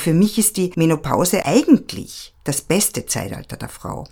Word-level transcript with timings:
Für 0.00 0.14
mich 0.14 0.38
ist 0.38 0.56
die 0.56 0.72
Menopause 0.76 1.44
eigentlich 1.44 2.32
das 2.44 2.62
beste 2.62 3.04
Zeitalter 3.04 3.58
der 3.58 3.68
Frau. 3.68 4.06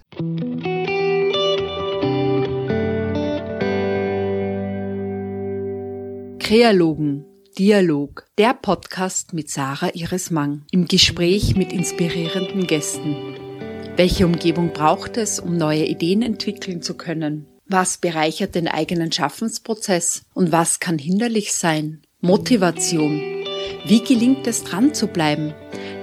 Kreologen 6.38 7.24
Dialog, 7.58 8.26
der 8.36 8.52
Podcast 8.52 9.32
mit 9.32 9.48
Sarah 9.48 9.94
Iris 9.94 10.30
Mang 10.30 10.66
im 10.70 10.88
Gespräch 10.88 11.56
mit 11.56 11.72
inspirierenden 11.72 12.66
Gästen. 12.66 13.16
Welche 13.96 14.26
Umgebung 14.26 14.74
braucht 14.74 15.16
es, 15.16 15.40
um 15.40 15.56
neue 15.56 15.86
Ideen 15.86 16.20
entwickeln 16.20 16.82
zu 16.82 16.98
können? 16.98 17.46
Was 17.64 17.96
bereichert 17.96 18.54
den 18.54 18.68
eigenen 18.68 19.10
Schaffensprozess 19.10 20.20
und 20.34 20.52
was 20.52 20.80
kann 20.80 20.98
hinderlich 20.98 21.54
sein? 21.54 22.02
Motivation. 22.20 23.37
Wie 23.84 24.02
gelingt 24.02 24.46
es 24.46 24.64
dran 24.64 24.92
zu 24.92 25.06
bleiben? 25.06 25.54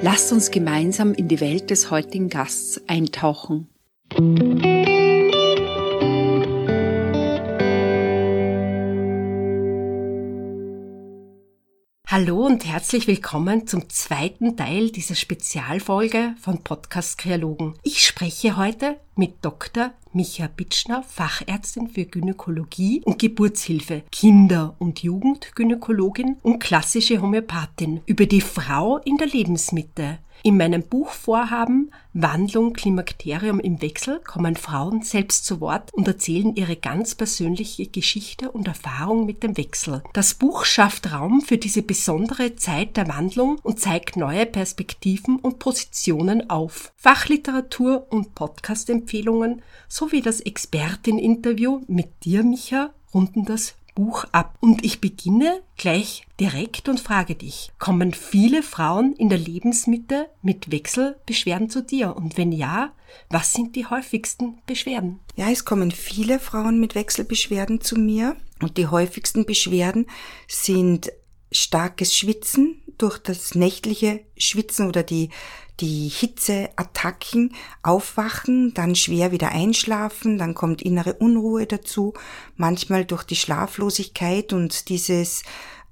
Lasst 0.01 0.31
uns 0.31 0.49
gemeinsam 0.49 1.13
in 1.13 1.27
die 1.27 1.39
Welt 1.39 1.69
des 1.69 1.91
heutigen 1.91 2.29
Gasts 2.29 2.81
eintauchen. 2.87 3.67
Hallo 12.07 12.45
und 12.45 12.65
herzlich 12.65 13.07
willkommen 13.07 13.67
zum 13.67 13.89
zweiten 13.89 14.55
Teil 14.55 14.89
dieser 14.89 15.15
Spezialfolge 15.15 16.35
von 16.39 16.63
Podcast 16.63 17.17
Kreologen. 17.17 17.73
Ich 17.83 18.05
spreche 18.05 18.55
heute 18.55 18.97
mit 19.15 19.43
Dr. 19.43 19.91
Micha 20.15 20.47
Bitschner, 20.47 21.03
Fachärztin 21.03 21.89
für 21.89 22.05
Gynäkologie 22.05 23.01
und 23.03 23.19
Geburtshilfe, 23.19 24.03
Kinder- 24.11 24.75
und 24.79 25.03
Jugendgynäkologin 25.03 26.37
und 26.41 26.59
klassische 26.59 27.21
Homöopathin 27.21 27.99
über 28.05 28.25
die 28.25 28.39
Frau 28.39 28.97
in 28.99 29.17
der 29.17 29.27
Lebensmitte. 29.27 30.19
In 30.45 30.57
meinem 30.57 30.83
Buchvorhaben 30.83 31.89
Wandlung 32.13 32.73
Klimakterium 32.73 33.59
im 33.59 33.81
Wechsel 33.81 34.19
kommen 34.19 34.55
Frauen 34.55 35.01
selbst 35.01 35.43
zu 35.43 35.59
Wort 35.59 35.91
und 35.91 36.07
erzählen 36.07 36.55
ihre 36.55 36.75
ganz 36.75 37.15
persönliche 37.15 37.87
Geschichte 37.87 38.51
und 38.51 38.67
Erfahrung 38.67 39.25
mit 39.25 39.41
dem 39.41 39.57
Wechsel. 39.57 40.03
Das 40.13 40.35
Buch 40.35 40.63
schafft 40.65 41.11
Raum 41.11 41.41
für 41.41 41.57
diese 41.57 41.81
besondere 41.81 42.55
Zeit 42.57 42.95
der 42.95 43.07
Wandlung 43.07 43.57
und 43.63 43.79
zeigt 43.79 44.17
neue 44.17 44.45
Perspektiven 44.45 45.39
und 45.39 45.57
Positionen 45.57 46.47
auf. 46.47 46.93
Fachliteratur 46.95 48.05
und 48.11 48.35
Podcast-Empfehlungen 48.35 49.63
sowie 49.89 50.21
das 50.21 50.41
Expertin-Interview 50.41 51.81
mit 51.87 52.23
dir, 52.23 52.43
Micha, 52.43 52.91
runden 53.15 53.45
das 53.45 53.73
Buch 53.95 54.25
ab. 54.31 54.57
Und 54.59 54.85
ich 54.85 55.01
beginne 55.01 55.61
gleich 55.77 56.27
direkt 56.39 56.87
und 56.87 56.99
frage 56.99 57.33
dich, 57.33 57.71
kommen 57.79 58.13
viele 58.13 58.61
Frauen 58.61 59.13
in 59.13 59.29
der 59.29 59.39
Lebensmitte 59.39 60.29
mit 60.41 60.71
Wechselbeschwerden 60.71 61.69
zu 61.69 61.81
dir? 61.81 62.15
Und 62.15 62.37
wenn 62.37 62.51
ja, 62.51 62.91
was 63.29 63.53
sind 63.53 63.75
die 63.75 63.87
häufigsten 63.87 64.59
Beschwerden? 64.67 65.19
Ja, 65.35 65.49
es 65.49 65.65
kommen 65.65 65.91
viele 65.91 66.39
Frauen 66.39 66.79
mit 66.79 66.93
Wechselbeschwerden 66.93 67.81
zu 67.81 67.95
mir. 67.95 68.35
Und 68.61 68.77
die 68.77 68.87
häufigsten 68.87 69.45
Beschwerden 69.45 70.05
sind 70.47 71.11
starkes 71.51 72.15
Schwitzen 72.15 72.81
durch 72.97 73.17
das 73.17 73.55
nächtliche 73.55 74.21
Schwitzen 74.37 74.87
oder 74.87 75.03
die 75.03 75.29
die 75.79 76.07
Hitzeattacken 76.07 77.53
aufwachen, 77.83 78.73
dann 78.73 78.95
schwer 78.95 79.31
wieder 79.31 79.51
einschlafen, 79.51 80.37
dann 80.37 80.55
kommt 80.55 80.81
innere 80.81 81.13
Unruhe 81.13 81.65
dazu, 81.65 82.13
manchmal 82.55 83.05
durch 83.05 83.23
die 83.23 83.35
Schlaflosigkeit 83.35 84.53
und 84.53 84.89
dieses, 84.89 85.43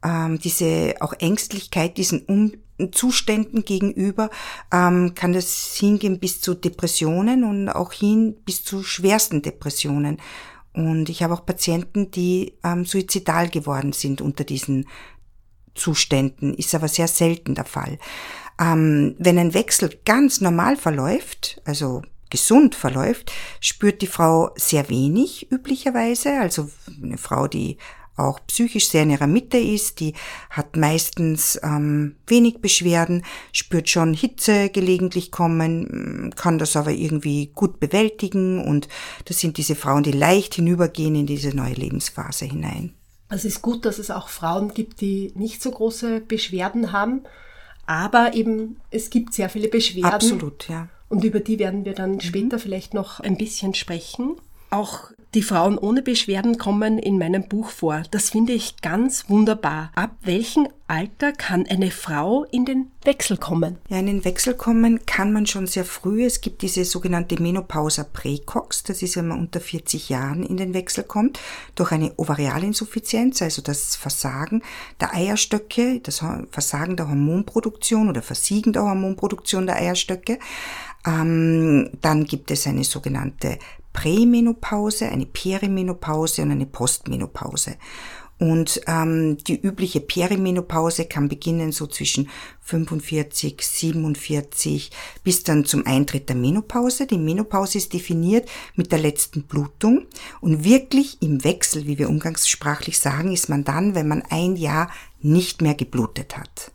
ähm, 0.03 0.39
diese 0.39 0.95
auch 1.01 1.13
Ängstlichkeit 1.13 1.97
diesen 1.97 2.25
um 2.25 2.53
Zuständen 2.91 3.63
gegenüber 3.63 4.29
ähm, 4.71 5.13
kann 5.15 5.33
das 5.33 5.75
hingehen 5.75 6.19
bis 6.19 6.41
zu 6.41 6.55
Depressionen 6.55 7.43
und 7.43 7.69
auch 7.69 7.93
hin 7.93 8.35
bis 8.45 8.63
zu 8.63 8.83
schwersten 8.83 9.41
Depressionen. 9.41 10.17
Und 10.73 11.09
ich 11.09 11.21
habe 11.21 11.35
auch 11.35 11.45
Patienten, 11.45 12.09
die 12.09 12.57
ähm, 12.63 12.83
suizidal 12.85 13.49
geworden 13.49 13.93
sind 13.93 14.21
unter 14.21 14.43
diesen 14.43 14.87
Zuständen, 15.75 16.53
ist 16.53 16.73
aber 16.75 16.87
sehr 16.87 17.07
selten 17.07 17.55
der 17.55 17.65
Fall. 17.65 17.99
Ähm, 18.59 19.15
wenn 19.19 19.37
ein 19.37 19.53
Wechsel 19.53 19.97
ganz 20.05 20.41
normal 20.41 20.77
verläuft, 20.77 21.61
also 21.65 22.01
gesund 22.29 22.73
verläuft, 22.73 23.31
spürt 23.59 24.01
die 24.01 24.07
Frau 24.07 24.51
sehr 24.55 24.89
wenig 24.89 25.51
üblicherweise. 25.51 26.39
Also 26.39 26.69
eine 27.01 27.17
Frau, 27.17 27.47
die 27.47 27.77
auch 28.15 28.39
psychisch 28.47 28.89
sehr 28.89 29.03
in 29.03 29.11
ihrer 29.11 29.27
Mitte 29.27 29.57
ist, 29.57 29.99
die 29.99 30.13
hat 30.49 30.75
meistens 30.75 31.59
ähm, 31.63 32.15
wenig 32.27 32.59
Beschwerden, 32.59 33.23
spürt 33.51 33.89
schon 33.89 34.13
Hitze 34.13 34.69
gelegentlich 34.69 35.31
kommen, 35.31 36.33
kann 36.35 36.59
das 36.59 36.75
aber 36.75 36.91
irgendwie 36.91 37.51
gut 37.53 37.79
bewältigen 37.79 38.63
und 38.63 38.87
das 39.25 39.39
sind 39.39 39.57
diese 39.57 39.75
Frauen, 39.75 40.03
die 40.03 40.11
leicht 40.11 40.55
hinübergehen 40.55 41.15
in 41.15 41.25
diese 41.25 41.55
neue 41.55 41.73
Lebensphase 41.73 42.45
hinein. 42.45 42.93
Also 43.29 43.47
es 43.47 43.55
ist 43.55 43.61
gut, 43.63 43.85
dass 43.85 43.97
es 43.97 44.11
auch 44.11 44.29
Frauen 44.29 44.73
gibt, 44.75 45.01
die 45.01 45.31
nicht 45.35 45.61
so 45.61 45.71
große 45.71 46.21
Beschwerden 46.21 46.91
haben 46.91 47.23
aber 47.85 48.33
eben, 48.33 48.77
es 48.91 49.09
gibt 49.09 49.33
sehr 49.33 49.49
viele 49.49 49.67
Beschwerden. 49.67 50.11
Absolut, 50.11 50.67
ja. 50.69 50.89
Und 51.09 51.23
über 51.23 51.39
die 51.39 51.59
werden 51.59 51.85
wir 51.85 51.93
dann 51.93 52.13
mhm. 52.13 52.21
später 52.21 52.59
vielleicht 52.59 52.93
noch 52.93 53.19
ein 53.19 53.37
bisschen 53.37 53.73
sprechen. 53.73 54.37
Auch 54.73 55.11
die 55.35 55.43
Frauen 55.43 55.77
ohne 55.77 56.01
Beschwerden 56.01 56.57
kommen 56.57 56.97
in 56.97 57.19
meinem 57.19 57.47
Buch 57.47 57.69
vor. 57.69 58.01
Das 58.09 58.31
finde 58.31 58.53
ich 58.53 58.81
ganz 58.81 59.29
wunderbar. 59.29 59.91
Ab 59.93 60.15
welchem 60.23 60.67
Alter 60.87 61.31
kann 61.31 61.67
eine 61.67 61.91
Frau 61.91 62.43
in 62.45 62.65
den 62.65 62.87
Wechsel 63.03 63.37
kommen? 63.37 63.77
Ja, 63.87 63.99
in 63.99 64.07
den 64.07 64.25
Wechsel 64.25 64.55
kommen 64.55 65.05
kann 65.05 65.31
man 65.31 65.45
schon 65.45 65.67
sehr 65.67 65.85
früh. 65.85 66.25
Es 66.25 66.41
gibt 66.41 66.63
diese 66.63 66.85
sogenannte 66.85 67.39
Menopausa 67.39 68.03
precox. 68.03 68.81
Das 68.81 69.03
ist, 69.03 69.15
wenn 69.15 69.27
man 69.27 69.41
unter 69.41 69.59
40 69.59 70.09
Jahren 70.09 70.41
in 70.41 70.57
den 70.57 70.73
Wechsel 70.73 71.03
kommt, 71.03 71.39
durch 71.75 71.91
eine 71.91 72.11
Ovarialinsuffizienz, 72.17 73.43
also 73.43 73.61
das 73.61 73.95
Versagen 73.95 74.63
der 74.99 75.13
Eierstöcke, 75.13 75.99
das 75.99 76.23
Versagen 76.49 76.97
der 76.97 77.09
Hormonproduktion 77.09 78.09
oder 78.09 78.23
Versiegen 78.23 78.73
der 78.73 78.81
Hormonproduktion 78.81 79.67
der 79.67 79.75
Eierstöcke. 79.75 80.39
Ähm, 81.05 81.91
dann 82.01 82.25
gibt 82.25 82.49
es 82.49 82.65
eine 82.65 82.83
sogenannte 82.83 83.59
Prämenopause, 83.93 85.09
eine 85.09 85.25
Perimenopause 85.25 86.41
und 86.41 86.51
eine 86.51 86.65
Postmenopause. 86.65 87.77
Und 88.39 88.81
ähm, 88.87 89.37
die 89.37 89.57
übliche 89.57 90.01
Perimenopause 90.01 91.05
kann 91.05 91.29
beginnen 91.29 91.71
so 91.71 91.87
zwischen 91.87 92.29
45, 92.59 93.61
47 93.61 94.91
bis 95.23 95.43
dann 95.43 95.63
zum 95.63 95.85
Eintritt 95.85 96.27
der 96.27 96.35
Menopause. 96.35 97.07
Die 97.07 97.17
Menopause 97.17 97.77
ist 97.77 97.93
definiert 97.93 98.49
mit 98.75 98.91
der 98.91 98.99
letzten 98.99 99.43
Blutung 99.43 100.07
und 100.41 100.65
wirklich 100.65 101.21
im 101.21 101.45
Wechsel, 101.45 101.87
wie 101.87 101.97
wir 101.97 102.09
umgangssprachlich 102.09 102.99
sagen, 102.99 103.31
ist 103.31 103.47
man 103.47 103.63
dann, 103.63 103.95
wenn 103.95 104.09
man 104.09 104.23
ein 104.29 104.57
Jahr 104.57 104.91
nicht 105.21 105.61
mehr 105.61 105.75
geblutet 105.75 106.35
hat. 106.35 106.72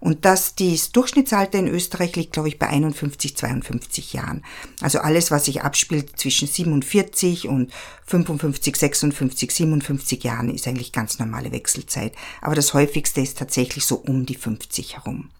Und 0.00 0.24
das, 0.24 0.54
das 0.54 0.92
Durchschnittsalter 0.92 1.58
in 1.58 1.68
Österreich 1.68 2.16
liegt, 2.16 2.32
glaube 2.32 2.48
ich, 2.48 2.58
bei 2.58 2.68
51, 2.68 3.36
52 3.36 4.12
Jahren. 4.12 4.44
Also 4.80 4.98
alles, 4.98 5.30
was 5.30 5.46
sich 5.46 5.62
abspielt 5.62 6.18
zwischen 6.18 6.48
47 6.48 7.48
und 7.48 7.72
55, 8.06 8.76
56, 8.76 9.50
57 9.50 10.24
Jahren, 10.24 10.50
ist 10.50 10.66
eigentlich 10.66 10.92
ganz 10.92 11.18
normale 11.18 11.52
Wechselzeit. 11.52 12.14
Aber 12.40 12.54
das 12.54 12.74
häufigste 12.74 13.20
ist 13.20 13.38
tatsächlich 13.38 13.86
so 13.86 13.96
um 13.96 14.26
die 14.26 14.36
50 14.36 14.96
herum. 14.96 15.30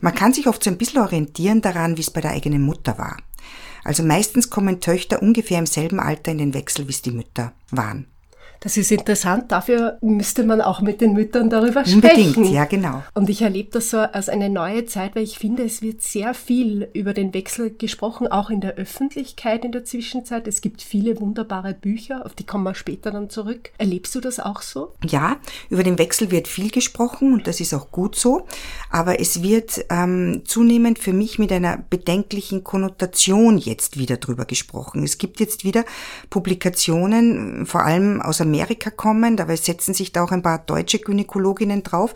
Man 0.00 0.14
kann 0.14 0.32
sich 0.32 0.46
oft 0.46 0.64
so 0.64 0.70
ein 0.70 0.78
bisschen 0.78 1.00
orientieren 1.00 1.60
daran, 1.60 1.96
wie 1.96 2.02
es 2.02 2.10
bei 2.10 2.20
der 2.20 2.30
eigenen 2.30 2.62
Mutter 2.62 2.96
war. 2.98 3.16
Also 3.84 4.02
meistens 4.02 4.50
kommen 4.50 4.80
Töchter 4.80 5.22
ungefähr 5.22 5.58
im 5.58 5.66
selben 5.66 6.00
Alter 6.00 6.32
in 6.32 6.38
den 6.38 6.54
Wechsel, 6.54 6.86
wie 6.86 6.92
es 6.92 7.02
die 7.02 7.10
Mütter 7.10 7.52
waren. 7.70 8.06
Das 8.60 8.76
ist 8.76 8.92
interessant. 8.92 9.50
Dafür 9.52 9.96
müsste 10.02 10.44
man 10.44 10.60
auch 10.60 10.82
mit 10.82 11.00
den 11.00 11.14
Müttern 11.14 11.48
darüber 11.48 11.84
sprechen. 11.84 12.28
Unbedingt, 12.34 12.50
ja, 12.50 12.64
genau. 12.64 13.02
Und 13.14 13.30
ich 13.30 13.42
erlebe 13.42 13.70
das 13.70 13.90
so 13.90 13.98
als 13.98 14.28
eine 14.28 14.50
neue 14.50 14.84
Zeit, 14.84 15.16
weil 15.16 15.22
ich 15.22 15.38
finde, 15.38 15.64
es 15.64 15.80
wird 15.80 16.02
sehr 16.02 16.34
viel 16.34 16.88
über 16.92 17.14
den 17.14 17.32
Wechsel 17.32 17.70
gesprochen, 17.70 18.28
auch 18.28 18.50
in 18.50 18.60
der 18.60 18.74
Öffentlichkeit 18.74 19.64
in 19.64 19.72
der 19.72 19.84
Zwischenzeit. 19.84 20.46
Es 20.46 20.60
gibt 20.60 20.82
viele 20.82 21.20
wunderbare 21.20 21.72
Bücher, 21.72 22.26
auf 22.26 22.34
die 22.34 22.44
kommen 22.44 22.64
wir 22.64 22.74
später 22.74 23.10
dann 23.10 23.30
zurück. 23.30 23.70
Erlebst 23.78 24.14
du 24.14 24.20
das 24.20 24.40
auch 24.40 24.60
so? 24.60 24.92
Ja, 25.06 25.36
über 25.70 25.82
den 25.82 25.98
Wechsel 25.98 26.30
wird 26.30 26.48
viel 26.48 26.70
gesprochen 26.70 27.32
und 27.32 27.46
das 27.46 27.60
ist 27.60 27.72
auch 27.72 27.90
gut 27.90 28.16
so. 28.16 28.46
Aber 28.90 29.20
es 29.20 29.42
wird 29.42 29.86
ähm, 29.88 30.42
zunehmend 30.44 30.98
für 30.98 31.12
mich 31.12 31.38
mit 31.38 31.52
einer 31.52 31.78
bedenklichen 31.88 32.62
Konnotation 32.64 33.56
jetzt 33.56 33.98
wieder 33.98 34.18
drüber 34.18 34.44
gesprochen. 34.44 35.02
Es 35.02 35.16
gibt 35.16 35.40
jetzt 35.40 35.64
wieder 35.64 35.84
Publikationen, 36.28 37.64
vor 37.64 37.84
allem 37.84 38.20
aus 38.20 38.39
Amerika 38.40 38.90
kommen, 38.90 39.36
dabei 39.36 39.56
setzen 39.56 39.94
sich 39.94 40.12
da 40.12 40.22
auch 40.22 40.32
ein 40.32 40.42
paar 40.42 40.58
deutsche 40.58 40.98
Gynäkologinnen 40.98 41.82
drauf. 41.82 42.14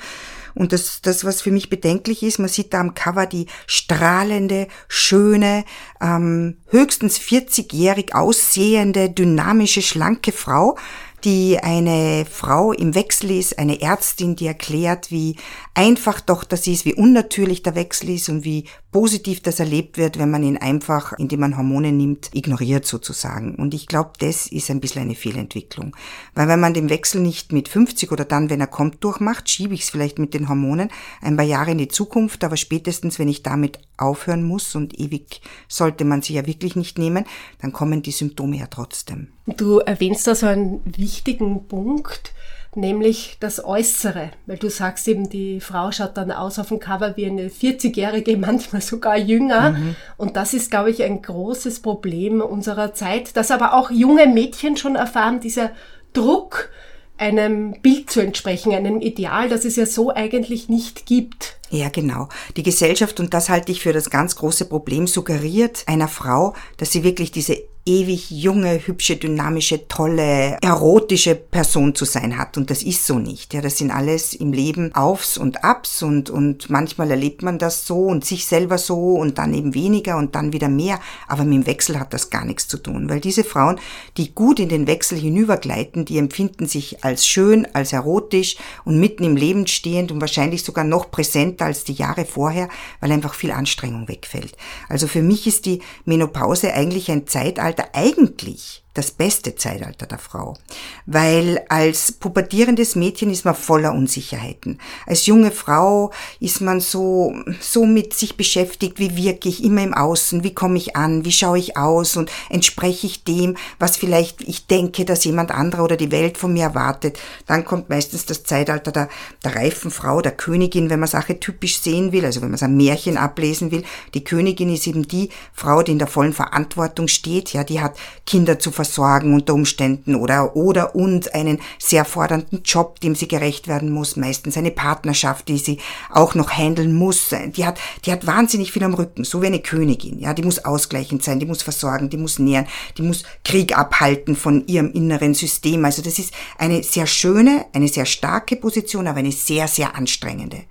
Und 0.54 0.72
das, 0.72 1.00
das, 1.02 1.24
was 1.24 1.42
für 1.42 1.50
mich 1.50 1.68
bedenklich 1.68 2.22
ist, 2.22 2.38
man 2.38 2.48
sieht 2.48 2.72
da 2.72 2.80
am 2.80 2.94
Cover 2.94 3.26
die 3.26 3.46
strahlende, 3.66 4.68
schöne, 4.86 5.64
ähm, 6.00 6.58
höchstens 6.68 7.18
40-jährig 7.18 8.14
aussehende, 8.14 9.10
dynamische, 9.10 9.82
schlanke 9.82 10.30
Frau, 10.30 10.78
die 11.24 11.58
eine 11.58 12.26
Frau 12.30 12.72
im 12.72 12.94
Wechsel 12.94 13.30
ist, 13.30 13.58
eine 13.58 13.80
Ärztin, 13.80 14.36
die 14.36 14.46
erklärt, 14.46 15.10
wie 15.10 15.36
einfach 15.72 16.20
doch 16.20 16.44
das 16.44 16.66
ist, 16.66 16.84
wie 16.84 16.94
unnatürlich 16.94 17.62
der 17.62 17.74
Wechsel 17.74 18.10
ist 18.10 18.28
und 18.28 18.44
wie 18.44 18.64
positiv 18.92 19.40
das 19.40 19.58
erlebt 19.58 19.96
wird, 19.96 20.18
wenn 20.18 20.30
man 20.30 20.42
ihn 20.42 20.58
einfach, 20.58 21.14
indem 21.14 21.40
man 21.40 21.56
Hormone 21.56 21.92
nimmt, 21.92 22.30
ignoriert 22.34 22.84
sozusagen. 22.84 23.54
Und 23.54 23.72
ich 23.72 23.86
glaube, 23.86 24.12
das 24.18 24.46
ist 24.46 24.70
ein 24.70 24.80
bisschen 24.80 25.02
eine 25.02 25.14
Fehlentwicklung. 25.14 25.96
Weil 26.34 26.48
wenn 26.48 26.60
man 26.60 26.74
den 26.74 26.90
Wechsel 26.90 27.22
nicht 27.22 27.52
mit 27.52 27.68
50 27.68 28.12
oder 28.12 28.24
dann, 28.24 28.50
wenn 28.50 28.60
er 28.60 28.66
kommt, 28.66 29.02
durchmacht, 29.02 29.48
schiebe 29.48 29.74
ich 29.74 29.82
es 29.82 29.90
vielleicht 29.90 30.18
mit 30.18 30.34
den 30.34 30.48
Hormonen 30.48 30.90
ein 31.22 31.36
paar 31.36 31.46
Jahre 31.46 31.70
in 31.70 31.78
die 31.78 31.88
Zukunft, 31.88 32.44
aber 32.44 32.56
spätestens, 32.56 33.18
wenn 33.18 33.28
ich 33.28 33.42
damit 33.42 33.78
aufhören 33.96 34.44
muss 34.44 34.74
und 34.74 34.98
ewig 34.98 35.40
sollte 35.68 36.04
man 36.04 36.22
sie 36.22 36.34
ja 36.34 36.46
wirklich 36.46 36.76
nicht 36.76 36.98
nehmen, 36.98 37.24
dann 37.60 37.72
kommen 37.72 38.02
die 38.02 38.12
Symptome 38.12 38.58
ja 38.58 38.66
trotzdem. 38.66 39.33
Du 39.46 39.78
erwähnst 39.78 40.26
da 40.26 40.34
so 40.34 40.46
einen 40.46 40.80
wichtigen 40.84 41.68
Punkt, 41.68 42.32
nämlich 42.74 43.36
das 43.40 43.64
Äußere, 43.64 44.30
weil 44.46 44.56
du 44.56 44.70
sagst 44.70 45.06
eben, 45.06 45.28
die 45.28 45.60
Frau 45.60 45.92
schaut 45.92 46.16
dann 46.16 46.32
aus 46.32 46.58
auf 46.58 46.68
dem 46.68 46.80
Cover 46.80 47.16
wie 47.16 47.26
eine 47.26 47.48
40-jährige, 47.48 48.36
manchmal 48.38 48.80
sogar 48.80 49.16
jünger. 49.16 49.72
Mhm. 49.72 49.96
Und 50.16 50.36
das 50.36 50.54
ist, 50.54 50.70
glaube 50.70 50.90
ich, 50.90 51.02
ein 51.02 51.22
großes 51.22 51.80
Problem 51.80 52.40
unserer 52.40 52.94
Zeit, 52.94 53.36
dass 53.36 53.50
aber 53.50 53.74
auch 53.74 53.90
junge 53.90 54.26
Mädchen 54.26 54.76
schon 54.76 54.96
erfahren, 54.96 55.40
dieser 55.40 55.70
Druck, 56.12 56.70
einem 57.16 57.80
Bild 57.80 58.10
zu 58.10 58.20
entsprechen, 58.20 58.72
einem 58.72 59.00
Ideal, 59.00 59.48
das 59.48 59.64
es 59.64 59.76
ja 59.76 59.86
so 59.86 60.12
eigentlich 60.12 60.68
nicht 60.68 61.06
gibt. 61.06 61.58
Ja, 61.70 61.88
genau. 61.88 62.28
Die 62.56 62.62
Gesellschaft, 62.62 63.18
und 63.20 63.34
das 63.34 63.48
halte 63.48 63.72
ich 63.72 63.82
für 63.82 63.92
das 63.92 64.10
ganz 64.10 64.36
große 64.36 64.66
Problem, 64.66 65.06
suggeriert 65.06 65.84
einer 65.86 66.08
Frau, 66.08 66.54
dass 66.76 66.92
sie 66.92 67.02
wirklich 67.02 67.32
diese 67.32 67.62
ewig 67.86 68.30
junge, 68.30 68.86
hübsche, 68.86 69.16
dynamische, 69.16 69.88
tolle, 69.88 70.56
erotische 70.62 71.34
Person 71.34 71.94
zu 71.94 72.06
sein 72.06 72.38
hat. 72.38 72.56
Und 72.56 72.70
das 72.70 72.82
ist 72.82 73.06
so 73.06 73.18
nicht. 73.18 73.52
Ja, 73.52 73.60
das 73.60 73.78
sind 73.78 73.90
alles 73.90 74.32
im 74.32 74.52
Leben 74.52 74.94
Aufs 74.94 75.36
und 75.36 75.64
Abs 75.64 76.02
und, 76.02 76.30
und 76.30 76.70
manchmal 76.70 77.10
erlebt 77.10 77.42
man 77.42 77.58
das 77.58 77.86
so 77.86 78.06
und 78.06 78.24
sich 78.24 78.46
selber 78.46 78.78
so 78.78 79.14
und 79.14 79.36
dann 79.36 79.52
eben 79.52 79.74
weniger 79.74 80.16
und 80.16 80.34
dann 80.34 80.52
wieder 80.52 80.68
mehr. 80.68 80.98
Aber 81.28 81.44
mit 81.44 81.54
dem 81.54 81.66
Wechsel 81.66 82.00
hat 82.00 82.14
das 82.14 82.30
gar 82.30 82.46
nichts 82.46 82.68
zu 82.68 82.78
tun, 82.78 83.10
weil 83.10 83.20
diese 83.20 83.44
Frauen, 83.44 83.78
die 84.16 84.34
gut 84.34 84.60
in 84.60 84.70
den 84.70 84.86
Wechsel 84.86 85.18
hinübergleiten, 85.18 86.06
die 86.06 86.18
empfinden 86.18 86.66
sich 86.66 87.04
als 87.04 87.26
schön, 87.26 87.66
als 87.74 87.92
erotisch 87.92 88.56
und 88.84 88.98
mitten 88.98 89.24
im 89.24 89.36
Leben 89.36 89.66
stehend 89.66 90.10
und 90.10 90.22
wahrscheinlich 90.22 90.64
sogar 90.64 90.84
noch 90.84 91.10
präsenter 91.54 91.64
als 91.66 91.84
die 91.84 91.94
Jahre 91.94 92.24
vorher, 92.24 92.68
weil 93.00 93.12
einfach 93.12 93.34
viel 93.34 93.52
Anstrengung 93.52 94.08
wegfällt. 94.08 94.56
Also 94.88 95.06
für 95.06 95.22
mich 95.22 95.46
ist 95.46 95.66
die 95.66 95.80
Menopause 96.04 96.72
eigentlich 96.72 97.10
ein 97.10 97.26
Zeitalter 97.26 97.88
eigentlich 97.92 98.83
das 98.94 99.10
beste 99.10 99.56
Zeitalter 99.56 100.06
der 100.06 100.18
Frau, 100.18 100.56
weil 101.04 101.64
als 101.68 102.12
pubertierendes 102.12 102.94
Mädchen 102.94 103.28
ist 103.28 103.44
man 103.44 103.56
voller 103.56 103.92
Unsicherheiten. 103.92 104.78
Als 105.04 105.26
junge 105.26 105.50
Frau 105.50 106.12
ist 106.38 106.60
man 106.60 106.80
so 106.80 107.34
so 107.60 107.86
mit 107.86 108.14
sich 108.14 108.36
beschäftigt, 108.36 109.00
wie 109.00 109.16
wirke 109.16 109.48
ich 109.48 109.64
immer 109.64 109.82
im 109.82 109.94
Außen, 109.94 110.44
wie 110.44 110.54
komme 110.54 110.78
ich 110.78 110.94
an, 110.94 111.24
wie 111.24 111.32
schaue 111.32 111.58
ich 111.58 111.76
aus 111.76 112.16
und 112.16 112.30
entspreche 112.48 113.08
ich 113.08 113.24
dem, 113.24 113.56
was 113.80 113.96
vielleicht 113.96 114.42
ich 114.42 114.68
denke, 114.68 115.04
dass 115.04 115.24
jemand 115.24 115.50
anderer 115.50 115.84
oder 115.84 115.96
die 115.96 116.12
Welt 116.12 116.38
von 116.38 116.52
mir 116.52 116.62
erwartet. 116.62 117.18
Dann 117.46 117.64
kommt 117.64 117.90
meistens 117.90 118.26
das 118.26 118.44
Zeitalter 118.44 118.92
der, 118.92 119.08
der 119.42 119.56
reifen 119.56 119.90
Frau, 119.90 120.20
der 120.20 120.32
Königin, 120.32 120.88
wenn 120.88 121.00
man 121.00 121.08
Sache 121.08 121.40
typisch 121.40 121.80
sehen 121.80 122.12
will, 122.12 122.24
also 122.24 122.40
wenn 122.40 122.48
man 122.48 122.54
es 122.54 122.62
am 122.62 122.76
Märchen 122.76 123.16
ablesen 123.16 123.72
will. 123.72 123.82
Die 124.14 124.22
Königin 124.22 124.72
ist 124.72 124.86
eben 124.86 125.08
die 125.08 125.30
Frau, 125.52 125.82
die 125.82 125.92
in 125.92 125.98
der 125.98 126.06
vollen 126.06 126.32
Verantwortung 126.32 127.08
steht, 127.08 127.52
ja, 127.52 127.64
die 127.64 127.80
hat 127.80 127.96
Kinder 128.24 128.60
zu 128.60 128.70
versorgen 128.70 128.83
unter 128.98 129.54
Umständen 129.54 130.14
oder, 130.14 130.56
oder 130.56 130.94
und 130.94 131.34
einen 131.34 131.60
sehr 131.78 132.04
fordernden 132.04 132.62
Job, 132.64 133.00
dem 133.00 133.14
sie 133.14 133.28
gerecht 133.28 133.68
werden 133.68 133.90
muss, 133.90 134.16
meistens 134.16 134.56
eine 134.56 134.70
Partnerschaft, 134.70 135.48
die 135.48 135.58
sie 135.58 135.78
auch 136.10 136.34
noch 136.34 136.50
handeln 136.50 136.94
muss. 136.94 137.34
Die 137.56 137.64
hat, 137.64 137.78
die 138.04 138.12
hat 138.12 138.26
wahnsinnig 138.26 138.72
viel 138.72 138.84
am 138.84 138.94
Rücken, 138.94 139.24
so 139.24 139.42
wie 139.42 139.46
eine 139.46 139.60
Königin, 139.60 140.18
ja, 140.18 140.34
die 140.34 140.42
muss 140.42 140.64
ausgleichend 140.64 141.22
sein, 141.22 141.40
die 141.40 141.46
muss 141.46 141.62
versorgen, 141.62 142.10
die 142.10 142.16
muss 142.16 142.38
nähren, 142.38 142.66
die 142.98 143.02
muss 143.02 143.22
Krieg 143.44 143.76
abhalten 143.76 144.36
von 144.36 144.66
ihrem 144.66 144.92
inneren 144.92 145.34
System. 145.34 145.84
Also 145.84 146.02
das 146.02 146.18
ist 146.18 146.32
eine 146.58 146.82
sehr 146.82 147.06
schöne, 147.06 147.66
eine 147.72 147.88
sehr 147.88 148.06
starke 148.06 148.56
Position, 148.56 149.06
aber 149.06 149.18
eine 149.18 149.32
sehr, 149.32 149.68
sehr 149.68 149.96
anstrengende. 149.96 150.62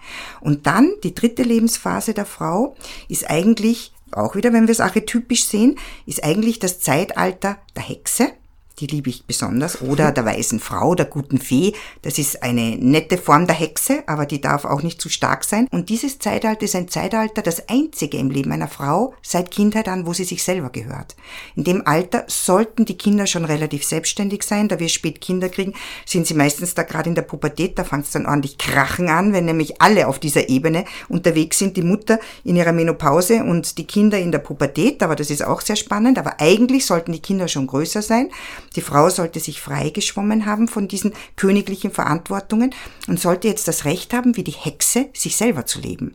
Und 0.42 0.68
dann 0.68 0.92
die 1.04 1.16
dritte 1.16 1.44
Lebensphase 1.44 2.14
der 2.14 2.26
Frau 2.26 2.76
ist 3.08 3.30
eigentlich 3.30 3.93
auch 4.18 4.36
wieder, 4.36 4.54
wenn 4.54 4.68
wir 4.68 4.72
es 4.72 4.80
archetypisch 4.80 5.46
sehen, 5.46 5.78
ist 6.06 6.24
eigentlich 6.24 6.60
das 6.60 6.80
Zeitalter 6.80 7.58
der 7.76 7.84
Hexe 7.84 8.32
die 8.80 8.88
liebe 8.88 9.10
ich 9.10 9.26
besonders, 9.26 9.82
oder 9.82 10.12
der 10.12 10.26
weißen 10.26 10.60
Frau, 10.60 10.96
der 10.96 11.06
guten 11.06 11.40
Fee. 11.40 11.74
Das 12.02 12.18
ist 12.18 12.42
eine 12.42 12.76
nette 12.78 13.18
Form 13.18 13.46
der 13.48 13.56
Hexe, 13.56 14.04
aber 14.08 14.26
die 14.26 14.42
darf 14.42 14.66
auch 14.66 14.82
nicht 14.82 15.00
zu 15.00 15.10
stark 15.10 15.44
sein. 15.44 15.68
Und 15.72 15.90
dieses 15.90 16.20
Zeitalter 16.20 16.64
ist 16.64 16.76
ein 16.76 16.88
Zeitalter, 16.88 17.42
das 17.42 17.70
einzige 17.70 18.18
im 18.18 18.32
Leben 18.32 18.52
einer 18.52 18.68
Frau 18.68 19.14
seit 19.22 19.52
Kindheit 19.52 19.88
an, 19.88 20.06
wo 20.06 20.14
sie 20.14 20.24
sich 20.24 20.44
selber 20.44 20.70
gehört. 20.70 21.16
In 21.56 21.64
dem 21.64 21.86
Alter 21.86 22.26
sollten 22.28 22.86
die 22.86 22.98
Kinder 22.98 23.28
schon 23.28 23.46
relativ 23.46 23.84
selbstständig 23.84 24.44
sein, 24.44 24.68
da 24.68 24.80
wir 24.80 24.90
spät 24.90 25.22
Kinder 25.22 25.50
kriegen, 25.50 25.74
sind 26.06 26.26
sie 26.26 26.34
meistens 26.34 26.74
da 26.74 26.84
gerade 26.84 27.10
in 27.10 27.16
der 27.16 27.22
Pubertät, 27.22 27.78
da 27.78 27.84
fängt 27.84 28.06
es 28.06 28.12
dann 28.12 28.26
ordentlich 28.26 28.58
krachen 28.58 29.10
an, 29.10 29.34
wenn 29.34 29.46
nämlich 29.46 29.82
alle 29.82 30.08
auf 30.08 30.20
dieser 30.20 30.50
Ebene 30.50 30.86
unterwegs 31.10 31.60
sind, 31.60 31.78
die 31.78 31.82
Mutter 31.82 32.20
in 32.44 32.56
ihrer 32.56 32.72
Menopause 32.72 33.44
und 33.44 33.78
die 33.78 33.86
Kinder 33.86 34.18
in 34.18 34.32
der 34.32 34.40
Pubertät, 34.40 35.04
aber 35.04 35.16
das 35.16 35.30
ist 35.30 35.44
auch 35.44 35.62
sehr 35.62 35.76
spannend, 35.76 36.18
aber 36.18 36.40
eigentlich 36.40 36.86
sollten 36.86 37.12
die 37.12 37.22
Kinder 37.22 37.48
schon 37.48 37.68
größer 37.68 38.02
sein. 38.02 38.30
Die 38.76 38.82
Frau 38.82 39.10
sollte 39.10 39.40
sich 39.40 39.62
freigeschwommen 39.62 40.46
haben 40.46 40.68
von 40.68 40.88
diesen 40.88 41.14
königlichen 41.36 41.92
Verantwortungen 41.92 42.74
und 43.08 43.20
sollte 43.20 43.48
jetzt 43.48 43.68
das 43.68 43.86
Recht 43.86 44.14
haben, 44.14 44.36
wie 44.36 44.44
die 44.44 44.52
Hexe, 44.52 45.10
sich 45.14 45.36
selber 45.36 45.66
zu 45.66 45.80
leben. 45.80 46.14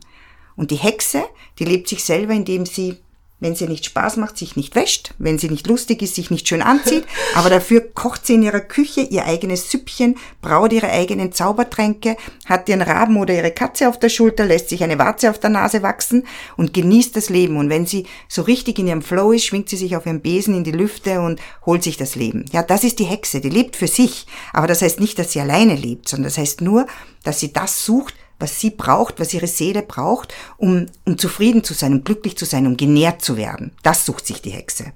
Und 0.55 0.71
die 0.71 0.75
Hexe, 0.75 1.23
die 1.57 1.65
lebt 1.65 1.87
sich 1.87 2.03
selber, 2.03 2.33
indem 2.33 2.65
sie 2.65 2.97
wenn 3.39 3.55
sie 3.55 3.67
nicht 3.67 3.85
Spaß 3.85 4.17
macht, 4.17 4.37
sich 4.37 4.55
nicht 4.55 4.75
wäscht, 4.75 5.13
wenn 5.17 5.37
sie 5.37 5.49
nicht 5.49 5.67
lustig 5.67 6.01
ist, 6.01 6.15
sich 6.15 6.29
nicht 6.29 6.47
schön 6.47 6.61
anzieht, 6.61 7.05
aber 7.35 7.49
dafür 7.49 7.81
kocht 7.81 8.25
sie 8.25 8.35
in 8.35 8.43
ihrer 8.43 8.59
Küche 8.59 9.01
ihr 9.01 9.25
eigenes 9.25 9.71
Süppchen, 9.71 10.15
braut 10.41 10.73
ihre 10.73 10.89
eigenen 10.89 11.31
Zaubertränke, 11.31 12.17
hat 12.45 12.67
ihren 12.67 12.81
Raben 12.81 13.17
oder 13.17 13.33
ihre 13.33 13.51
Katze 13.51 13.87
auf 13.87 13.99
der 13.99 14.09
Schulter, 14.09 14.45
lässt 14.45 14.69
sich 14.69 14.83
eine 14.83 14.99
Warze 14.99 15.29
auf 15.29 15.39
der 15.39 15.49
Nase 15.49 15.81
wachsen 15.81 16.25
und 16.57 16.73
genießt 16.73 17.15
das 17.15 17.29
Leben. 17.29 17.57
Und 17.57 17.69
wenn 17.69 17.85
sie 17.85 18.05
so 18.27 18.41
richtig 18.41 18.79
in 18.79 18.87
ihrem 18.87 19.01
Flow 19.01 19.31
ist, 19.31 19.45
schwingt 19.45 19.69
sie 19.69 19.77
sich 19.77 19.95
auf 19.95 20.05
ihren 20.05 20.21
Besen 20.21 20.55
in 20.55 20.63
die 20.63 20.71
Lüfte 20.71 21.21
und 21.21 21.39
holt 21.65 21.83
sich 21.83 21.97
das 21.97 22.15
Leben. 22.15 22.45
Ja, 22.51 22.63
das 22.63 22.83
ist 22.83 22.99
die 22.99 23.05
Hexe, 23.05 23.41
die 23.41 23.49
lebt 23.49 23.75
für 23.75 23.87
sich. 23.87 24.25
Aber 24.53 24.67
das 24.67 24.81
heißt 24.81 24.99
nicht, 24.99 25.17
dass 25.19 25.31
sie 25.31 25.41
alleine 25.41 25.75
lebt, 25.75 26.09
sondern 26.09 26.25
das 26.25 26.37
heißt 26.37 26.61
nur, 26.61 26.87
dass 27.23 27.39
sie 27.39 27.53
das 27.53 27.85
sucht, 27.85 28.13
was 28.39 28.59
sie 28.59 28.71
braucht, 28.71 29.19
was 29.19 29.33
ihre 29.33 29.47
Seele 29.47 29.81
braucht, 29.81 30.33
um, 30.57 30.85
um 31.05 31.17
zufrieden 31.17 31.63
zu 31.63 31.73
sein, 31.73 31.93
um 31.93 32.03
glücklich 32.03 32.37
zu 32.37 32.45
sein, 32.45 32.65
um 32.65 32.77
genährt 32.77 33.21
zu 33.21 33.37
werden. 33.37 33.71
Das 33.83 34.05
sucht 34.05 34.25
sich 34.25 34.41
die 34.41 34.51
Hexe. 34.51 34.93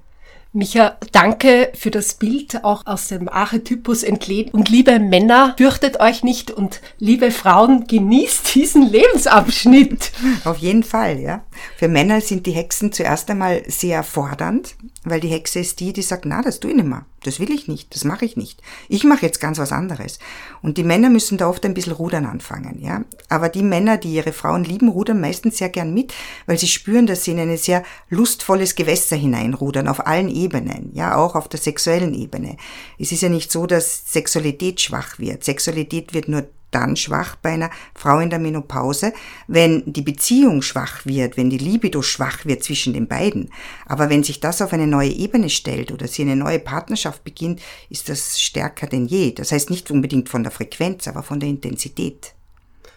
Micha, 0.56 0.98
danke 1.10 1.72
für 1.74 1.90
das 1.90 2.14
Bild, 2.14 2.62
auch 2.62 2.86
aus 2.86 3.08
dem 3.08 3.28
Archetypus 3.28 4.04
entlebt. 4.04 4.54
Und 4.54 4.68
liebe 4.68 5.00
Männer, 5.00 5.54
fürchtet 5.58 5.98
euch 5.98 6.22
nicht 6.22 6.52
und 6.52 6.80
liebe 7.00 7.32
Frauen, 7.32 7.88
genießt 7.88 8.54
diesen 8.54 8.88
Lebensabschnitt. 8.88 10.12
Auf 10.44 10.58
jeden 10.58 10.84
Fall, 10.84 11.18
ja. 11.18 11.44
Für 11.76 11.88
Männer 11.88 12.20
sind 12.20 12.46
die 12.46 12.52
Hexen 12.52 12.92
zuerst 12.92 13.28
einmal 13.30 13.64
sehr 13.66 14.04
fordernd, 14.04 14.76
weil 15.04 15.20
die 15.20 15.28
Hexe 15.28 15.60
ist 15.60 15.80
die, 15.80 15.92
die 15.92 16.02
sagt, 16.02 16.24
na, 16.24 16.42
das 16.42 16.60
tue 16.60 16.70
ich 16.70 16.76
nicht 16.76 16.88
mehr. 16.88 17.06
Das 17.22 17.40
will 17.40 17.50
ich 17.50 17.68
nicht, 17.68 17.94
das 17.94 18.04
mache 18.04 18.24
ich 18.24 18.36
nicht. 18.36 18.60
Ich 18.88 19.04
mache 19.04 19.24
jetzt 19.24 19.40
ganz 19.40 19.58
was 19.58 19.72
anderes. 19.72 20.18
Und 20.62 20.76
die 20.76 20.84
Männer 20.84 21.08
müssen 21.08 21.38
da 21.38 21.48
oft 21.48 21.64
ein 21.64 21.72
bisschen 21.72 21.92
rudern 21.92 22.26
anfangen, 22.26 22.80
ja. 22.82 23.04
Aber 23.28 23.48
die 23.48 23.62
Männer, 23.62 23.96
die 23.96 24.14
ihre 24.14 24.32
Frauen 24.32 24.64
lieben, 24.64 24.88
rudern 24.88 25.20
meistens 25.20 25.58
sehr 25.58 25.70
gern 25.70 25.94
mit, 25.94 26.12
weil 26.46 26.58
sie 26.58 26.66
spüren, 26.66 27.06
dass 27.06 27.24
sie 27.24 27.30
in 27.30 27.38
ein 27.38 27.56
sehr 27.56 27.82
lustvolles 28.10 28.74
Gewässer 28.74 29.16
hineinrudern, 29.16 29.88
auf 29.88 30.06
allen 30.06 30.28
Ebenen, 30.28 30.90
ja, 30.94 31.16
auch 31.16 31.34
auf 31.34 31.48
der 31.48 31.60
sexuellen 31.60 32.14
Ebene. 32.14 32.56
Es 32.98 33.12
ist 33.12 33.22
ja 33.22 33.28
nicht 33.28 33.50
so, 33.50 33.66
dass 33.66 34.12
Sexualität 34.12 34.80
schwach 34.80 35.18
wird. 35.18 35.44
Sexualität 35.44 36.12
wird 36.12 36.28
nur 36.28 36.46
dann 36.74 36.96
schwach 36.96 37.36
bei 37.36 37.50
einer 37.50 37.70
Frau 37.94 38.18
in 38.18 38.30
der 38.30 38.38
Menopause, 38.38 39.12
wenn 39.46 39.82
die 39.86 40.02
Beziehung 40.02 40.62
schwach 40.62 41.06
wird, 41.06 41.36
wenn 41.36 41.50
die 41.50 41.58
Libido 41.58 42.02
schwach 42.02 42.44
wird 42.44 42.64
zwischen 42.64 42.92
den 42.92 43.08
beiden. 43.08 43.50
Aber 43.86 44.10
wenn 44.10 44.24
sich 44.24 44.40
das 44.40 44.62
auf 44.62 44.72
eine 44.72 44.86
neue 44.86 45.10
Ebene 45.10 45.50
stellt 45.50 45.92
oder 45.92 46.08
sie 46.08 46.22
eine 46.22 46.36
neue 46.36 46.58
Partnerschaft 46.58 47.24
beginnt, 47.24 47.60
ist 47.90 48.08
das 48.08 48.40
stärker 48.40 48.86
denn 48.86 49.06
je. 49.06 49.32
Das 49.32 49.52
heißt 49.52 49.70
nicht 49.70 49.90
unbedingt 49.90 50.28
von 50.28 50.42
der 50.42 50.52
Frequenz, 50.52 51.08
aber 51.08 51.22
von 51.22 51.40
der 51.40 51.48
Intensität. 51.48 52.34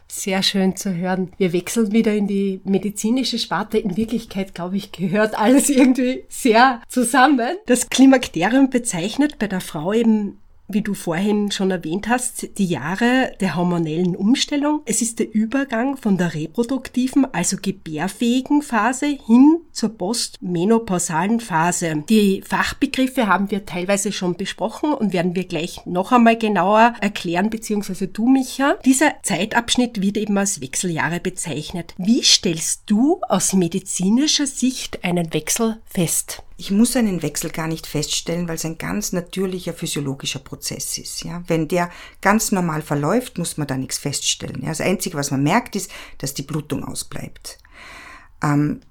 Sehr 0.10 0.42
schön 0.42 0.76
zu 0.78 0.96
hören. 0.96 1.34
Wir 1.38 1.52
wechseln 1.52 1.92
wieder 1.92 2.14
in 2.14 2.28
die 2.28 2.62
medizinische 2.64 3.38
Sparte. 3.38 3.78
In 3.78 3.98
Wirklichkeit, 3.98 4.56
glaube 4.56 4.78
ich, 4.78 4.94
gehört 4.94 5.38
alles 5.38 5.70
irgendwie 5.70 6.24
sehr 6.30 6.82
zusammen. 6.88 7.58
Das 7.66 7.90
Klimakterium 7.90 8.70
bezeichnet 8.70 9.38
bei 9.38 9.48
der 9.48 9.60
Frau 9.60 9.92
eben 9.92 10.40
wie 10.68 10.82
du 10.82 10.94
vorhin 10.94 11.52
schon 11.52 11.72
erwähnt 11.72 12.08
hast, 12.08 12.58
die 12.58 12.66
Jahre 12.66 13.34
der 13.40 13.56
hormonellen 13.56 14.16
Umstellung. 14.16 14.82
Es 14.86 15.02
ist 15.02 15.20
der 15.20 15.34
Übergang 15.34 15.98
von 15.98 16.18
der 16.18 16.34
reproduktiven, 16.34 17.26
also 17.34 17.58
gebärfähigen 17.62 18.62
Phase 18.62 19.06
hin 19.06 19.60
zur 19.78 19.96
postmenopausalen 19.96 21.40
Phase. 21.40 22.04
Die 22.10 22.42
Fachbegriffe 22.42 23.28
haben 23.28 23.52
wir 23.52 23.66
teilweise 23.66 24.12
schon 24.12 24.36
besprochen 24.36 24.92
und 24.92 25.14
werden 25.14 25.36
wir 25.36 25.46
gleich 25.46 25.86
noch 25.86 26.12
einmal 26.12 26.38
genauer 26.38 26.96
erklären, 27.00 27.52
beziehungsweise 27.52 28.08
du, 28.08 28.28
Micha. 28.28 28.78
Dieser 28.86 29.14
Zeitabschnitt 29.22 30.02
wird 30.02 30.18
eben 30.18 30.38
als 30.38 30.62
Wechseljahre 30.62 31.20
bezeichnet. 31.20 31.94
Wie 31.98 32.24
stellst 32.24 32.84
du 32.88 33.22
aus 33.30 33.54
medizinischer 33.54 34.48
Sicht 34.48 35.04
einen 35.04 35.32
Wechsel 35.32 35.78
fest? 35.86 36.42
Ich 36.60 36.72
muss 36.72 36.96
einen 36.96 37.22
Wechsel 37.22 37.52
gar 37.52 37.68
nicht 37.68 37.86
feststellen, 37.86 38.48
weil 38.48 38.56
es 38.56 38.66
ein 38.66 38.80
ganz 38.80 39.14
natürlicher 39.14 39.74
physiologischer 39.74 40.40
Prozess 40.40 40.98
ist. 40.98 41.24
Ja? 41.24 41.44
Wenn 41.46 41.68
der 41.68 41.92
ganz 42.22 42.52
normal 42.52 42.82
verläuft, 42.82 43.38
muss 43.38 43.58
man 43.58 43.68
da 43.68 43.78
nichts 43.78 44.00
feststellen. 44.00 44.64
Ja? 44.64 44.70
Das 44.70 44.82
Einzige, 44.82 45.18
was 45.18 45.30
man 45.30 45.44
merkt, 45.44 45.76
ist, 45.76 45.92
dass 46.18 46.34
die 46.34 46.42
Blutung 46.42 46.84
ausbleibt. 46.84 47.60
Ähm, 48.42 48.82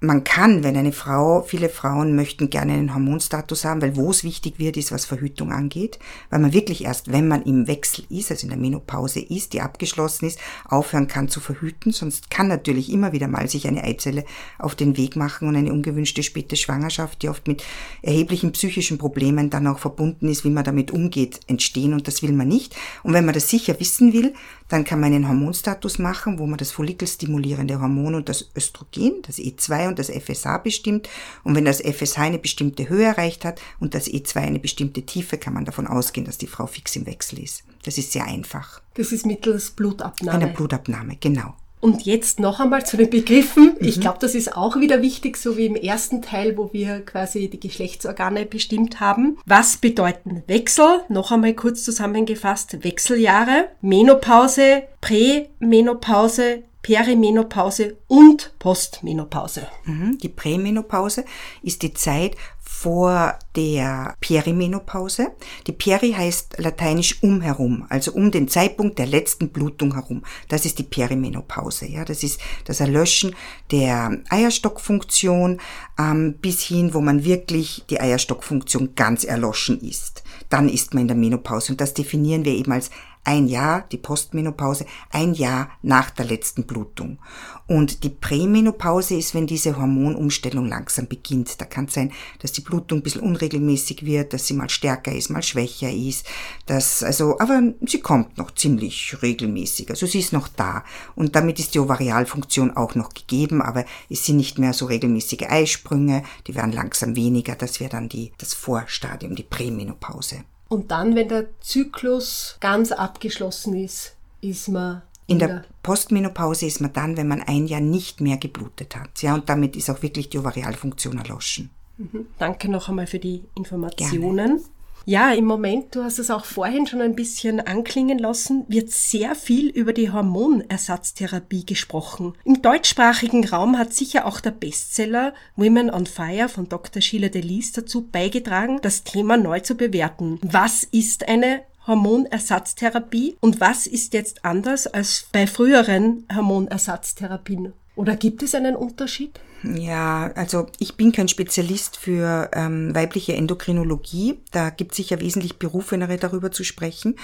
man 0.00 0.22
kann, 0.22 0.62
wenn 0.62 0.76
eine 0.76 0.92
Frau, 0.92 1.42
viele 1.42 1.68
Frauen 1.68 2.14
möchten 2.14 2.50
gerne 2.50 2.74
einen 2.74 2.94
Hormonstatus 2.94 3.64
haben, 3.64 3.82
weil 3.82 3.96
wo 3.96 4.10
es 4.10 4.22
wichtig 4.22 4.58
wird, 4.58 4.76
ist, 4.76 4.92
was 4.92 5.04
Verhütung 5.04 5.50
angeht, 5.52 5.98
weil 6.30 6.38
man 6.38 6.52
wirklich 6.52 6.84
erst, 6.84 7.10
wenn 7.10 7.26
man 7.26 7.42
im 7.42 7.66
Wechsel 7.66 8.04
ist, 8.08 8.30
also 8.30 8.44
in 8.44 8.50
der 8.50 8.58
Menopause 8.58 9.20
ist, 9.20 9.52
die 9.52 9.60
abgeschlossen 9.60 10.26
ist, 10.26 10.38
aufhören 10.66 11.08
kann 11.08 11.28
zu 11.28 11.40
verhüten, 11.40 11.92
sonst 11.92 12.30
kann 12.30 12.46
natürlich 12.46 12.92
immer 12.92 13.12
wieder 13.12 13.26
mal 13.26 13.48
sich 13.48 13.66
eine 13.66 13.82
Eizelle 13.82 14.24
auf 14.58 14.76
den 14.76 14.96
Weg 14.96 15.16
machen 15.16 15.48
und 15.48 15.56
eine 15.56 15.72
ungewünschte 15.72 16.22
späte 16.22 16.56
Schwangerschaft, 16.56 17.22
die 17.22 17.28
oft 17.28 17.48
mit 17.48 17.64
erheblichen 18.02 18.52
psychischen 18.52 18.98
Problemen 18.98 19.50
dann 19.50 19.66
auch 19.66 19.80
verbunden 19.80 20.28
ist, 20.28 20.44
wie 20.44 20.50
man 20.50 20.64
damit 20.64 20.92
umgeht, 20.92 21.40
entstehen. 21.48 21.92
Und 21.92 22.06
das 22.06 22.22
will 22.22 22.32
man 22.32 22.48
nicht. 22.48 22.76
Und 23.02 23.14
wenn 23.14 23.24
man 23.24 23.34
das 23.34 23.48
sicher 23.48 23.78
wissen 23.80 24.12
will, 24.12 24.34
dann 24.68 24.84
kann 24.84 25.00
man 25.00 25.12
einen 25.12 25.28
Hormonstatus 25.28 25.98
machen, 25.98 26.38
wo 26.38 26.46
man 26.46 26.58
das 26.58 26.70
follikelstimulierende 26.70 27.80
Hormon 27.80 28.14
und 28.14 28.28
das 28.28 28.50
Östrogen, 28.54 29.22
das 29.26 29.38
E2 29.38 29.87
und 29.88 29.98
das 29.98 30.10
FSH 30.10 30.58
bestimmt. 30.62 31.08
Und 31.44 31.54
wenn 31.54 31.64
das 31.64 31.80
FSH 31.80 32.18
eine 32.18 32.38
bestimmte 32.38 32.88
Höhe 32.88 33.04
erreicht 33.04 33.44
hat 33.44 33.60
und 33.80 33.94
das 33.94 34.06
E2 34.06 34.36
eine 34.36 34.58
bestimmte 34.58 35.02
Tiefe, 35.02 35.38
kann 35.38 35.54
man 35.54 35.64
davon 35.64 35.86
ausgehen, 35.86 36.26
dass 36.26 36.38
die 36.38 36.46
Frau 36.46 36.66
fix 36.66 36.94
im 36.96 37.06
Wechsel 37.06 37.40
ist. 37.42 37.64
Das 37.82 37.98
ist 37.98 38.12
sehr 38.12 38.24
einfach. 38.26 38.80
Das 38.94 39.12
ist 39.12 39.26
mittels 39.26 39.70
Blutabnahme. 39.70 40.38
Eine 40.38 40.52
Blutabnahme, 40.52 41.16
genau. 41.20 41.54
Und 41.80 42.02
jetzt 42.06 42.40
noch 42.40 42.58
einmal 42.58 42.84
zu 42.84 42.96
den 42.96 43.08
Begriffen. 43.08 43.76
Mhm. 43.78 43.86
Ich 43.86 44.00
glaube, 44.00 44.18
das 44.20 44.34
ist 44.34 44.56
auch 44.56 44.80
wieder 44.80 45.00
wichtig, 45.00 45.36
so 45.36 45.56
wie 45.56 45.66
im 45.66 45.76
ersten 45.76 46.22
Teil, 46.22 46.56
wo 46.56 46.72
wir 46.72 47.04
quasi 47.04 47.48
die 47.48 47.60
Geschlechtsorgane 47.60 48.46
bestimmt 48.46 48.98
haben. 48.98 49.38
Was 49.46 49.76
bedeuten 49.76 50.42
Wechsel? 50.48 51.02
Noch 51.08 51.30
einmal 51.30 51.54
kurz 51.54 51.84
zusammengefasst. 51.84 52.82
Wechseljahre, 52.82 53.68
Menopause, 53.80 54.82
Prämenopause, 55.00 56.64
Perimenopause 56.88 57.98
und 58.06 58.54
Postmenopause. 58.58 59.66
Mhm. 59.84 60.16
Die 60.22 60.30
Prämenopause 60.30 61.26
ist 61.62 61.82
die 61.82 61.92
Zeit 61.92 62.34
vor 62.60 63.38
der 63.56 64.14
Perimenopause. 64.22 65.32
Die 65.66 65.72
Peri 65.72 66.12
heißt 66.12 66.54
lateinisch 66.56 67.22
umherum, 67.22 67.84
also 67.90 68.12
um 68.12 68.30
den 68.30 68.48
Zeitpunkt 68.48 68.98
der 68.98 69.06
letzten 69.06 69.50
Blutung 69.50 69.96
herum. 69.96 70.22
Das 70.48 70.64
ist 70.64 70.78
die 70.78 70.82
Perimenopause. 70.82 71.86
Ja, 71.86 72.06
das 72.06 72.22
ist 72.22 72.40
das 72.64 72.80
Erlöschen 72.80 73.36
der 73.70 74.22
Eierstockfunktion 74.30 75.60
ähm, 75.98 76.36
bis 76.40 76.62
hin, 76.62 76.94
wo 76.94 77.02
man 77.02 77.22
wirklich 77.22 77.84
die 77.90 78.00
Eierstockfunktion 78.00 78.94
ganz 78.94 79.24
erloschen 79.24 79.78
ist. 79.80 80.22
Dann 80.48 80.70
ist 80.70 80.94
man 80.94 81.02
in 81.02 81.08
der 81.08 81.18
Menopause 81.18 81.72
und 81.72 81.82
das 81.82 81.92
definieren 81.92 82.46
wir 82.46 82.52
eben 82.52 82.72
als 82.72 82.90
ein 83.28 83.46
Jahr, 83.46 83.84
die 83.92 83.98
Postmenopause, 83.98 84.86
ein 85.10 85.34
Jahr 85.34 85.68
nach 85.82 86.08
der 86.08 86.24
letzten 86.24 86.64
Blutung. 86.64 87.18
Und 87.66 88.02
die 88.02 88.08
Prämenopause 88.08 89.16
ist, 89.16 89.34
wenn 89.34 89.46
diese 89.46 89.76
Hormonumstellung 89.76 90.64
langsam 90.64 91.08
beginnt. 91.08 91.60
Da 91.60 91.66
kann 91.66 91.84
es 91.84 91.92
sein, 91.92 92.10
dass 92.38 92.52
die 92.52 92.62
Blutung 92.62 93.00
ein 93.00 93.02
bisschen 93.02 93.20
unregelmäßig 93.20 94.06
wird, 94.06 94.32
dass 94.32 94.46
sie 94.46 94.54
mal 94.54 94.70
stärker 94.70 95.12
ist, 95.12 95.28
mal 95.28 95.42
schwächer 95.42 95.92
ist. 95.92 96.24
Dass, 96.64 97.02
also, 97.02 97.38
aber 97.38 97.74
sie 97.86 98.00
kommt 98.00 98.38
noch 98.38 98.54
ziemlich 98.54 99.14
regelmäßig. 99.20 99.90
Also 99.90 100.06
sie 100.06 100.20
ist 100.20 100.32
noch 100.32 100.48
da. 100.48 100.82
Und 101.14 101.36
damit 101.36 101.58
ist 101.58 101.74
die 101.74 101.80
Ovarialfunktion 101.80 102.78
auch 102.78 102.94
noch 102.94 103.10
gegeben, 103.10 103.60
aber 103.60 103.84
es 104.08 104.24
sind 104.24 104.38
nicht 104.38 104.58
mehr 104.58 104.72
so 104.72 104.86
regelmäßige 104.86 105.50
Eisprünge, 105.50 106.22
die 106.46 106.54
werden 106.54 106.72
langsam 106.72 107.14
weniger. 107.14 107.56
Das 107.56 107.78
wäre 107.78 107.90
dann 107.90 108.08
die, 108.08 108.32
das 108.38 108.54
Vorstadium, 108.54 109.34
die 109.34 109.42
Prämenopause. 109.42 110.44
Und 110.68 110.90
dann, 110.90 111.14
wenn 111.14 111.28
der 111.28 111.46
Zyklus 111.60 112.56
ganz 112.60 112.92
abgeschlossen 112.92 113.74
ist, 113.74 114.14
ist 114.40 114.68
man 114.68 115.02
in 115.26 115.38
der 115.38 115.64
Postmenopause 115.82 116.64
ist 116.64 116.80
man 116.80 116.94
dann, 116.94 117.18
wenn 117.18 117.28
man 117.28 117.42
ein 117.42 117.66
Jahr 117.66 117.82
nicht 117.82 118.22
mehr 118.22 118.38
geblutet 118.38 118.96
hat. 118.96 119.20
Ja, 119.20 119.34
und 119.34 119.50
damit 119.50 119.76
ist 119.76 119.90
auch 119.90 120.00
wirklich 120.00 120.30
die 120.30 120.38
Ovarialfunktion 120.38 121.18
erloschen. 121.18 121.68
Mhm. 121.98 122.26
Danke 122.38 122.70
noch 122.70 122.88
einmal 122.88 123.06
für 123.06 123.18
die 123.18 123.44
Informationen. 123.54 124.36
Gerne. 124.36 124.60
Ja, 125.08 125.32
im 125.32 125.46
Moment, 125.46 125.96
du 125.96 126.04
hast 126.04 126.18
es 126.18 126.30
auch 126.30 126.44
vorhin 126.44 126.86
schon 126.86 127.00
ein 127.00 127.14
bisschen 127.14 127.60
anklingen 127.60 128.18
lassen, 128.18 128.66
wird 128.68 128.90
sehr 128.90 129.34
viel 129.34 129.70
über 129.70 129.94
die 129.94 130.10
Hormonersatztherapie 130.10 131.64
gesprochen. 131.64 132.34
Im 132.44 132.60
deutschsprachigen 132.60 133.48
Raum 133.48 133.78
hat 133.78 133.94
sicher 133.94 134.26
auch 134.26 134.38
der 134.40 134.50
Bestseller 134.50 135.32
Women 135.56 135.88
on 135.88 136.04
Fire 136.04 136.50
von 136.50 136.68
Dr. 136.68 137.00
Sheila 137.00 137.30
Delis 137.30 137.72
dazu 137.72 138.02
beigetragen, 138.02 138.80
das 138.82 139.02
Thema 139.02 139.38
neu 139.38 139.60
zu 139.60 139.76
bewerten. 139.76 140.38
Was 140.42 140.84
ist 140.84 141.26
eine 141.26 141.62
Hormonersatztherapie 141.86 143.38
und 143.40 143.62
was 143.62 143.86
ist 143.86 144.12
jetzt 144.12 144.44
anders 144.44 144.86
als 144.86 145.26
bei 145.32 145.46
früheren 145.46 146.26
Hormonersatztherapien? 146.36 147.72
Oder 147.96 148.14
gibt 148.14 148.42
es 148.42 148.54
einen 148.54 148.76
Unterschied? 148.76 149.40
Ja, 149.62 150.30
also 150.34 150.66
ich 150.78 150.96
bin 150.96 151.10
kein 151.10 151.28
Spezialist 151.28 151.96
für 151.96 152.50
ähm, 152.52 152.94
weibliche 152.94 153.34
Endokrinologie. 153.34 154.40
Da 154.52 154.70
gibt 154.70 154.92
es 154.92 154.98
sicher 154.98 155.20
wesentlich 155.20 155.58
berufenere 155.58 156.16
darüber 156.16 156.52
zu 156.52 156.62
sprechen. 156.64 157.16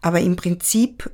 Aber 0.00 0.20
im 0.20 0.36
Prinzip 0.36 1.10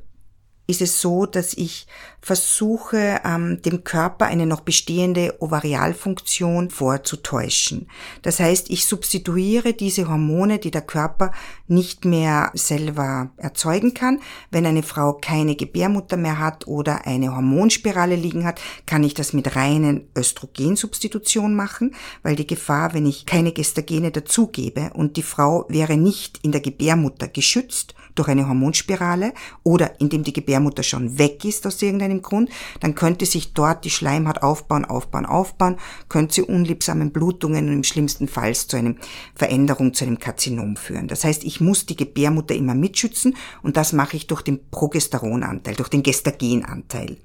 ist 0.69 0.83
es 0.83 1.01
so, 1.01 1.25
dass 1.25 1.55
ich 1.55 1.87
versuche, 2.21 3.23
ähm, 3.25 3.63
dem 3.63 3.85
Körper 3.85 4.27
eine 4.27 4.45
noch 4.45 4.61
bestehende 4.61 5.35
Ovarialfunktion 5.41 6.69
vorzutäuschen. 6.69 7.89
Das 8.21 8.39
heißt, 8.39 8.69
ich 8.69 8.85
substituiere 8.85 9.73
diese 9.73 10.09
Hormone, 10.09 10.59
die 10.59 10.71
der 10.71 10.83
Körper 10.83 11.33
nicht 11.69 12.05
mehr 12.05 12.51
selber 12.53 13.31
erzeugen 13.39 13.95
kann. 13.95 14.21
Wenn 14.51 14.67
eine 14.67 14.83
Frau 14.83 15.15
keine 15.15 15.57
Gebärmutter 15.57 16.19
mehr 16.19 16.39
hat 16.39 16.67
oder 16.67 17.07
eine 17.07 17.35
Hormonspirale 17.35 18.17
liegen 18.17 18.45
hat, 18.45 18.61
kann 18.85 19.05
ich 19.05 19.15
das 19.15 19.33
mit 19.33 19.57
reinen 19.57 20.11
Östrogensubstitution 20.15 21.55
machen, 21.55 21.95
weil 22.23 22.37
die 22.37 22.47
Gefahr, 22.47 22.93
wenn 22.93 23.07
ich 23.07 23.25
keine 23.25 23.53
Gestagene 23.53 24.11
dazugebe 24.11 24.91
und 24.93 25.17
die 25.17 25.23
Frau 25.23 25.65
wäre 25.71 25.97
nicht 25.97 26.41
in 26.43 26.53
der 26.53 26.61
Gebärmutter 26.61 27.29
geschützt, 27.29 27.95
durch 28.19 28.29
eine 28.29 28.49
Hormonspirale 28.49 29.33
oder 29.63 30.01
indem 30.01 30.25
die 30.25 30.33
Gebärmutter 30.33 30.83
schon 30.83 31.19
weg 31.19 31.45
ist 31.45 31.67
aus 31.67 31.81
irgendeinem 31.83 32.23
Grund, 32.23 32.51
dann 32.81 32.95
könnte 32.95 33.27
sich 33.27 33.53
dort 33.55 33.85
die 33.85 33.91
Schleimhaut 33.91 34.43
aufbauen, 34.43 34.85
aufbauen, 34.85 35.27
aufbauen, 35.27 35.77
könnte 36.09 36.35
sie 36.35 36.43
unliebsamen 36.43 37.11
Blutungen 37.11 37.69
und 37.69 37.75
im 37.75 37.85
schlimmsten 37.85 38.29
Fall 38.29 38.55
zu 38.55 38.77
einer 38.77 38.95
Veränderung, 39.35 39.95
zu 39.95 40.05
einem 40.05 40.19
Karzinom 40.19 40.77
führen. 40.77 41.09
Das 41.09 41.25
heißt, 41.25 41.45
ich 41.45 41.61
muss 41.61 41.87
die 41.87 41.97
Gebärmutter 41.97 42.55
immer 42.55 42.75
mitschützen 42.75 43.37
und 43.63 43.77
das 43.77 43.93
mache 43.93 44.17
ich 44.17 44.27
durch 44.27 44.43
den 44.43 44.61
Progesteronanteil, 44.71 45.75
durch 45.75 45.89
den 45.89 46.03
Gestagenanteil. 46.03 47.17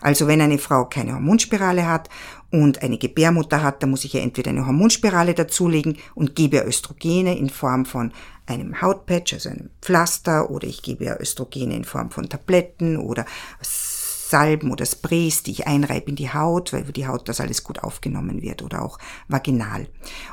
Also 0.00 0.26
wenn 0.26 0.40
eine 0.40 0.58
Frau 0.58 0.84
keine 0.86 1.14
Hormonspirale 1.14 1.88
hat 1.88 2.08
und 2.50 2.82
eine 2.82 2.98
Gebärmutter 2.98 3.62
hat, 3.62 3.82
dann 3.82 3.90
muss 3.90 4.04
ich 4.04 4.12
ja 4.12 4.20
entweder 4.20 4.50
eine 4.50 4.66
Hormonspirale 4.66 5.34
dazulegen 5.34 5.96
und 6.14 6.34
gebe 6.34 6.64
Östrogene 6.64 7.36
in 7.36 7.50
Form 7.50 7.84
von 7.84 8.12
einem 8.46 8.80
Hautpatch, 8.80 9.32
also 9.34 9.48
einem 9.48 9.70
Pflaster, 9.80 10.50
oder 10.50 10.66
ich 10.66 10.82
gebe 10.82 11.04
ja 11.04 11.18
Östrogene 11.18 11.74
in 11.74 11.84
Form 11.84 12.10
von 12.10 12.28
Tabletten 12.28 12.96
oder 12.96 13.24
Salben 13.60 14.72
oder 14.72 14.86
Sprays, 14.86 15.42
die 15.42 15.52
ich 15.52 15.66
einreibe 15.66 16.10
in 16.10 16.16
die 16.16 16.32
Haut, 16.32 16.72
weil 16.72 16.82
über 16.82 16.92
die 16.92 17.06
Haut 17.06 17.28
das 17.28 17.40
alles 17.40 17.62
gut 17.62 17.84
aufgenommen 17.84 18.42
wird 18.42 18.62
oder 18.62 18.82
auch 18.82 18.98
vaginal. 19.28 19.86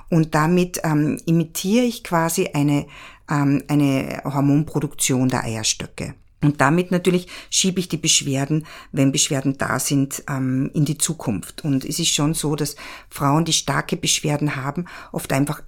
Und 0.09 0.33
damit 0.33 0.81
ähm, 0.83 1.19
imitiere 1.25 1.85
ich 1.85 2.03
quasi 2.03 2.49
eine, 2.53 2.87
ähm, 3.29 3.63
eine 3.67 4.21
Hormonproduktion 4.23 5.29
der 5.29 5.43
Eierstöcke. 5.43 6.15
Und 6.43 6.59
damit 6.59 6.89
natürlich 6.89 7.27
schiebe 7.51 7.79
ich 7.79 7.87
die 7.87 7.97
Beschwerden, 7.97 8.65
wenn 8.91 9.11
Beschwerden 9.11 9.57
da 9.57 9.79
sind, 9.79 10.23
ähm, 10.27 10.71
in 10.73 10.85
die 10.85 10.97
Zukunft. 10.97 11.63
Und 11.63 11.85
es 11.85 11.99
ist 11.99 12.09
schon 12.09 12.33
so, 12.33 12.55
dass 12.55 12.75
Frauen, 13.09 13.45
die 13.45 13.53
starke 13.53 13.95
Beschwerden 13.95 14.55
haben, 14.55 14.85
oft 15.11 15.31
einfach 15.31 15.61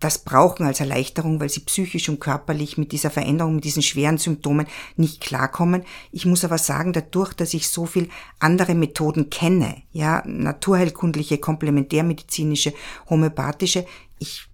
das 0.00 0.18
brauchen 0.18 0.66
als 0.66 0.80
Erleichterung, 0.80 1.40
weil 1.40 1.48
sie 1.48 1.60
psychisch 1.60 2.08
und 2.08 2.20
körperlich 2.20 2.78
mit 2.78 2.92
dieser 2.92 3.10
Veränderung, 3.10 3.56
mit 3.56 3.64
diesen 3.64 3.82
schweren 3.82 4.18
Symptomen 4.18 4.66
nicht 4.96 5.20
klarkommen. 5.20 5.84
Ich 6.12 6.24
muss 6.24 6.44
aber 6.44 6.58
sagen, 6.58 6.92
dadurch, 6.92 7.34
dass 7.34 7.54
ich 7.54 7.68
so 7.68 7.86
viel 7.86 8.08
andere 8.38 8.74
Methoden 8.74 9.30
kenne, 9.30 9.82
ja, 9.92 10.22
naturheilkundliche, 10.26 11.38
komplementärmedizinische, 11.38 12.72
homöopathische, 13.10 13.86
ich 14.18 14.48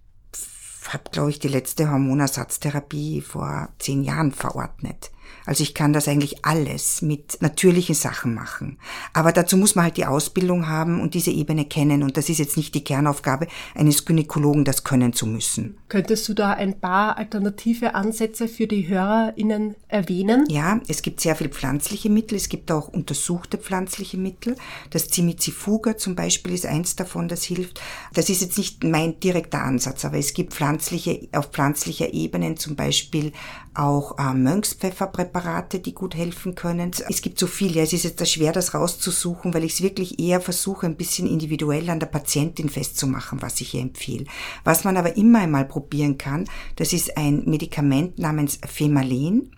habe, 0.89 1.03
glaube 1.11 1.31
ich, 1.31 1.39
die 1.39 1.47
letzte 1.47 1.89
Hormonersatztherapie 1.89 3.21
vor 3.21 3.69
zehn 3.79 4.03
Jahren 4.03 4.31
verordnet. 4.31 5.11
Also 5.45 5.63
ich 5.63 5.73
kann 5.73 5.93
das 5.93 6.07
eigentlich 6.07 6.45
alles 6.45 7.01
mit 7.01 7.41
natürlichen 7.41 7.95
Sachen 7.95 8.33
machen. 8.33 8.77
Aber 9.13 9.31
dazu 9.31 9.57
muss 9.57 9.75
man 9.75 9.85
halt 9.85 9.97
die 9.97 10.05
Ausbildung 10.05 10.67
haben 10.67 11.01
und 11.01 11.13
diese 11.13 11.31
Ebene 11.31 11.65
kennen. 11.65 12.03
Und 12.03 12.17
das 12.17 12.29
ist 12.29 12.39
jetzt 12.39 12.57
nicht 12.57 12.73
die 12.75 12.83
Kernaufgabe 12.83 13.47
eines 13.75 14.05
Gynäkologen, 14.05 14.65
das 14.65 14.83
können 14.83 15.13
zu 15.13 15.27
müssen. 15.27 15.77
Könntest 15.89 16.27
du 16.27 16.33
da 16.33 16.51
ein 16.51 16.79
paar 16.79 17.17
alternative 17.17 17.95
Ansätze 17.95 18.47
für 18.47 18.67
die 18.67 18.87
HörerInnen 18.87 19.75
erwähnen? 19.87 20.45
Ja, 20.49 20.79
es 20.87 21.01
gibt 21.01 21.21
sehr 21.21 21.35
viel 21.35 21.49
pflanzliche 21.49 22.09
Mittel. 22.09 22.35
Es 22.35 22.49
gibt 22.49 22.71
auch 22.71 22.87
untersuchte 22.87 23.57
pflanzliche 23.57 24.17
Mittel. 24.17 24.55
Das 24.89 25.09
Zimizifuga 25.09 25.97
zum 25.97 26.15
Beispiel 26.15 26.53
ist 26.53 26.65
eins 26.65 26.95
davon, 26.95 27.27
das 27.27 27.43
hilft. 27.43 27.79
Das 28.13 28.29
ist 28.29 28.41
jetzt 28.41 28.57
nicht 28.57 28.83
mein 28.83 29.19
direkter 29.19 29.61
Ansatz, 29.61 30.05
aber 30.05 30.17
es 30.17 30.33
gibt 30.33 30.53
pflanzliche, 30.53 31.27
auf 31.33 31.47
pflanzlicher 31.51 32.13
Ebene 32.13 32.55
zum 32.55 32.75
Beispiel 32.75 33.31
auch 33.73 34.17
äh, 34.17 34.33
Mönchspfefferpräparate, 34.33 35.34
die 35.79 35.93
gut 35.93 36.15
helfen 36.15 36.55
können. 36.55 36.91
Es 37.09 37.21
gibt 37.21 37.39
so 37.39 37.47
viel, 37.47 37.77
es 37.77 37.93
ist 37.93 38.03
jetzt 38.03 38.27
schwer, 38.27 38.51
das 38.51 38.73
rauszusuchen, 38.73 39.53
weil 39.53 39.63
ich 39.63 39.73
es 39.73 39.81
wirklich 39.81 40.19
eher 40.19 40.41
versuche, 40.41 40.85
ein 40.85 40.95
bisschen 40.95 41.27
individuell 41.27 41.89
an 41.89 41.99
der 41.99 42.07
Patientin 42.07 42.69
festzumachen, 42.69 43.41
was 43.41 43.59
ich 43.61 43.73
ihr 43.73 43.81
empfehle. 43.81 44.25
Was 44.63 44.83
man 44.83 44.97
aber 44.97 45.17
immer 45.17 45.39
einmal 45.39 45.65
probieren 45.65 46.17
kann, 46.17 46.45
das 46.75 46.93
ist 46.93 47.17
ein 47.17 47.43
Medikament 47.45 48.19
namens 48.19 48.59
Femalen. 48.65 49.51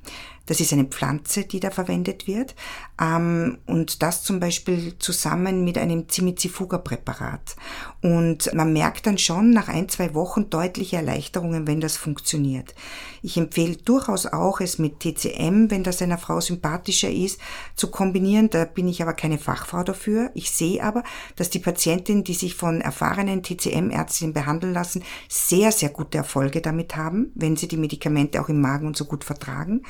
Das 0.48 0.60
ist 0.60 0.74
eine 0.74 0.86
Pflanze, 0.86 1.44
die 1.44 1.60
da 1.60 1.70
verwendet 1.70 2.25
wird. 2.25 2.56
Ähm, 3.00 3.60
und 3.68 4.01
das 4.01 4.24
zum 4.24 4.39
Beispiel 4.39 4.96
zusammen 4.98 5.63
mit 5.63 5.77
einem 5.77 6.10
Zimizifuga-Präparat. 6.10 7.56
Und 8.01 8.51
man 8.54 8.74
merkt 8.74 9.06
dann 9.06 9.20
schon 9.20 9.51
nach 9.51 9.68
ein, 9.68 9.88
zwei 9.89 10.16
Wochen 10.16 10.50
deutliche 10.50 10.96
Erleichterungen, 10.96 11.68
wenn 11.68 11.82
das 11.82 11.98
funktioniert. 11.98 12.74
Ich 13.22 13.38
empfehle 13.38 13.75
durchaus 13.75 14.25
auch, 14.25 14.62
es 14.62 14.80
mit 14.80 15.00
TCM, 15.00 15.70
wenn 15.70 15.84
das 15.84 16.01
einer 16.01 16.18
Frau 16.18 16.39
sympathischer 16.39 17.10
ist, 17.10 17.39
zu 17.75 17.92
kombinieren. 17.92 18.50
Da 18.50 18.66
bin 18.66 18.88
ich 18.88 19.01
aber 19.01 19.13
keine 19.13 19.38
Fachfrau 19.38 19.84
dafür. 19.84 20.32
Ich 20.34 20.51
sehe 20.51 20.84
aber, 20.84 21.04
dass 21.36 21.50
die 21.50 21.60
Patientinnen, 21.60 22.24
die 22.24 22.34
sich 22.34 22.56
von 22.56 22.82
erfahrenen 22.82 23.44
TCM-Ärztinnen 23.44 24.34
behandeln 24.34 24.74
lassen, 24.74 25.04
sehr, 25.27 25.72
sehr 25.72 25.89
gute 25.89 26.18
Erfolge 26.18 26.62
damit 26.62 26.96
haben, 26.96 27.32
wenn 27.36 27.58
sie 27.58 27.68
die 27.68 27.77
Medikamente 27.77 28.42
auch 28.42 28.50
im 28.50 28.62
Magen 28.62 28.88
und 28.88 28.96
so 28.96 29.06
gut 29.06 29.24
vertragen. 29.24 29.82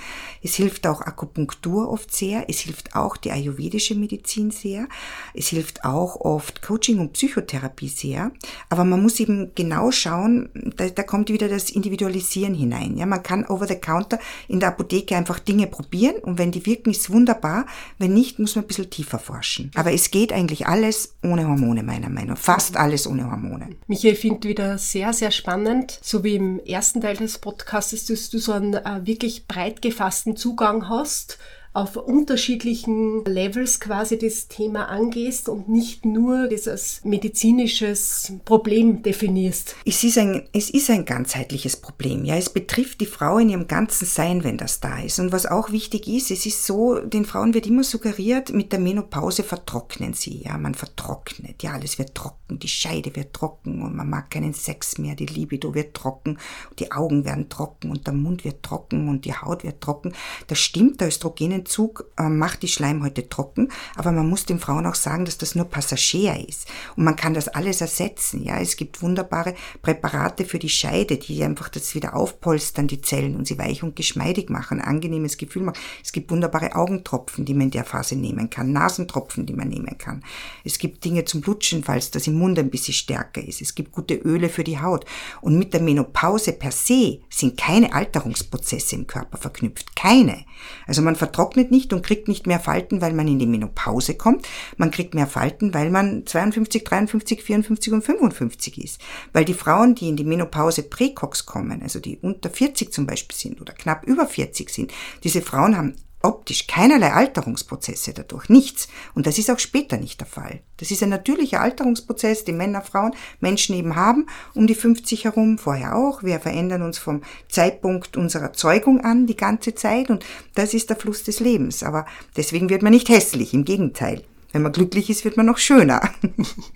Es 0.48 0.56
hilft 0.56 0.88
auch 0.88 1.01
Akupunktur 1.01 1.92
oft 1.92 2.16
sehr. 2.16 2.46
Es 2.48 2.60
hilft 2.60 2.96
auch 2.96 3.18
die 3.18 3.32
ayurvedische 3.32 3.96
Medizin 3.96 4.50
sehr. 4.50 4.88
Es 5.34 5.50
hilft 5.50 5.84
auch 5.84 6.22
oft 6.22 6.62
Coaching 6.62 7.00
und 7.00 7.12
Psychotherapie 7.12 7.89
sehr. 7.89 8.32
Aber 8.70 8.86
man 8.86 9.01
muss 9.01 9.20
eben 9.20 9.51
genau 9.56 9.92
schauen, 9.92 10.48
da, 10.77 10.88
da 10.88 11.04
kommt 11.04 11.27
wieder 11.27 11.50
das 11.50 11.70
Individualisieren 11.70 12.54
hinein. 12.54 12.96
Ja, 12.96 13.06
man 13.06 13.24
kann 13.24 13.46
over 13.46 13.68
the 13.68 13.75
counter 13.75 14.20
in 14.48 14.62
der 14.62 14.70
Apotheke 14.70 15.18
einfach 15.18 15.39
Dinge 15.39 15.68
probieren 15.68 16.16
und 16.22 16.38
wenn 16.38 16.54
die 16.54 16.66
wirken, 16.66 16.92
ist 16.92 17.10
wunderbar. 17.10 17.66
Wenn 17.98 18.13
nicht, 18.13 18.39
muss 18.39 18.56
man 18.56 18.63
ein 18.63 18.68
bisschen 18.70 18.89
tiefer 18.89 19.20
forschen. 19.20 19.72
Aber 19.75 19.92
es 19.92 20.12
geht 20.12 20.32
eigentlich 20.32 20.66
alles 20.66 21.18
ohne 21.24 21.46
Hormone, 21.46 21.84
meiner 21.84 22.08
Meinung 22.08 22.36
nach. 22.36 22.38
Fast 22.38 22.77
alles 22.77 23.06
ohne 23.06 23.30
Hormone. 23.30 23.75
Michael, 23.88 24.13
ich 24.13 24.20
finde 24.20 24.48
wieder 24.48 24.77
sehr, 24.77 25.12
sehr 25.12 25.32
spannend, 25.32 26.00
so 26.01 26.24
wie 26.24 26.36
im 26.36 26.60
ersten 26.60 27.01
Teil 27.01 27.18
des 27.18 27.38
Podcasts, 27.38 28.06
dass 28.06 28.30
du 28.30 28.39
so 28.39 28.54
einen 28.54 28.75
äh, 28.75 29.01
wirklich 29.06 29.46
breit 29.46 29.82
gefassten 29.82 30.37
Zugang 30.38 30.88
hast 30.88 31.38
auf 31.77 31.96
unterschiedlichen 31.96 33.24
Levels 33.25 33.79
quasi 33.79 34.17
das 34.17 34.48
Thema 34.48 34.86
angehst 34.86 35.48
und 35.48 35.69
nicht 35.69 36.05
nur 36.05 36.48
das 36.48 36.67
als 36.67 37.01
medizinisches 37.03 38.34
Problem 38.46 39.03
definierst. 39.03 39.75
Es 39.86 40.03
ist 40.03 40.17
ein, 40.17 40.48
es 40.53 40.72
ist 40.72 40.89
ein 40.89 41.05
ganzheitliches 41.05 41.77
Problem. 41.77 42.25
Ja, 42.25 42.36
es 42.36 42.50
betrifft 42.50 43.00
die 43.00 43.05
Frau 43.05 43.38
in 43.38 43.50
ihrem 43.50 43.67
ganzen 43.67 44.07
Sein, 44.07 44.43
wenn 44.43 44.57
das 44.57 44.79
da 44.79 45.01
ist. 45.01 45.19
Und 45.19 45.31
was 45.31 45.46
auch 45.46 45.72
wichtig 45.72 46.07
ist, 46.07 46.31
es 46.31 46.48
ist 46.48 46.65
so, 46.65 47.00
den 47.00 47.25
Frauen 47.25 47.53
wird 47.53 47.67
immer 47.67 47.84
suggeriert, 47.84 48.51
mit 48.51 48.72
der 48.72 48.79
Menopause 48.79 49.43
vertrocknen 49.43 50.13
sie. 50.13 50.41
Ja, 50.46 50.57
man 50.57 50.74
vertrocknet. 50.74 51.62
Ja, 51.62 51.74
alles 51.74 52.00
wird 52.00 52.15
trocken. 52.15 52.57
Die 52.57 52.67
Scheide 52.67 53.15
wird 53.15 53.34
trocken 53.34 53.84
und 53.84 53.96
man 53.96 54.10
mag 54.10 54.31
keinen 54.31 54.55
Sex 54.55 54.98
mehr. 54.98 55.13
Die 55.13 55.27
Libido 55.27 55.75
wird 55.75 55.93
trocken. 55.93 56.39
Die 56.79 56.91
Augen 56.91 57.24
werden 57.24 57.50
trocken 57.50 57.91
und 57.91 58.07
der 58.07 58.15
Mund 58.15 58.46
wird 58.46 58.63
trocken 58.63 59.10
und 59.10 59.25
die 59.25 59.36
Haut 59.36 59.63
wird 59.63 59.79
trocken. 59.79 60.13
Das 60.48 60.57
stimmt, 60.57 61.01
der 61.01 61.10
Östrogenen 61.10 61.66
Zug 61.67 62.05
äh, 62.17 62.29
macht 62.29 62.63
die 62.63 62.67
Schleimhäute 62.67 63.29
trocken, 63.29 63.69
aber 63.95 64.12
man 64.12 64.27
muss 64.27 64.45
den 64.45 64.59
Frauen 64.59 64.86
auch 64.86 64.95
sagen, 64.95 65.25
dass 65.25 65.38
das 65.38 65.55
nur 65.55 65.65
Passagier 65.65 66.47
ist. 66.47 66.67
Und 66.95 67.03
man 67.03 67.15
kann 67.15 67.33
das 67.33 67.47
alles 67.47 67.81
ersetzen. 67.81 68.43
Ja, 68.43 68.59
es 68.59 68.75
gibt 68.77 69.01
wunderbare 69.01 69.55
Präparate 69.81 70.45
für 70.45 70.59
die 70.59 70.69
Scheide, 70.69 71.17
die 71.17 71.43
einfach 71.43 71.69
das 71.69 71.95
wieder 71.95 72.15
aufpolstern, 72.15 72.88
die 72.88 73.01
Zellen 73.01 73.36
und 73.36 73.47
sie 73.47 73.58
weich 73.58 73.84
und 73.84 73.95
geschmeidig 73.95 74.49
machen, 74.49 74.82
angenehmes 74.82 75.38
Gefühl 75.38 75.63
machen. 75.63 75.80
Es 76.03 76.12
gibt 76.12 76.32
wunderbare 76.32 76.75
Augentropfen, 76.75 77.45
die 77.45 77.53
man 77.53 77.63
in 77.63 77.71
der 77.71 77.86
Phase 77.86 78.15
nehmen 78.15 78.49
kann, 78.49 78.71
Nasentropfen, 78.71 79.45
die 79.45 79.53
man 79.53 79.69
nehmen 79.69 79.97
kann. 79.97 80.23
Es 80.63 80.80
gibt 80.80 81.03
Dinge 81.06 81.25
zum 81.25 81.41
Blutschen, 81.41 81.84
falls 81.84 82.12
das 82.12 82.27
im 82.27 82.36
Mund 82.36 82.58
ein 82.60 82.69
bisschen 82.69 82.93
stärker 82.93 83.43
ist. 83.43 83.62
Es 83.62 83.75
gibt 83.75 83.91
gute 83.91 84.15
Öle 84.15 84.49
für 84.49 84.63
die 84.63 84.80
Haut. 84.80 85.06
Und 85.41 85.58
mit 85.58 85.73
der 85.73 85.82
Menopause 85.82 86.53
per 86.53 86.71
se 86.71 87.19
sind 87.30 87.58
keine 87.58 87.93
Alterungsprozesse 87.93 88.95
im 88.95 89.08
Körper 89.08 89.38
verknüpft. 89.38 89.95
Keine. 89.95 90.45
Also 90.86 91.02
man 91.02 91.15
vertrocknet 91.15 91.58
trocknet 91.58 91.72
nicht 91.72 91.93
und 91.93 92.04
kriegt 92.04 92.28
nicht 92.28 92.48
mehr 92.48 92.60
Falten, 92.60 93.02
weil 93.02 93.13
man 93.13 93.28
in 93.28 93.39
die 93.39 93.46
Menopause 93.46 94.15
kommt. 94.15 94.48
Man 94.78 94.91
kriegt 94.91 95.13
mehr 95.13 95.28
Falten, 95.28 95.74
weil 95.74 95.89
man 95.89 96.26
52, 96.26 96.84
53, 96.84 97.43
54 97.43 97.93
und 97.93 98.02
55 98.04 98.84
ist. 98.84 99.02
Weil 99.34 99.46
die 99.46 99.54
Frauen, 99.54 99.96
die 99.96 100.10
in 100.10 100.17
die 100.17 100.24
Menopause 100.24 100.84
Präcox 100.84 101.46
kommen, 101.46 101.82
also 101.82 102.00
die 102.00 102.17
unter 102.17 102.50
40 102.50 102.91
zum 102.91 103.06
Beispiel 103.06 103.38
sind 103.38 103.62
oder 103.62 103.74
knapp 103.74 104.06
über 104.06 104.28
40 104.28 104.70
sind, 104.70 104.93
diese 105.24 105.41
Frauen 105.41 105.78
haben 105.78 105.96
optisch 106.21 106.67
keinerlei 106.67 107.13
Alterungsprozesse 107.13 108.13
dadurch, 108.13 108.49
nichts. 108.49 108.88
Und 109.13 109.27
das 109.27 109.38
ist 109.38 109.49
auch 109.49 109.60
später 109.60 109.97
nicht 109.97 110.19
der 110.19 110.27
Fall. 110.27 110.62
Das 110.77 110.91
ist 110.91 111.03
ein 111.03 111.10
natürlicher 111.10 111.62
Alterungsprozess, 111.62 112.43
den 112.43 112.58
Männer, 112.58 112.82
Frauen, 112.82 113.13
Menschen 113.39 113.75
eben 113.75 113.95
haben, 113.95 114.27
um 114.53 114.67
die 114.67 114.75
50 114.75 115.25
herum, 115.25 115.58
vorher 115.58 115.95
auch. 115.95 116.23
Wir 116.23 116.39
verändern 116.39 116.82
uns 116.82 116.97
vom 116.97 117.21
Zeitpunkt 117.49 118.17
unserer 118.17 118.53
Zeugung 118.53 119.01
an 119.01 119.27
die 119.27 119.38
ganze 119.38 119.75
Zeit 119.75 120.10
und 120.10 120.25
das 120.56 120.73
ist 120.73 120.89
der 120.89 120.97
Fluss 120.97 121.23
des 121.23 121.39
Lebens. 121.39 121.84
Aber 121.84 122.06
deswegen 122.36 122.69
wird 122.69 122.82
man 122.82 122.93
nicht 122.93 123.10
hässlich, 123.10 123.53
im 123.53 123.65
Gegenteil. 123.65 124.23
Wenn 124.53 124.62
man 124.62 124.71
glücklich 124.71 125.10
ist, 125.10 125.25
wird 125.25 125.38
man 125.38 125.45
noch 125.45 125.58
schöner. 125.58 126.01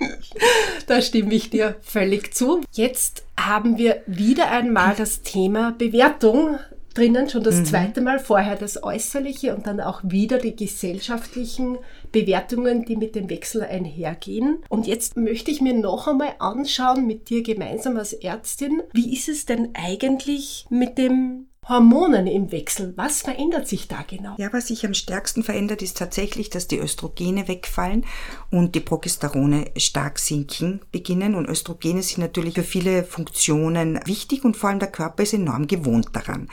da 0.88 1.02
stimme 1.02 1.34
ich 1.34 1.50
dir 1.50 1.78
völlig 1.82 2.34
zu. 2.34 2.62
Jetzt 2.72 3.24
haben 3.38 3.78
wir 3.78 4.04
wieder 4.08 4.52
einmal 4.52 4.94
das 4.96 5.22
Thema 5.22 5.72
Bewertung 5.72 6.60
drinnen, 6.94 7.30
schon 7.30 7.44
das 7.44 7.58
mhm. 7.58 7.66
zweite 7.66 8.02
Mal, 8.02 8.20
vorher 8.20 8.56
das 8.56 8.84
Äußerliche 8.84 9.56
und 9.56 9.68
dann 9.68 9.80
auch 9.80 10.02
wieder 10.04 10.38
die 10.38 10.56
gesellschaftlichen 10.56 11.78
Bewertungen, 12.12 12.86
die 12.86 12.96
mit 12.96 13.16
dem 13.16 13.30
Wechsel 13.30 13.64
einhergehen. 13.64 14.60
Und 14.70 14.88
jetzt 14.88 15.18
möchte 15.18 15.52
ich 15.52 15.62
mir 15.62 15.74
noch 15.74 16.08
einmal 16.08 16.36
anschauen 16.40 17.06
mit 17.06 17.30
dir 17.30 17.44
gemeinsam 17.44 17.98
als 17.98 18.14
Ärztin, 18.14 18.82
wie 18.94 19.14
ist 19.14 19.30
es 19.30 19.46
denn 19.46 19.70
eigentlich 19.74 20.66
mit 20.70 20.98
dem 20.98 21.48
Hormonen 21.72 22.28
im 22.28 22.52
Wechsel. 22.52 22.92
Was 22.98 23.22
verändert 23.22 23.66
sich 23.66 23.88
da 23.88 24.04
genau? 24.06 24.36
Ja, 24.38 24.52
was 24.52 24.68
sich 24.68 24.86
am 24.86 24.94
stärksten 24.94 25.42
verändert, 25.42 25.82
ist 25.82 25.98
tatsächlich, 25.98 26.50
dass 26.50 26.68
die 26.68 26.80
Östrogene 26.80 27.48
wegfallen 27.48 28.06
und 28.50 28.76
die 28.76 28.82
Progesterone 28.82 29.72
stark 29.78 30.20
sinken 30.20 30.82
beginnen. 30.92 31.34
Und 31.34 31.48
Östrogene 31.48 32.04
sind 32.04 32.20
natürlich 32.20 32.56
für 32.56 32.64
viele 32.64 33.06
Funktionen 33.06 34.02
wichtig 34.04 34.44
und 34.44 34.58
vor 34.58 34.70
allem 34.70 34.80
der 34.80 34.92
Körper 34.92 35.24
ist 35.24 35.34
enorm 35.34 35.66
gewohnt 35.66 36.10
daran. 36.12 36.50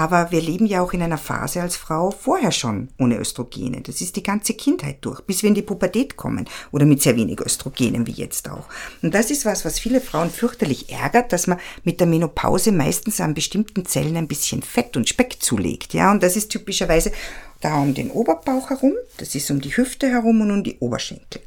Aber 0.00 0.30
wir 0.30 0.40
leben 0.40 0.64
ja 0.64 0.80
auch 0.80 0.94
in 0.94 1.02
einer 1.02 1.18
Phase 1.18 1.60
als 1.60 1.76
Frau 1.76 2.10
vorher 2.10 2.52
schon 2.52 2.88
ohne 2.98 3.18
Östrogene. 3.18 3.82
Das 3.82 4.00
ist 4.00 4.16
die 4.16 4.22
ganze 4.22 4.54
Kindheit 4.54 4.96
durch, 5.02 5.20
bis 5.20 5.42
wir 5.42 5.48
in 5.48 5.54
die 5.54 5.60
Pubertät 5.60 6.16
kommen 6.16 6.48
oder 6.72 6.86
mit 6.86 7.02
sehr 7.02 7.16
wenig 7.16 7.38
Östrogenen 7.38 8.06
wie 8.06 8.12
jetzt 8.12 8.48
auch. 8.48 8.64
Und 9.02 9.12
das 9.12 9.30
ist 9.30 9.44
was, 9.44 9.66
was 9.66 9.78
viele 9.78 10.00
Frauen 10.00 10.30
fürchterlich 10.30 10.90
ärgert, 10.90 11.34
dass 11.34 11.46
man 11.46 11.60
mit 11.84 12.00
der 12.00 12.06
Menopause 12.06 12.72
meistens 12.72 13.20
an 13.20 13.34
bestimmten 13.34 13.84
Zellen 13.84 14.16
ein 14.16 14.26
bisschen 14.26 14.62
Fett 14.62 14.96
und 14.96 15.06
Speck 15.06 15.36
zulegt. 15.42 15.92
Ja, 15.92 16.10
und 16.10 16.22
das 16.22 16.34
ist 16.34 16.48
typischerweise 16.48 17.12
da 17.60 17.76
um 17.76 17.92
den 17.92 18.10
Oberbauch 18.10 18.70
herum, 18.70 18.94
das 19.18 19.34
ist 19.34 19.50
um 19.50 19.60
die 19.60 19.76
Hüfte 19.76 20.08
herum 20.08 20.40
und 20.40 20.50
um 20.50 20.64
die 20.64 20.78
Oberschenkel. 20.78 21.42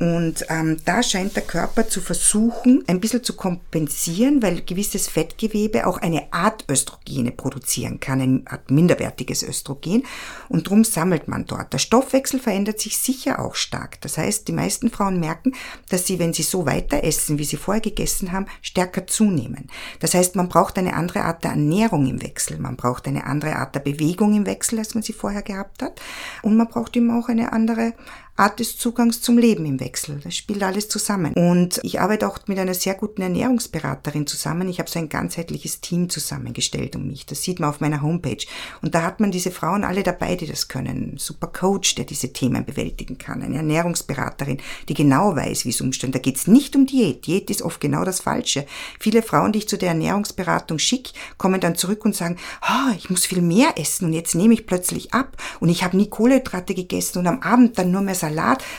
Und 0.00 0.46
ähm, 0.48 0.78
da 0.86 1.02
scheint 1.02 1.36
der 1.36 1.42
Körper 1.42 1.86
zu 1.86 2.00
versuchen, 2.00 2.82
ein 2.86 3.00
bisschen 3.00 3.22
zu 3.22 3.36
kompensieren, 3.36 4.42
weil 4.42 4.62
gewisses 4.62 5.08
Fettgewebe 5.08 5.86
auch 5.86 5.98
eine 5.98 6.32
Art 6.32 6.64
Östrogene 6.70 7.32
produzieren 7.32 8.00
kann, 8.00 8.22
ein 8.22 8.46
Art 8.46 8.70
minderwertiges 8.70 9.42
Östrogen. 9.42 10.04
Und 10.48 10.70
drum 10.70 10.84
sammelt 10.84 11.28
man 11.28 11.44
dort. 11.44 11.74
Der 11.74 11.78
Stoffwechsel 11.78 12.40
verändert 12.40 12.80
sich 12.80 12.96
sicher 12.96 13.40
auch 13.40 13.54
stark. 13.54 14.00
Das 14.00 14.16
heißt, 14.16 14.48
die 14.48 14.52
meisten 14.52 14.88
Frauen 14.88 15.20
merken, 15.20 15.52
dass 15.90 16.06
sie, 16.06 16.18
wenn 16.18 16.32
sie 16.32 16.44
so 16.44 16.64
weiter 16.64 17.04
essen, 17.04 17.38
wie 17.38 17.44
sie 17.44 17.58
vorher 17.58 17.82
gegessen 17.82 18.32
haben, 18.32 18.46
stärker 18.62 19.06
zunehmen. 19.06 19.68
Das 19.98 20.14
heißt, 20.14 20.34
man 20.34 20.48
braucht 20.48 20.78
eine 20.78 20.94
andere 20.94 21.24
Art 21.24 21.44
der 21.44 21.50
Ernährung 21.50 22.06
im 22.06 22.22
Wechsel. 22.22 22.56
Man 22.56 22.76
braucht 22.76 23.06
eine 23.06 23.26
andere 23.26 23.56
Art 23.56 23.74
der 23.74 23.80
Bewegung 23.80 24.32
im 24.34 24.46
Wechsel, 24.46 24.78
als 24.78 24.94
man 24.94 25.02
sie 25.02 25.12
vorher 25.12 25.42
gehabt 25.42 25.82
hat. 25.82 26.00
Und 26.40 26.56
man 26.56 26.68
braucht 26.68 26.96
eben 26.96 27.10
auch 27.10 27.28
eine 27.28 27.52
andere 27.52 27.92
Art 28.40 28.58
des 28.58 28.78
Zugangs 28.78 29.20
zum 29.20 29.36
Leben 29.36 29.66
im 29.66 29.80
Wechsel. 29.80 30.18
Das 30.24 30.34
spielt 30.34 30.62
alles 30.62 30.88
zusammen. 30.88 31.34
Und 31.34 31.78
ich 31.82 32.00
arbeite 32.00 32.26
auch 32.26 32.38
mit 32.46 32.58
einer 32.58 32.72
sehr 32.72 32.94
guten 32.94 33.20
Ernährungsberaterin 33.20 34.26
zusammen. 34.26 34.66
Ich 34.70 34.78
habe 34.78 34.88
so 34.88 34.98
ein 34.98 35.10
ganzheitliches 35.10 35.82
Team 35.82 36.08
zusammengestellt 36.08 36.96
um 36.96 37.06
mich. 37.06 37.26
Das 37.26 37.42
sieht 37.42 37.60
man 37.60 37.68
auf 37.68 37.80
meiner 37.80 38.00
Homepage. 38.00 38.42
Und 38.80 38.94
da 38.94 39.02
hat 39.02 39.20
man 39.20 39.30
diese 39.30 39.50
Frauen 39.50 39.84
alle 39.84 40.02
dabei, 40.02 40.36
die 40.36 40.46
das 40.46 40.68
können. 40.68 41.12
Ein 41.12 41.18
super 41.18 41.48
Coach, 41.48 41.96
der 41.96 42.06
diese 42.06 42.32
Themen 42.32 42.64
bewältigen 42.64 43.18
kann. 43.18 43.42
Eine 43.42 43.56
Ernährungsberaterin, 43.56 44.62
die 44.88 44.94
genau 44.94 45.36
weiß, 45.36 45.66
wie 45.66 45.70
es 45.70 45.82
umstellt. 45.82 46.14
Da 46.14 46.18
geht 46.18 46.36
es 46.36 46.46
nicht 46.46 46.74
um 46.74 46.86
Diät. 46.86 47.26
Diät 47.26 47.50
ist 47.50 47.60
oft 47.60 47.78
genau 47.78 48.06
das 48.06 48.20
Falsche. 48.20 48.64
Viele 48.98 49.22
Frauen, 49.22 49.52
die 49.52 49.58
ich 49.58 49.68
zu 49.68 49.76
der 49.76 49.90
Ernährungsberatung 49.90 50.78
schicke, 50.78 51.12
kommen 51.36 51.60
dann 51.60 51.76
zurück 51.76 52.06
und 52.06 52.16
sagen, 52.16 52.38
oh, 52.62 52.94
ich 52.96 53.10
muss 53.10 53.26
viel 53.26 53.42
mehr 53.42 53.74
essen 53.76 54.06
und 54.06 54.14
jetzt 54.14 54.34
nehme 54.34 54.54
ich 54.54 54.64
plötzlich 54.64 55.12
ab 55.12 55.36
und 55.60 55.68
ich 55.68 55.84
habe 55.84 55.98
nie 55.98 56.08
Kohlenhydrate 56.08 56.74
gegessen 56.74 57.18
und 57.18 57.26
am 57.26 57.42
Abend 57.42 57.78
dann 57.78 57.90
nur 57.90 58.00
mehr 58.00 58.14
Salat 58.14 58.29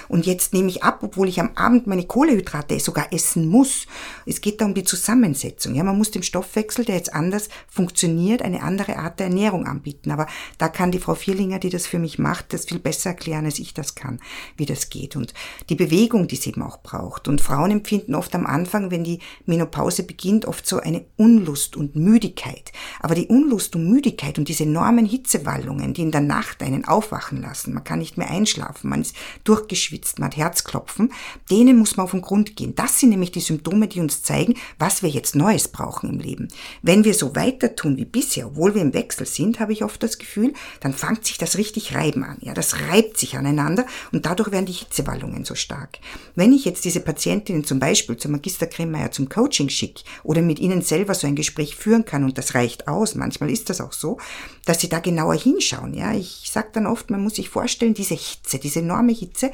und 0.08 0.26
jetzt 0.26 0.54
nehme 0.54 0.70
ich 0.70 0.84
ab, 0.84 1.00
obwohl 1.02 1.28
ich 1.28 1.40
am 1.40 1.52
Abend 1.56 1.88
meine 1.88 2.06
Kohlenhydrate 2.06 2.80
sogar 2.80 3.14
essen 3.14 3.48
muss. 3.48 3.88
Es 4.26 4.42
geht 4.42 4.62
da 4.62 4.66
um 4.66 4.74
die 4.74 4.84
Zusammensetzung. 4.84 5.76
Ja, 5.76 5.84
man 5.84 5.98
muss 5.98 6.12
dem 6.12 6.24
Stoffwechsel, 6.24 6.86
der 6.86 6.96
jetzt 6.96 7.14
anders 7.14 7.50
funktioniert, 7.68 8.42
eine 8.42 8.64
andere 8.64 8.98
Art 8.98 9.20
der 9.20 9.28
Ernährung 9.28 9.66
anbieten. 9.66 10.12
Aber 10.12 10.28
da 10.58 10.68
kann 10.68 10.92
die 10.92 11.00
Frau 11.00 11.16
Vierlinger, 11.16 11.60
die 11.60 11.70
das 11.70 11.88
für 11.88 12.00
mich 12.00 12.20
macht, 12.20 12.54
das 12.54 12.66
viel 12.66 12.80
besser 12.80 13.12
erklären, 13.12 13.46
als 13.46 13.60
ich 13.60 13.74
das 13.74 13.96
kann, 13.96 14.20
wie 14.58 14.66
das 14.66 14.90
geht. 14.90 15.16
Und 15.16 15.34
die 15.70 15.76
Bewegung, 15.76 16.28
die 16.28 16.36
es 16.36 16.48
eben 16.48 16.62
auch 16.62 16.82
braucht. 16.82 17.28
Und 17.28 17.42
Frauen 17.42 17.72
empfinden 17.72 18.16
oft 18.16 18.34
am 18.36 18.46
Anfang, 18.46 18.92
wenn 18.92 19.04
die 19.04 19.20
Menopause 19.46 20.04
beginnt, 20.04 20.46
oft 20.46 20.68
so 20.68 20.80
eine 20.80 21.06
Unlust 21.18 21.76
und 21.76 21.96
Müdigkeit. 21.96 22.72
Aber 23.00 23.16
die 23.16 23.28
Unlust 23.28 23.76
und 23.76 23.90
Müdigkeit 23.90 24.38
und 24.38 24.48
diese 24.48 24.64
enormen 24.64 25.06
Hitzewallungen, 25.06 25.94
die 25.94 26.02
in 26.02 26.12
der 26.12 26.22
Nacht 26.22 26.62
einen 26.64 26.86
aufwachen 26.86 27.42
lassen, 27.42 27.74
man 27.74 27.84
kann 27.84 28.00
nicht 28.00 28.18
mehr 28.18 28.30
einschlafen, 28.30 28.90
man 28.90 29.02
ist 29.02 29.16
durchgeschwitzt, 29.44 30.20
man 30.20 30.28
hat 30.28 30.38
Herzklopfen, 30.38 31.12
denen 31.50 31.78
muss 31.78 31.98
man 31.98 32.06
auf 32.06 32.12
den 32.12 32.22
Grund 32.22 32.56
gehen. 32.56 32.76
Das 32.76 33.00
sind 33.00 33.10
nämlich 33.10 33.32
die 33.32 33.40
Symptome, 33.40 33.88
die 33.88 34.00
uns 34.00 34.24
zeigen, 34.24 34.56
was 34.80 35.04
wir 35.04 35.10
jetzt 35.10 35.36
Neues 35.36 35.68
brauchen 35.68 36.10
im 36.10 36.20
Leben. 36.20 36.48
Wenn 36.82 37.04
wir 37.04 37.14
so 37.14 37.36
weiter 37.36 37.76
tun 37.76 37.98
wie 37.98 38.06
bisher, 38.06 38.48
obwohl 38.48 38.76
wir 38.76 38.82
im 38.82 38.94
Wechsel 38.94 39.26
sind, 39.26 39.60
habe 39.60 39.74
ich 39.74 39.84
oft 39.84 40.02
das 40.04 40.18
Gefühl, 40.18 40.54
dann 40.80 40.94
fängt 40.94 41.26
sich 41.26 41.38
das 41.38 41.58
richtig 41.58 41.96
reiben 41.96 42.24
an. 42.24 42.38
Ja, 42.42 42.54
das 42.54 42.80
reibt 42.90 43.18
sich 43.18 43.38
aneinander 43.38 43.86
und 44.12 44.26
dadurch 44.26 44.52
werden 44.52 44.66
die 44.66 44.72
Hitzewallungen 44.74 45.46
so 45.46 45.56
stark. 45.56 46.00
Wenn 46.36 46.54
ich 46.54 46.66
jetzt 46.66 46.86
diese 46.86 47.00
Patientinnen 47.00 47.64
zum 47.64 47.80
Beispiel 47.80 48.18
zum 48.18 48.32
Magister 48.32 48.68
Kremmeier 48.68 49.12
zum 49.12 49.30
Coaching 49.30 49.70
schicke 49.70 50.04
oder 50.24 50.42
mit 50.42 50.60
ihnen 50.60 50.82
selber 50.82 51.14
so 51.14 51.28
ein 51.28 51.36
Gespräch 51.36 51.76
führen 51.76 52.06
kann 52.06 52.24
und 52.24 52.38
das 52.38 52.56
reicht 52.56 52.88
aus, 52.88 53.16
manchmal 53.16 53.52
ist 53.52 53.70
das 53.70 53.82
auch 53.82 53.94
so, 53.94 54.18
dass 54.66 54.80
sie 54.80 54.90
da 54.90 55.00
genauer 55.00 55.36
hinschauen. 55.36 55.94
Ja, 55.94 56.14
ich 56.14 56.50
sage 56.52 56.70
dann 56.74 56.88
oft, 56.88 57.10
man 57.10 57.24
muss 57.24 57.36
sich 57.36 57.50
vorstellen, 57.50 57.94
diese 57.94 58.16
Hitze, 58.16 58.60
diese 58.60 58.80
enorme 58.80 59.14
Hitze, 59.14 59.52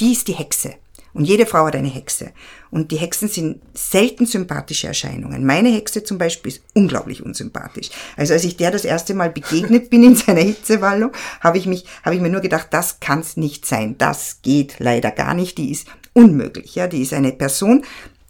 die 0.00 0.12
ist 0.12 0.28
die 0.28 0.34
Hexe. 0.34 0.74
Und 1.14 1.24
jede 1.24 1.46
Frau 1.46 1.66
hat 1.66 1.74
eine 1.74 1.88
Hexe. 1.88 2.32
Und 2.70 2.90
die 2.90 2.96
Hexen 2.96 3.28
sind 3.28 3.60
selten 3.74 4.26
sympathische 4.26 4.88
Erscheinungen. 4.88 5.44
Meine 5.44 5.70
Hexe 5.70 6.04
zum 6.04 6.18
Beispiel 6.18 6.52
ist 6.52 6.62
unglaublich 6.74 7.24
unsympathisch. 7.24 7.90
Also 8.16 8.34
als 8.34 8.44
ich 8.44 8.56
der 8.56 8.70
das 8.70 8.84
erste 8.84 9.14
Mal 9.14 9.30
begegnet 9.30 9.90
bin 9.90 10.02
in 10.02 10.14
seiner 10.16 10.42
Hitzewallung, 10.42 11.12
habe 11.40 11.58
ich 11.58 11.66
mich, 11.66 11.86
habe 12.04 12.14
ich 12.14 12.20
mir 12.20 12.28
nur 12.28 12.40
gedacht, 12.40 12.68
das 12.70 13.00
kann's 13.00 13.36
nicht 13.36 13.66
sein. 13.66 13.96
Das 13.98 14.42
geht 14.42 14.76
leider 14.78 15.10
gar 15.10 15.34
nicht. 15.34 15.58
Die 15.58 15.72
ist 15.72 15.88
unmöglich. 16.12 16.74
Ja, 16.74 16.86
die 16.86 17.02
ist 17.02 17.14
eine 17.14 17.32
Person, 17.32 17.84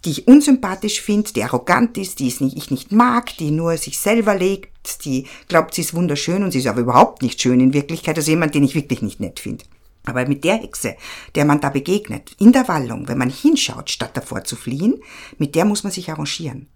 die 0.05 0.11
ich 0.11 0.27
unsympathisch 0.27 1.01
finde, 1.01 1.33
die 1.33 1.43
arrogant 1.43 1.97
ist, 1.97 2.19
die 2.19 2.27
ich 2.27 2.71
nicht 2.71 2.91
mag, 2.91 3.35
die 3.37 3.51
nur 3.51 3.77
sich 3.77 3.99
selber 3.99 4.35
legt, 4.35 4.78
die 4.97 5.27
glaubt, 5.47 5.73
sie 5.73 5.81
ist 5.81 5.93
wunderschön 5.93 6.43
und 6.43 6.51
sie 6.51 6.59
ist 6.59 6.67
aber 6.67 6.81
überhaupt 6.81 7.21
nicht 7.21 7.41
schön 7.41 7.59
in 7.59 7.73
Wirklichkeit. 7.73 8.17
Also 8.17 8.31
jemand, 8.31 8.55
den 8.55 8.63
ich 8.63 8.75
wirklich 8.75 9.01
nicht 9.01 9.19
nett 9.19 9.39
finde. 9.39 9.65
Aber 10.05 10.25
mit 10.25 10.43
der 10.43 10.55
Hexe, 10.55 10.95
der 11.35 11.45
man 11.45 11.61
da 11.61 11.69
begegnet, 11.69 12.35
in 12.39 12.51
der 12.51 12.67
Wallung, 12.67 13.07
wenn 13.07 13.17
man 13.17 13.29
hinschaut, 13.29 13.89
statt 13.89 14.11
davor 14.15 14.43
zu 14.43 14.55
fliehen, 14.55 15.01
mit 15.37 15.55
der 15.55 15.65
muss 15.65 15.83
man 15.83 15.91
sich 15.91 16.09
arrangieren. 16.09 16.67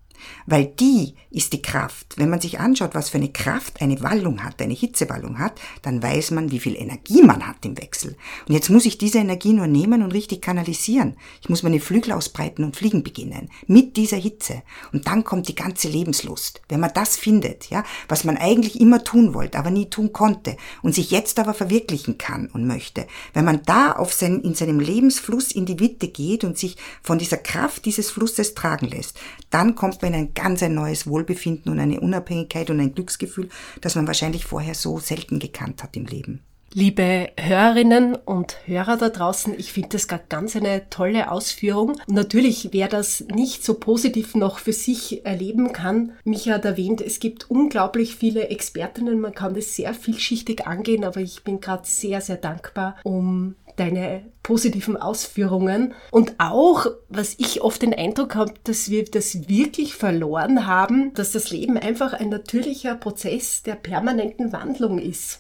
Weil 0.46 0.66
die 0.66 1.16
ist 1.30 1.54
die 1.54 1.62
Kraft. 1.62 2.16
Wenn 2.18 2.30
man 2.30 2.42
sich 2.42 2.60
anschaut, 2.60 2.94
was 2.94 3.10
für 3.10 3.18
eine 3.18 3.32
Kraft 3.32 3.82
eine 3.82 4.02
Wallung 4.02 4.44
hat, 4.44 4.62
eine 4.62 4.74
Hitzewallung 4.74 5.40
hat, 5.40 5.60
dann 5.82 6.02
weiß 6.02 6.32
man, 6.32 6.52
wie 6.52 6.60
viel 6.60 6.76
Energie 6.76 7.24
man 7.24 7.48
hat 7.48 7.66
im 7.66 7.78
Wechsel. 7.78 8.16
Und 8.48 8.54
jetzt 8.54 8.70
muss 8.70 8.86
ich 8.86 8.98
diese 8.98 9.20
Energie 9.20 9.54
nur 9.54 9.68
nehmen 9.68 10.04
und 10.04 10.14
richtig 10.14 10.42
kanalisieren. 10.42 11.16
Ich 11.42 11.50
muss 11.50 11.64
meine 11.64 11.80
Flügel 11.80 12.14
ausbreiten 12.14 12.64
und 12.64 12.76
fliegen 12.76 13.04
beginnen. 13.04 13.50
Mit 13.68 13.98
dieser 13.98 14.18
Hitze. 14.18 14.62
Und 14.92 15.08
dann 15.08 15.24
kommt 15.24 15.48
die 15.48 15.56
ganze 15.56 15.88
Lebenslust. 15.88 16.62
Wenn 16.70 16.80
man 16.80 16.92
das 16.94 17.18
findet, 17.18 17.70
ja, 17.70 17.84
was 18.08 18.24
man 18.24 18.38
eigentlich 18.38 18.80
immer 18.80 19.04
tun 19.04 19.34
wollte, 19.34 19.58
aber 19.58 19.72
nie 19.72 19.90
tun 19.90 20.14
konnte 20.14 20.58
und 20.82 20.94
sich 20.94 21.12
jetzt 21.12 21.40
aber 21.40 21.54
verwirklichen 21.54 22.18
kann 22.18 22.48
und 22.48 22.68
möchte. 22.68 23.08
Wenn 23.34 23.46
man 23.46 23.62
da 23.66 23.94
auf 23.94 24.14
sein, 24.14 24.42
in 24.42 24.56
seinem 24.56 24.80
Lebensfluss 24.80 25.52
in 25.52 25.66
die 25.66 25.80
Witte 25.80 26.08
geht 26.08 26.44
und 26.44 26.58
sich 26.58 26.78
von 27.02 27.18
dieser 27.18 27.38
Kraft 27.38 27.86
dieses 27.86 28.12
Flusses 28.12 28.54
tragen 28.54 28.88
lässt, 28.88 29.20
dann 29.50 29.76
kommt 29.76 30.02
man 30.02 30.13
in 30.14 30.20
ein 30.20 30.34
ganz 30.34 30.64
ein 30.64 30.74
neues 30.74 31.08
Wohlbefinden 31.08 31.72
und 31.72 31.80
eine 31.80 32.00
Unabhängigkeit 32.00 32.70
und 32.70 32.80
ein 32.80 32.94
Glücksgefühl, 32.94 33.50
das 33.82 33.96
man 33.96 34.08
wahrscheinlich 34.08 34.46
vorher 34.46 34.76
so 34.76 35.00
selten 35.00 35.40
gekannt 35.40 35.84
hat 35.84 35.96
im 35.96 36.06
Leben. 36.06 36.42
Liebe 36.76 37.30
Hörerinnen 37.38 38.16
und 38.16 38.58
Hörer 38.66 38.98
da 38.98 39.10
draußen, 39.10 39.54
ich 39.56 39.72
finde 39.72 39.90
das 39.90 40.08
gerade 40.08 40.24
ganz 40.28 40.56
eine 40.56 40.90
tolle 40.90 41.30
Ausführung. 41.30 42.02
Natürlich, 42.08 42.70
wer 42.72 42.88
das 42.88 43.26
nicht 43.32 43.64
so 43.64 43.76
positiv 43.76 44.34
noch 44.34 44.58
für 44.58 44.74
sich 44.74 45.24
erleben 45.24 45.72
kann, 45.72 46.14
Micha 46.24 46.54
hat 46.54 46.66
erwähnt, 46.66 47.00
es 47.00 47.20
gibt 47.20 47.52
unglaublich 47.52 48.16
viele 48.16 48.48
Expertinnen, 48.48 49.20
man 49.20 49.36
kann 49.36 49.54
das 49.54 49.76
sehr 49.76 49.94
vielschichtig 49.94 50.66
angehen, 50.66 51.04
aber 51.04 51.22
ich 51.22 51.44
bin 51.44 51.62
gerade 51.62 51.86
sehr, 51.86 52.22
sehr 52.22 52.38
dankbar 52.38 52.96
um 53.04 53.54
deine 53.76 54.26
positiven 54.44 54.98
Ausführungen. 54.98 55.94
Und 56.12 56.36
auch, 56.40 56.86
was 57.10 57.36
ich 57.38 57.62
oft 57.62 57.82
den 57.82 57.94
Eindruck 57.94 58.36
habe, 58.36 58.54
dass 58.64 58.90
wir 58.90 59.06
das 59.06 59.48
wirklich 59.48 59.96
verloren 59.96 60.68
haben, 60.68 61.14
dass 61.14 61.32
das 61.32 61.52
Leben 61.52 61.78
einfach 61.78 62.14
ein 62.14 62.30
natürlicher 62.30 62.96
Prozess 62.96 63.64
der 63.64 63.76
permanenten 63.76 64.52
Wandlung 64.52 65.00
ist. 65.00 65.40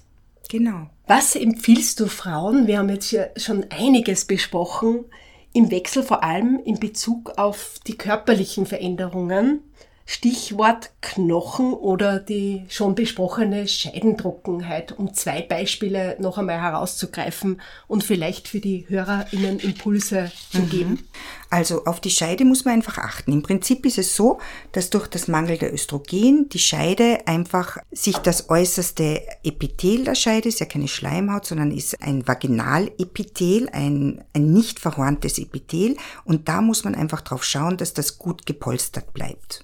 Genau. 0.50 0.89
Was 1.08 1.36
empfiehlst 1.36 2.00
du 2.00 2.08
Frauen? 2.08 2.67
Wir 2.67 2.78
haben 2.78 2.89
jetzt 2.89 3.15
schon 3.38 3.65
einiges 3.69 4.26
besprochen, 4.26 5.06
im 5.54 5.69
Wechsel 5.72 6.04
vor 6.04 6.24
allem 6.24 6.60
in 6.63 6.80
Bezug 6.80 7.38
auf 7.38 7.76
die 7.86 7.98
körperlichen 7.98 8.65
Veränderungen. 8.65 9.62
Stichwort 10.06 10.92
Knochen 11.02 11.74
oder 11.74 12.20
die 12.20 12.66
schon 12.70 12.94
besprochene 12.94 13.68
Scheidentrockenheit, 13.68 14.92
um 14.92 15.13
zwei 15.13 15.42
Beispiele 15.42 16.18
noch 16.20 16.38
einmal 16.38 16.62
herauszugreifen 16.62 17.62
und 17.88 18.04
vielleicht 18.04 18.48
für 18.50 18.60
die 18.60 18.86
HörerInnen 18.89 19.60
Impulse 19.60 20.32
zu 20.52 20.62
mhm. 20.62 20.70
geben. 20.70 21.10
Also 21.50 21.86
auf 21.86 22.02
die 22.02 22.10
Scheide 22.10 22.46
muss 22.46 22.66
man 22.66 22.74
einfach 22.74 22.98
achten. 22.98 23.32
Im 23.32 23.44
Prinzip 23.44 23.86
ist 23.86 23.98
es 23.98 24.16
so, 24.16 24.39
dass 24.72 24.89
durch 24.89 25.08
das 25.08 25.28
Mangel 25.28 25.58
der 25.58 25.74
Östrogen 25.74 26.50
die 26.50 26.60
Scheide 26.60 27.20
einfach 27.28 27.78
sich 27.92 28.18
das 28.18 28.50
äußerste 28.50 29.22
Epithel 29.44 30.04
der 30.04 30.16
Scheide, 30.16 30.50
ist 30.50 30.60
ja 30.60 30.66
keine 30.66 30.88
Schleimhaut, 30.88 31.46
sondern 31.46 31.72
ist 31.72 32.02
ein 32.02 32.28
Vaginalepithel, 32.28 33.70
ein, 33.72 34.24
ein 34.34 34.52
nicht 34.52 34.80
verhorntes 34.80 35.38
Epithel 35.38 35.96
und 36.26 36.50
da 36.50 36.62
muss 36.62 36.84
man 36.84 36.96
einfach 36.96 37.22
drauf 37.22 37.44
schauen, 37.44 37.78
dass 37.78 37.94
das 37.94 38.18
gut 38.18 38.46
gepolstert 38.46 39.13
bleibt. 39.13 39.63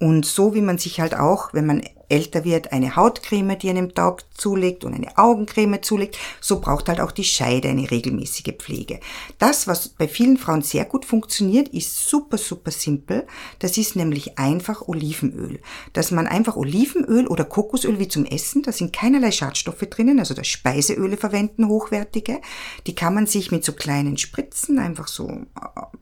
Und 0.00 0.24
so 0.24 0.54
wie 0.54 0.62
man 0.62 0.78
sich 0.78 0.98
halt 0.98 1.14
auch, 1.14 1.52
wenn 1.52 1.66
man 1.66 1.82
älter 2.10 2.44
wird, 2.44 2.72
eine 2.72 2.96
Hautcreme, 2.96 3.58
die 3.58 3.70
einem 3.70 3.94
Tag 3.94 4.24
zulegt 4.34 4.84
und 4.84 4.94
eine 4.94 5.16
Augencreme 5.16 5.82
zulegt, 5.82 6.18
so 6.40 6.60
braucht 6.60 6.88
halt 6.88 7.00
auch 7.00 7.12
die 7.12 7.24
Scheide 7.24 7.68
eine 7.68 7.90
regelmäßige 7.90 8.54
Pflege. 8.58 9.00
Das, 9.38 9.66
was 9.66 9.88
bei 9.88 10.08
vielen 10.08 10.36
Frauen 10.36 10.62
sehr 10.62 10.84
gut 10.84 11.04
funktioniert, 11.04 11.68
ist 11.68 12.08
super, 12.08 12.38
super 12.38 12.70
simpel. 12.70 13.26
Das 13.58 13.78
ist 13.78 13.94
nämlich 13.94 14.38
einfach 14.38 14.88
Olivenöl. 14.88 15.60
Dass 15.92 16.10
man 16.10 16.26
einfach 16.26 16.56
Olivenöl 16.56 17.26
oder 17.26 17.44
Kokosöl 17.44 17.98
wie 17.98 18.08
zum 18.08 18.24
Essen, 18.24 18.62
da 18.62 18.72
sind 18.72 18.92
keinerlei 18.92 19.30
Schadstoffe 19.30 19.86
drinnen, 19.88 20.18
also 20.18 20.34
das 20.34 20.48
Speiseöle 20.48 21.16
verwenden, 21.16 21.68
hochwertige. 21.68 22.40
Die 22.86 22.94
kann 22.94 23.14
man 23.14 23.26
sich 23.26 23.52
mit 23.52 23.64
so 23.64 23.72
kleinen 23.72 24.16
Spritzen, 24.16 24.78
einfach 24.78 25.08
so 25.08 25.42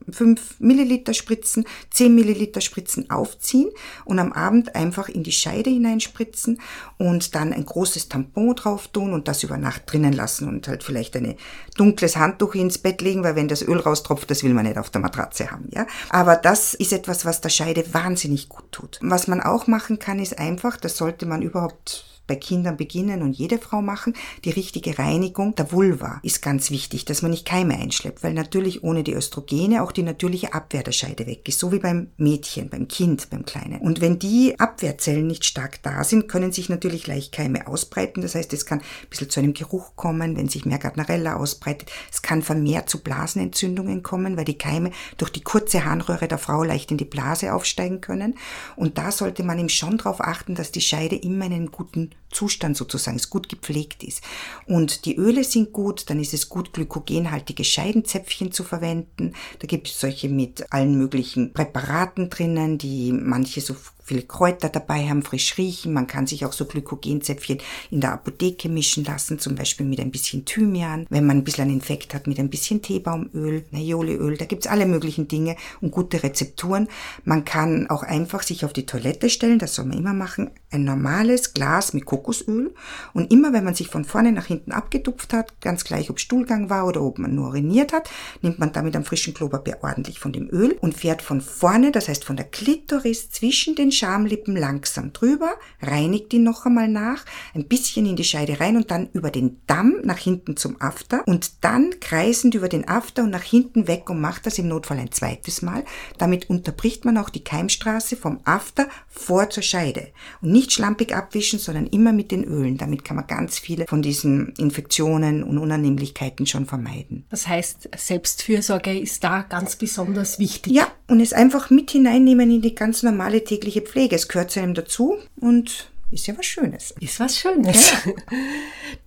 5 0.09 0.39
äh, 0.39 0.43
Milliliter 0.59 1.13
Spritzen, 1.13 1.65
10 1.91 2.15
Milliliter 2.15 2.61
Spritzen 2.61 3.09
aufziehen 3.09 3.69
und 4.05 4.19
am 4.19 4.33
Abend 4.33 4.75
einfach 4.75 5.09
in 5.09 5.23
die 5.23 5.31
Scheide 5.31 5.69
hinein 5.69 5.99
reinspritzen 5.99 6.59
und 6.97 7.35
dann 7.35 7.53
ein 7.53 7.65
großes 7.65 8.09
Tampon 8.09 8.55
drauf 8.55 8.87
tun 8.87 9.13
und 9.13 9.27
das 9.27 9.43
über 9.43 9.57
Nacht 9.57 9.83
drinnen 9.85 10.13
lassen 10.13 10.47
und 10.47 10.67
halt 10.67 10.83
vielleicht 10.83 11.15
ein 11.15 11.35
dunkles 11.75 12.15
Handtuch 12.15 12.55
ins 12.55 12.77
Bett 12.77 13.01
legen, 13.01 13.23
weil 13.23 13.35
wenn 13.35 13.47
das 13.47 13.61
Öl 13.61 13.79
raustropft, 13.79 14.29
das 14.31 14.43
will 14.43 14.53
man 14.53 14.65
nicht 14.65 14.77
auf 14.77 14.89
der 14.89 15.01
Matratze 15.01 15.51
haben, 15.51 15.69
ja. 15.71 15.85
Aber 16.09 16.35
das 16.35 16.73
ist 16.73 16.93
etwas, 16.93 17.25
was 17.25 17.41
der 17.41 17.49
Scheide 17.49 17.93
wahnsinnig 17.93 18.49
gut 18.49 18.71
tut. 18.71 18.99
Was 19.01 19.27
man 19.27 19.41
auch 19.41 19.67
machen 19.67 19.99
kann, 19.99 20.19
ist 20.19 20.39
einfach, 20.39 20.77
das 20.77 20.97
sollte 20.97 21.25
man 21.25 21.41
überhaupt 21.41 22.05
bei 22.29 22.35
Kindern 22.35 22.77
beginnen 22.77 23.21
und 23.21 23.33
jede 23.33 23.57
Frau 23.57 23.81
machen. 23.81 24.13
Die 24.45 24.51
richtige 24.51 24.97
Reinigung 24.97 25.55
der 25.55 25.73
Vulva 25.73 26.19
ist 26.23 26.41
ganz 26.41 26.71
wichtig, 26.71 27.03
dass 27.03 27.21
man 27.21 27.31
nicht 27.31 27.45
Keime 27.45 27.75
einschleppt, 27.75 28.23
weil 28.23 28.33
natürlich 28.33 28.83
ohne 28.83 29.03
die 29.03 29.13
Östrogene 29.13 29.83
auch 29.83 29.91
die 29.91 30.03
natürliche 30.03 30.53
Abwehr 30.53 30.83
der 30.83 30.91
Scheide 30.93 31.27
weg 31.27 31.49
ist, 31.49 31.59
so 31.59 31.71
wie 31.73 31.79
beim 31.79 32.11
Mädchen, 32.17 32.69
beim 32.69 32.87
Kind, 32.87 33.29
beim 33.31 33.43
Kleinen. 33.43 33.81
Und 33.81 33.99
wenn 33.99 34.19
die 34.19 34.57
Abwehrzellen 34.59 35.27
nicht 35.27 35.43
stark 35.43 35.81
da 35.81 36.03
sind, 36.03 36.27
können 36.29 36.51
sich 36.51 36.69
natürlich 36.69 37.07
leicht 37.07 37.31
Keime 37.31 37.67
ausbreiten. 37.67 38.21
Das 38.21 38.35
heißt, 38.35 38.53
es 38.53 38.65
kann 38.65 38.79
ein 38.79 39.09
bisschen 39.09 39.29
zu 39.29 39.39
einem 39.39 39.53
Geruch 39.53 39.95
kommen, 39.95 40.37
wenn 40.37 40.47
sich 40.47 40.65
mehr 40.65 40.77
Gardnerella 40.77 41.35
ausbreitet. 41.35 41.91
Es 42.11 42.21
kann 42.21 42.43
vermehrt 42.43 42.89
zu 42.89 43.01
Blasenentzündungen 43.01 44.03
kommen, 44.03 44.37
weil 44.37 44.45
die 44.45 44.57
Keime 44.57 44.91
durch 45.17 45.31
die 45.31 45.41
kurze 45.41 45.83
Harnröhre 45.83 46.27
der 46.27 46.37
Frau 46.37 46.63
leicht 46.63 46.91
in 46.91 46.97
die 46.97 47.05
Blase 47.05 47.53
aufsteigen 47.53 48.01
können. 48.01 48.35
Und 48.75 48.99
da 48.99 49.11
sollte 49.11 49.43
man 49.43 49.57
eben 49.57 49.69
schon 49.69 49.97
darauf 49.97 50.21
achten, 50.21 50.53
dass 50.53 50.71
die 50.71 50.81
Scheide 50.81 51.15
immer 51.15 51.45
in 51.45 51.53
einem 51.53 51.71
guten 51.71 52.11
Zustand 52.31 52.77
sozusagen 52.77 53.17
ist, 53.17 53.29
gut 53.29 53.49
gepflegt 53.49 54.03
ist. 54.03 54.21
Und 54.65 55.05
die 55.05 55.15
Öle 55.15 55.43
sind 55.43 55.73
gut, 55.73 56.09
dann 56.09 56.19
ist 56.19 56.33
es 56.33 56.49
gut, 56.49 56.73
glykogenhaltige 56.73 57.63
Scheidenzäpfchen 57.63 58.51
zu 58.51 58.63
verwenden. 58.63 59.33
Da 59.59 59.67
gibt 59.67 59.87
es 59.87 59.99
solche 59.99 60.29
mit 60.29 60.71
allen 60.71 60.95
möglichen 60.97 61.53
Präparaten 61.53 62.29
drinnen, 62.29 62.77
die 62.77 63.11
manche 63.11 63.61
so 63.61 63.75
viele 64.09 64.23
Kräuter 64.23 64.69
dabei 64.69 65.07
haben, 65.07 65.21
frisch 65.21 65.57
riechen. 65.57 65.93
Man 65.93 66.07
kann 66.07 66.27
sich 66.27 66.43
auch 66.45 66.51
so 66.51 66.65
Glykogenzäpfchen 66.65 67.59
in 67.91 68.01
der 68.01 68.13
Apotheke 68.13 68.67
mischen 68.67 69.05
lassen, 69.05 69.37
zum 69.37 69.55
Beispiel 69.55 69.85
mit 69.85 69.99
ein 69.99 70.11
bisschen 70.11 70.45
Thymian. 70.45 71.05
Wenn 71.09 71.25
man 71.25 71.37
ein 71.37 71.43
bisschen 71.43 71.65
einen 71.65 71.75
Infekt 71.75 72.13
hat, 72.13 72.25
mit 72.25 72.39
ein 72.39 72.49
bisschen 72.49 72.81
Teebaumöl, 72.81 73.65
Naioleöl, 73.71 74.35
da 74.37 74.45
gibt's 74.45 74.67
alle 74.67 74.87
möglichen 74.87 75.27
Dinge 75.27 75.55
und 75.79 75.91
gute 75.91 76.23
Rezepturen. 76.23 76.87
Man 77.23 77.45
kann 77.45 77.87
auch 77.89 78.01
einfach 78.01 78.41
sich 78.41 78.65
auf 78.65 78.73
die 78.73 78.87
Toilette 78.87 79.29
stellen, 79.29 79.59
das 79.59 79.75
soll 79.75 79.85
man 79.85 79.99
immer 79.99 80.13
machen, 80.13 80.49
ein 80.71 80.83
normales 80.83 81.53
Glas 81.53 81.93
mit 81.93 82.05
Kokosöl 82.05 82.73
und 83.13 83.31
immer 83.31 83.53
wenn 83.53 83.63
man 83.63 83.75
sich 83.75 83.87
von 83.87 84.05
vorne 84.05 84.31
nach 84.31 84.45
hinten 84.47 84.71
abgetupft 84.71 85.33
hat, 85.33 85.61
ganz 85.61 85.83
gleich 85.83 86.09
ob 86.09 86.19
Stuhlgang 86.19 86.69
war 86.69 86.87
oder 86.87 87.01
ob 87.01 87.19
man 87.19 87.35
nur 87.35 87.49
uriniert 87.49 87.93
hat, 87.93 88.09
nimmt 88.41 88.57
man 88.57 88.71
damit 88.71 88.95
am 88.95 89.05
frischen 89.05 89.33
Klopapier 89.33 89.77
ordentlich 89.81 90.19
von 90.19 90.31
dem 90.31 90.49
Öl 90.49 90.77
und 90.81 90.97
fährt 90.97 91.21
von 91.21 91.41
vorne, 91.41 91.91
das 91.91 92.07
heißt 92.07 92.25
von 92.25 92.37
der 92.37 92.45
Klitoris 92.45 93.29
zwischen 93.29 93.75
den 93.75 93.91
Schamlippen 93.99 94.55
langsam 94.55 95.13
drüber, 95.13 95.51
reinigt 95.81 96.33
ihn 96.33 96.43
noch 96.43 96.65
einmal 96.65 96.87
nach, 96.87 97.25
ein 97.53 97.67
bisschen 97.67 98.05
in 98.05 98.15
die 98.15 98.23
Scheide 98.23 98.59
rein 98.59 98.77
und 98.77 98.91
dann 98.91 99.09
über 99.13 99.29
den 99.29 99.59
Damm 99.67 99.95
nach 100.03 100.17
hinten 100.17 100.55
zum 100.57 100.81
After 100.81 101.27
und 101.27 101.63
dann 101.63 101.99
kreisend 101.99 102.55
über 102.55 102.69
den 102.69 102.87
After 102.87 103.23
und 103.23 103.29
nach 103.29 103.43
hinten 103.43 103.87
weg 103.87 104.09
und 104.09 104.21
macht 104.21 104.45
das 104.45 104.57
im 104.57 104.69
Notfall 104.69 104.99
ein 104.99 105.11
zweites 105.11 105.61
Mal. 105.61 105.83
Damit 106.17 106.49
unterbricht 106.49 107.05
man 107.05 107.17
auch 107.17 107.29
die 107.29 107.43
Keimstraße 107.43 108.15
vom 108.15 108.39
After 108.45 108.87
vor 109.07 109.49
zur 109.49 109.63
Scheide. 109.63 110.07
Und 110.41 110.51
nicht 110.51 110.71
schlampig 110.71 111.15
abwischen, 111.15 111.59
sondern 111.59 111.87
immer 111.87 112.13
mit 112.13 112.31
den 112.31 112.43
Ölen. 112.43 112.77
Damit 112.77 113.03
kann 113.03 113.17
man 113.17 113.27
ganz 113.27 113.59
viele 113.59 113.85
von 113.87 114.01
diesen 114.01 114.53
Infektionen 114.57 115.43
und 115.43 115.57
Unannehmlichkeiten 115.57 116.45
schon 116.45 116.65
vermeiden. 116.65 117.25
Das 117.29 117.47
heißt, 117.47 117.89
Selbstfürsorge 117.97 118.97
ist 118.97 119.23
da 119.23 119.41
ganz 119.41 119.75
besonders 119.75 120.39
wichtig. 120.39 120.73
Ja, 120.73 120.87
und 121.07 121.19
es 121.19 121.33
einfach 121.33 121.69
mit 121.69 121.91
hineinnehmen 121.91 122.51
in 122.51 122.61
die 122.61 122.75
ganz 122.75 123.03
normale 123.03 123.43
tägliche 123.43 123.81
Pflege. 123.89 124.15
Es 124.15 124.27
gehört 124.27 124.51
zu 124.51 124.61
einem 124.61 124.73
dazu 124.73 125.17
und 125.39 125.91
ist 126.11 126.27
ja 126.27 126.37
was 126.37 126.45
Schönes. 126.45 126.93
Ist 126.99 127.19
was 127.19 127.37
Schönes. 127.37 127.91
Ja. 128.05 128.13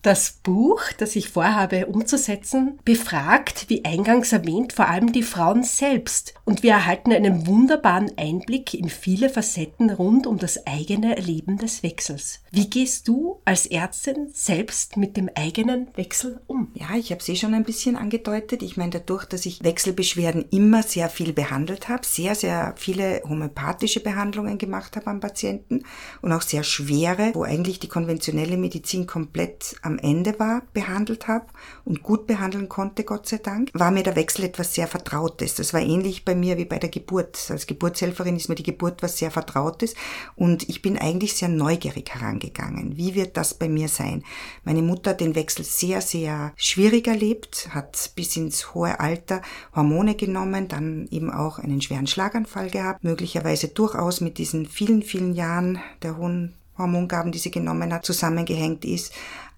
Das 0.03 0.33
Buch, 0.43 0.83
das 0.99 1.15
ich 1.15 1.29
vorhabe 1.29 1.87
umzusetzen, 1.87 2.81
befragt, 2.85 3.67
wie 3.69 3.85
eingangs 3.85 4.33
erwähnt, 4.33 4.73
vor 4.73 4.89
allem 4.89 5.13
die 5.13 5.23
Frauen 5.23 5.63
selbst. 5.63 6.35
Und 6.45 6.65
wir 6.65 6.73
erhalten 6.73 7.13
einen 7.13 7.47
wunderbaren 7.47 8.11
Einblick 8.19 8.75
in 8.75 8.89
viele 8.89 9.29
Facetten 9.29 9.91
rund 9.91 10.27
um 10.27 10.39
das 10.39 10.67
eigene 10.67 11.17
Erleben 11.17 11.57
des 11.57 11.85
Wechsels. 11.85 12.41
Wie 12.51 12.69
gehst 12.69 13.07
du 13.07 13.41
als 13.45 13.67
Ärztin 13.67 14.31
selbst 14.35 14.97
mit 14.97 15.17
dem 15.17 15.31
eigenen 15.37 15.87
Wechsel 15.95 16.41
um? 16.49 16.73
Ja, 16.75 16.97
ich 16.97 17.13
habe 17.13 17.23
sie 17.23 17.37
schon 17.37 17.55
ein 17.55 17.65
bisschen 17.65 17.97
angedeutet. 17.97 18.63
Ich 18.63 18.77
meine, 18.77 18.91
dadurch, 18.91 19.25
dass 19.25 19.47
ich 19.47 19.63
Wechselbeschwerden 19.63 20.47
immer 20.51 20.83
sehr 20.83 21.09
viel 21.09 21.33
behandelt 21.33 21.89
habe, 21.89 22.05
sehr, 22.05 22.35
sehr 22.35 22.75
viele 22.77 23.23
homöopathische 23.25 24.01
Behandlungen 24.01 24.59
gemacht 24.59 24.97
habe 24.97 25.07
am 25.07 25.21
Patienten 25.21 25.85
und 26.23 26.33
auch 26.33 26.43
sehr 26.43 26.65
schwere, 26.93 27.31
wo 27.35 27.43
eigentlich 27.43 27.81
die 27.81 27.89
konventionelle 27.89 28.57
Medizin 28.57 29.07
komplett 29.07 29.77
am 29.83 29.99
Ende 29.99 30.39
war, 30.39 30.63
behandelt 30.73 31.27
habe 31.27 31.47
und 31.85 32.03
gut 32.03 32.27
behandeln 32.27 32.69
konnte, 32.69 33.05
Gott 33.05 33.27
sei 33.27 33.39
Dank, 33.39 33.71
war 33.73 33.91
mir 33.91 34.03
der 34.03 34.17
Wechsel 34.17 34.45
etwas 34.45 34.75
sehr 34.75 34.87
Vertrautes. 34.87 35.55
Das 35.55 35.73
war 35.73 35.81
ähnlich 35.81 36.25
bei 36.25 36.35
mir 36.35 36.59
wie 36.59 36.65
bei 36.65 36.79
der 36.79 36.91
Geburt. 36.91 37.51
Als 37.51 37.67
Geburtshelferin 37.67 38.37
ist 38.37 38.49
mir 38.49 38.55
die 38.57 38.63
Geburt 38.63 39.03
was 39.03 39.19
sehr 39.19 39.31
Vertrautes 39.31 39.95
und 40.37 40.69
ich 40.69 40.83
bin 40.83 40.99
eigentlich 40.99 41.35
sehr 41.35 41.49
neugierig 41.49 42.11
herangegangen. 42.11 42.97
Wie 42.97 43.15
wird 43.15 43.37
das 43.37 43.55
bei 43.55 43.69
mir 43.69 43.89
sein? 43.89 44.23
Meine 44.65 44.83
Mutter 44.83 45.11
hat 45.11 45.21
den 45.21 45.35
Wechsel 45.35 45.65
sehr, 45.65 46.01
sehr 46.01 46.53
schwierig 46.57 47.07
erlebt, 47.07 47.69
hat 47.71 48.13
bis 48.17 48.37
ins 48.37 48.75
hohe 48.75 49.01
Alter 49.01 49.41
Hormone 49.75 50.15
genommen, 50.15 50.69
dann 50.69 51.09
eben 51.11 51.31
auch 51.31 51.59
einen 51.59 51.81
schweren 51.81 52.07
Schlaganfall 52.07 52.71
gehabt, 52.71 53.03
möglicherweise 53.03 53.69
durchaus 53.69 54.21
mit 54.21 54.39
diesen 54.39 54.67
vielen, 54.67 55.03
vielen 55.03 55.35
Jahren 55.35 55.81
der 56.03 56.19
hohen 56.19 56.55
Hormongaben, 56.79 57.33
die 57.33 57.39
sie 57.39 57.51
genommen 57.51 57.93
hat, 57.93 58.05
zusammengehängt 58.05 58.85
ist. 58.85 59.13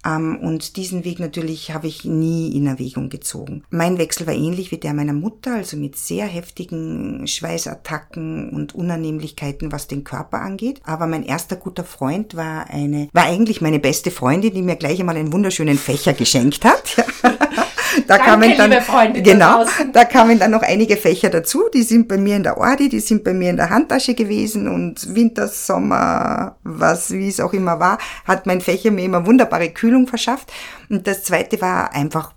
Ähm, 0.05 0.37
und 0.37 0.77
diesen 0.77 1.03
Weg 1.03 1.19
natürlich 1.19 1.73
habe 1.73 1.87
ich 1.87 2.05
nie 2.05 2.55
in 2.55 2.67
Erwägung 2.67 3.09
gezogen. 3.09 3.63
Mein 3.69 3.97
Wechsel 3.97 4.27
war 4.27 4.33
ähnlich 4.33 4.71
wie 4.71 4.77
der 4.77 4.93
meiner 4.93 5.13
Mutter, 5.13 5.55
also 5.55 5.77
mit 5.77 5.95
sehr 5.97 6.25
heftigen 6.27 7.27
Schweißattacken 7.27 8.49
und 8.49 8.75
Unannehmlichkeiten, 8.75 9.71
was 9.71 9.87
den 9.87 10.03
Körper 10.03 10.41
angeht. 10.41 10.81
Aber 10.83 11.07
mein 11.07 11.23
erster 11.23 11.55
guter 11.55 11.83
Freund 11.83 12.35
war 12.35 12.69
eine, 12.69 13.09
war 13.13 13.25
eigentlich 13.25 13.61
meine 13.61 13.79
beste 13.79 14.11
Freundin, 14.11 14.53
die 14.53 14.61
mir 14.61 14.75
gleich 14.75 14.99
einmal 14.99 15.17
einen 15.17 15.33
wunderschönen 15.33 15.77
Fächer 15.77 16.13
geschenkt 16.13 16.63
hat. 16.63 17.05
da 18.07 18.17
Danke, 18.17 18.23
kamen 18.23 18.57
dann, 18.57 18.81
Freunde, 18.81 19.21
genau, 19.21 19.65
da 19.93 20.05
kamen 20.05 20.39
dann 20.39 20.51
noch 20.51 20.61
einige 20.61 20.97
Fächer 20.97 21.29
dazu. 21.29 21.63
Die 21.73 21.83
sind 21.83 22.07
bei 22.07 22.17
mir 22.17 22.35
in 22.35 22.43
der 22.43 22.57
Ordi, 22.57 22.89
die 22.89 22.99
sind 22.99 23.23
bei 23.23 23.33
mir 23.33 23.49
in 23.49 23.57
der 23.57 23.69
Handtasche 23.69 24.13
gewesen 24.13 24.67
und 24.67 25.15
Winter, 25.15 25.47
Sommer, 25.47 26.57
was, 26.63 27.11
wie 27.11 27.27
es 27.27 27.39
auch 27.39 27.53
immer 27.53 27.79
war, 27.79 27.97
hat 28.25 28.45
mein 28.45 28.61
Fächer 28.61 28.91
mir 28.91 29.03
immer 29.03 29.25
wunderbare 29.25 29.69
Kühlung 29.69 30.07
verschafft. 30.07 30.51
Und 30.89 31.07
das 31.07 31.23
zweite 31.23 31.61
war 31.61 31.93
einfach 31.93 32.33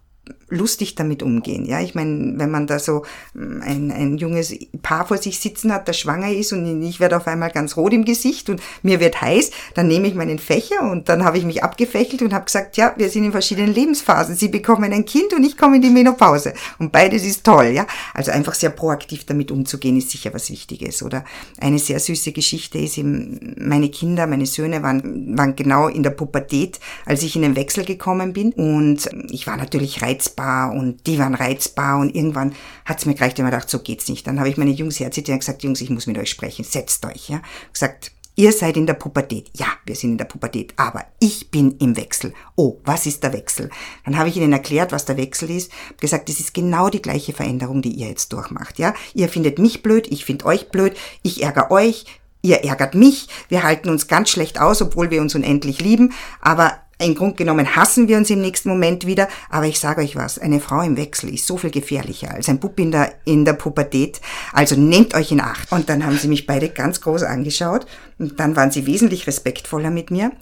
lustig 0.51 0.95
damit 0.95 1.23
umgehen. 1.23 1.67
Ja, 1.67 1.81
ich 1.81 1.95
meine, 1.95 2.39
wenn 2.39 2.51
man 2.51 2.67
da 2.67 2.79
so 2.79 3.05
hm, 3.35 3.63
ein, 3.63 3.91
ein 3.91 4.19
junges 4.19 4.55
Paar 4.83 5.07
vor 5.07 5.19
sich 5.19 5.39
sitzen 5.39 5.73
hat, 5.73 5.89
das 5.89 5.99
schwanger 5.99 6.33
ist 6.33 6.53
und 6.53 6.83
ich 6.83 7.01
werde 7.01 7.17
auf 7.17 7.27
einmal 7.27 7.51
ganz 7.51 7.77
rot 7.77 7.93
im 7.93 8.05
Gesicht 8.05 8.49
und 8.49 8.61
mir 8.83 9.01
wird 9.01 9.21
heiß, 9.21 9.51
dann 9.75 9.89
nehme 9.89 10.09
ich 10.09 10.15
meinen 10.15 10.39
Fächer 10.39 10.91
und 10.91 11.09
dann 11.09 11.25
habe 11.25 11.39
ich 11.39 11.45
mich 11.45 11.63
abgefächelt 11.63 12.23
und 12.23 12.33
habe 12.33 12.47
gesagt, 12.47 12.77
ja, 12.77 12.95
wir 12.97 13.09
sind 13.11 13.25
in 13.25 13.33
verschiedenen 13.33 13.75
Lebensphasen. 13.75 14.37
Sie 14.37 14.49
bekommen 14.49 14.93
ein 14.93 15.05
Kind 15.05 15.33
und 15.35 15.45
ich 15.45 15.57
komme 15.57 15.77
in 15.77 15.83
die 15.83 15.91
Menopause. 15.91 16.55
Und 16.79 16.93
beides 16.93 17.25
ist 17.25 17.45
toll, 17.45 17.67
ja. 17.67 17.87
Also 18.15 18.31
einfach 18.31 18.55
sehr 18.55 18.71
proaktiv 18.71 19.27
damit 19.27 19.51
umzugehen, 19.51 19.97
ist 19.99 20.11
sicher 20.11 20.33
was 20.33 20.51
Wichtiges. 20.51 21.03
Oder 21.03 21.25
eine 21.61 21.79
sehr 21.79 22.01
süße 22.01 22.33
Geschichte 22.33 22.79
ist 22.79 22.97
eben, 22.99 23.55
meine 23.59 23.91
Kinder, 23.91 24.27
meine 24.27 24.47
Söhne 24.47 24.83
waren, 24.83 25.37
waren 25.37 25.57
genau 25.57 25.89
in 25.89 26.03
der 26.03 26.11
Pubertät, 26.11 26.81
als 27.05 27.23
ich 27.23 27.37
in 27.37 27.43
den 27.43 27.57
Wechsel 27.57 27.85
gekommen 27.85 28.33
bin 28.33 28.53
und 28.53 29.09
ich 29.31 29.47
war 29.47 29.57
natürlich 29.57 30.03
reizbar 30.03 30.38
reizbar 30.39 30.73
und 30.73 31.07
die 31.07 31.19
waren 31.19 31.35
reizbar 31.35 31.99
und 31.99 32.15
irgendwann 32.15 32.55
hat's 32.85 33.07
mir 33.07 33.15
gereicht, 33.15 33.39
mir 33.39 33.45
gedacht, 33.45 33.69
so 33.69 33.81
geht's 33.81 34.09
nicht. 34.09 34.27
Dann 34.27 34.39
habe 34.39 34.49
ich 34.49 34.57
meine 34.57 34.71
Jungs 34.71 35.01
herzitiert 35.01 35.35
und 35.35 35.41
gesagt, 35.41 35.63
Jungs, 35.63 35.81
ich 35.81 35.91
muss 35.91 36.07
mit 36.07 36.19
euch 36.19 36.31
sprechen, 36.31 36.65
setzt 36.65 37.05
euch. 37.05 37.29
Ja, 37.29 37.43
gesagt, 37.73 38.13
Ihr 38.37 38.53
seid 38.53 38.77
in 38.77 38.87
der 38.87 38.95
Pubertät. 38.95 39.51
Ja, 39.57 39.67
wir 39.85 39.97
sind 39.97 40.13
in 40.13 40.19
der 40.19 40.25
Pubertät, 40.25 40.73
aber 40.77 41.05
ich 41.19 41.51
bin 41.51 41.77
im 41.79 41.97
Wechsel. 41.97 42.33
Oh, 42.55 42.79
was 42.85 43.05
ist 43.05 43.25
der 43.25 43.33
Wechsel? 43.33 43.69
Dann 44.05 44.17
habe 44.17 44.29
ich 44.29 44.37
ihnen 44.37 44.53
erklärt, 44.53 44.93
was 44.93 45.05
der 45.05 45.17
Wechsel 45.17 45.51
ist. 45.51 45.73
gesagt, 45.99 46.29
es 46.29 46.39
ist 46.39 46.55
genau 46.55 46.89
die 46.89 47.03
gleiche 47.03 47.33
Veränderung, 47.33 47.83
die 47.83 47.91
ihr 47.91 48.07
jetzt 48.07 48.33
durchmacht. 48.33 48.79
Ja, 48.79 48.95
ihr 49.13 49.29
findet 49.29 49.59
mich 49.59 49.83
blöd, 49.83 50.07
ich 50.09 50.25
finde 50.25 50.45
euch 50.45 50.69
blöd, 50.69 50.97
ich 51.25 51.43
ärgere 51.43 51.73
euch, 51.73 52.05
ihr 52.41 52.63
ärgert 52.63 52.95
mich. 52.95 53.27
Wir 53.49 53.65
halten 53.65 53.89
uns 53.89 54.07
ganz 54.07 54.31
schlecht 54.31 54.61
aus, 54.61 54.83
obwohl 54.83 55.11
wir 55.11 55.21
uns 55.21 55.35
unendlich 55.35 55.81
lieben. 55.81 56.13
Aber 56.41 56.79
im 57.01 57.15
Grunde 57.15 57.37
genommen 57.37 57.77
hassen 57.77 58.09
wir 58.09 58.17
uns 58.17 58.31
im 58.31 58.41
nächsten 58.41 58.69
Moment 58.69 59.07
wieder, 59.07 59.29
aber 59.51 59.67
ich 59.67 59.79
sage 59.79 60.03
euch 60.03 60.17
was, 60.17 60.39
eine 60.39 60.61
Frau 60.61 60.83
im 60.83 60.97
Wechsel 60.97 61.33
ist 61.33 61.47
so 61.47 61.57
viel 61.57 61.71
gefährlicher 61.71 62.33
als 62.35 62.49
ein 62.49 62.59
Bub 62.59 62.79
in 62.81 62.91
der, 62.91 63.15
in 63.25 63.45
der 63.45 63.53
Pubertät. 63.53 64.21
Also 64.53 64.75
nehmt 64.75 65.15
euch 65.15 65.31
in 65.31 65.41
Acht. 65.41 65.71
Und 65.71 65.89
dann 65.89 66.05
haben 66.05 66.19
sie 66.19 66.29
mich 66.29 66.47
beide 66.47 66.69
ganz 66.69 67.01
groß 67.01 67.23
angeschaut 67.23 67.87
und 68.19 68.41
dann 68.41 68.57
waren 68.57 68.71
sie 68.71 68.87
wesentlich 68.87 69.27
respektvoller 69.27 69.91
mit 69.91 70.11
mir. 70.11 70.33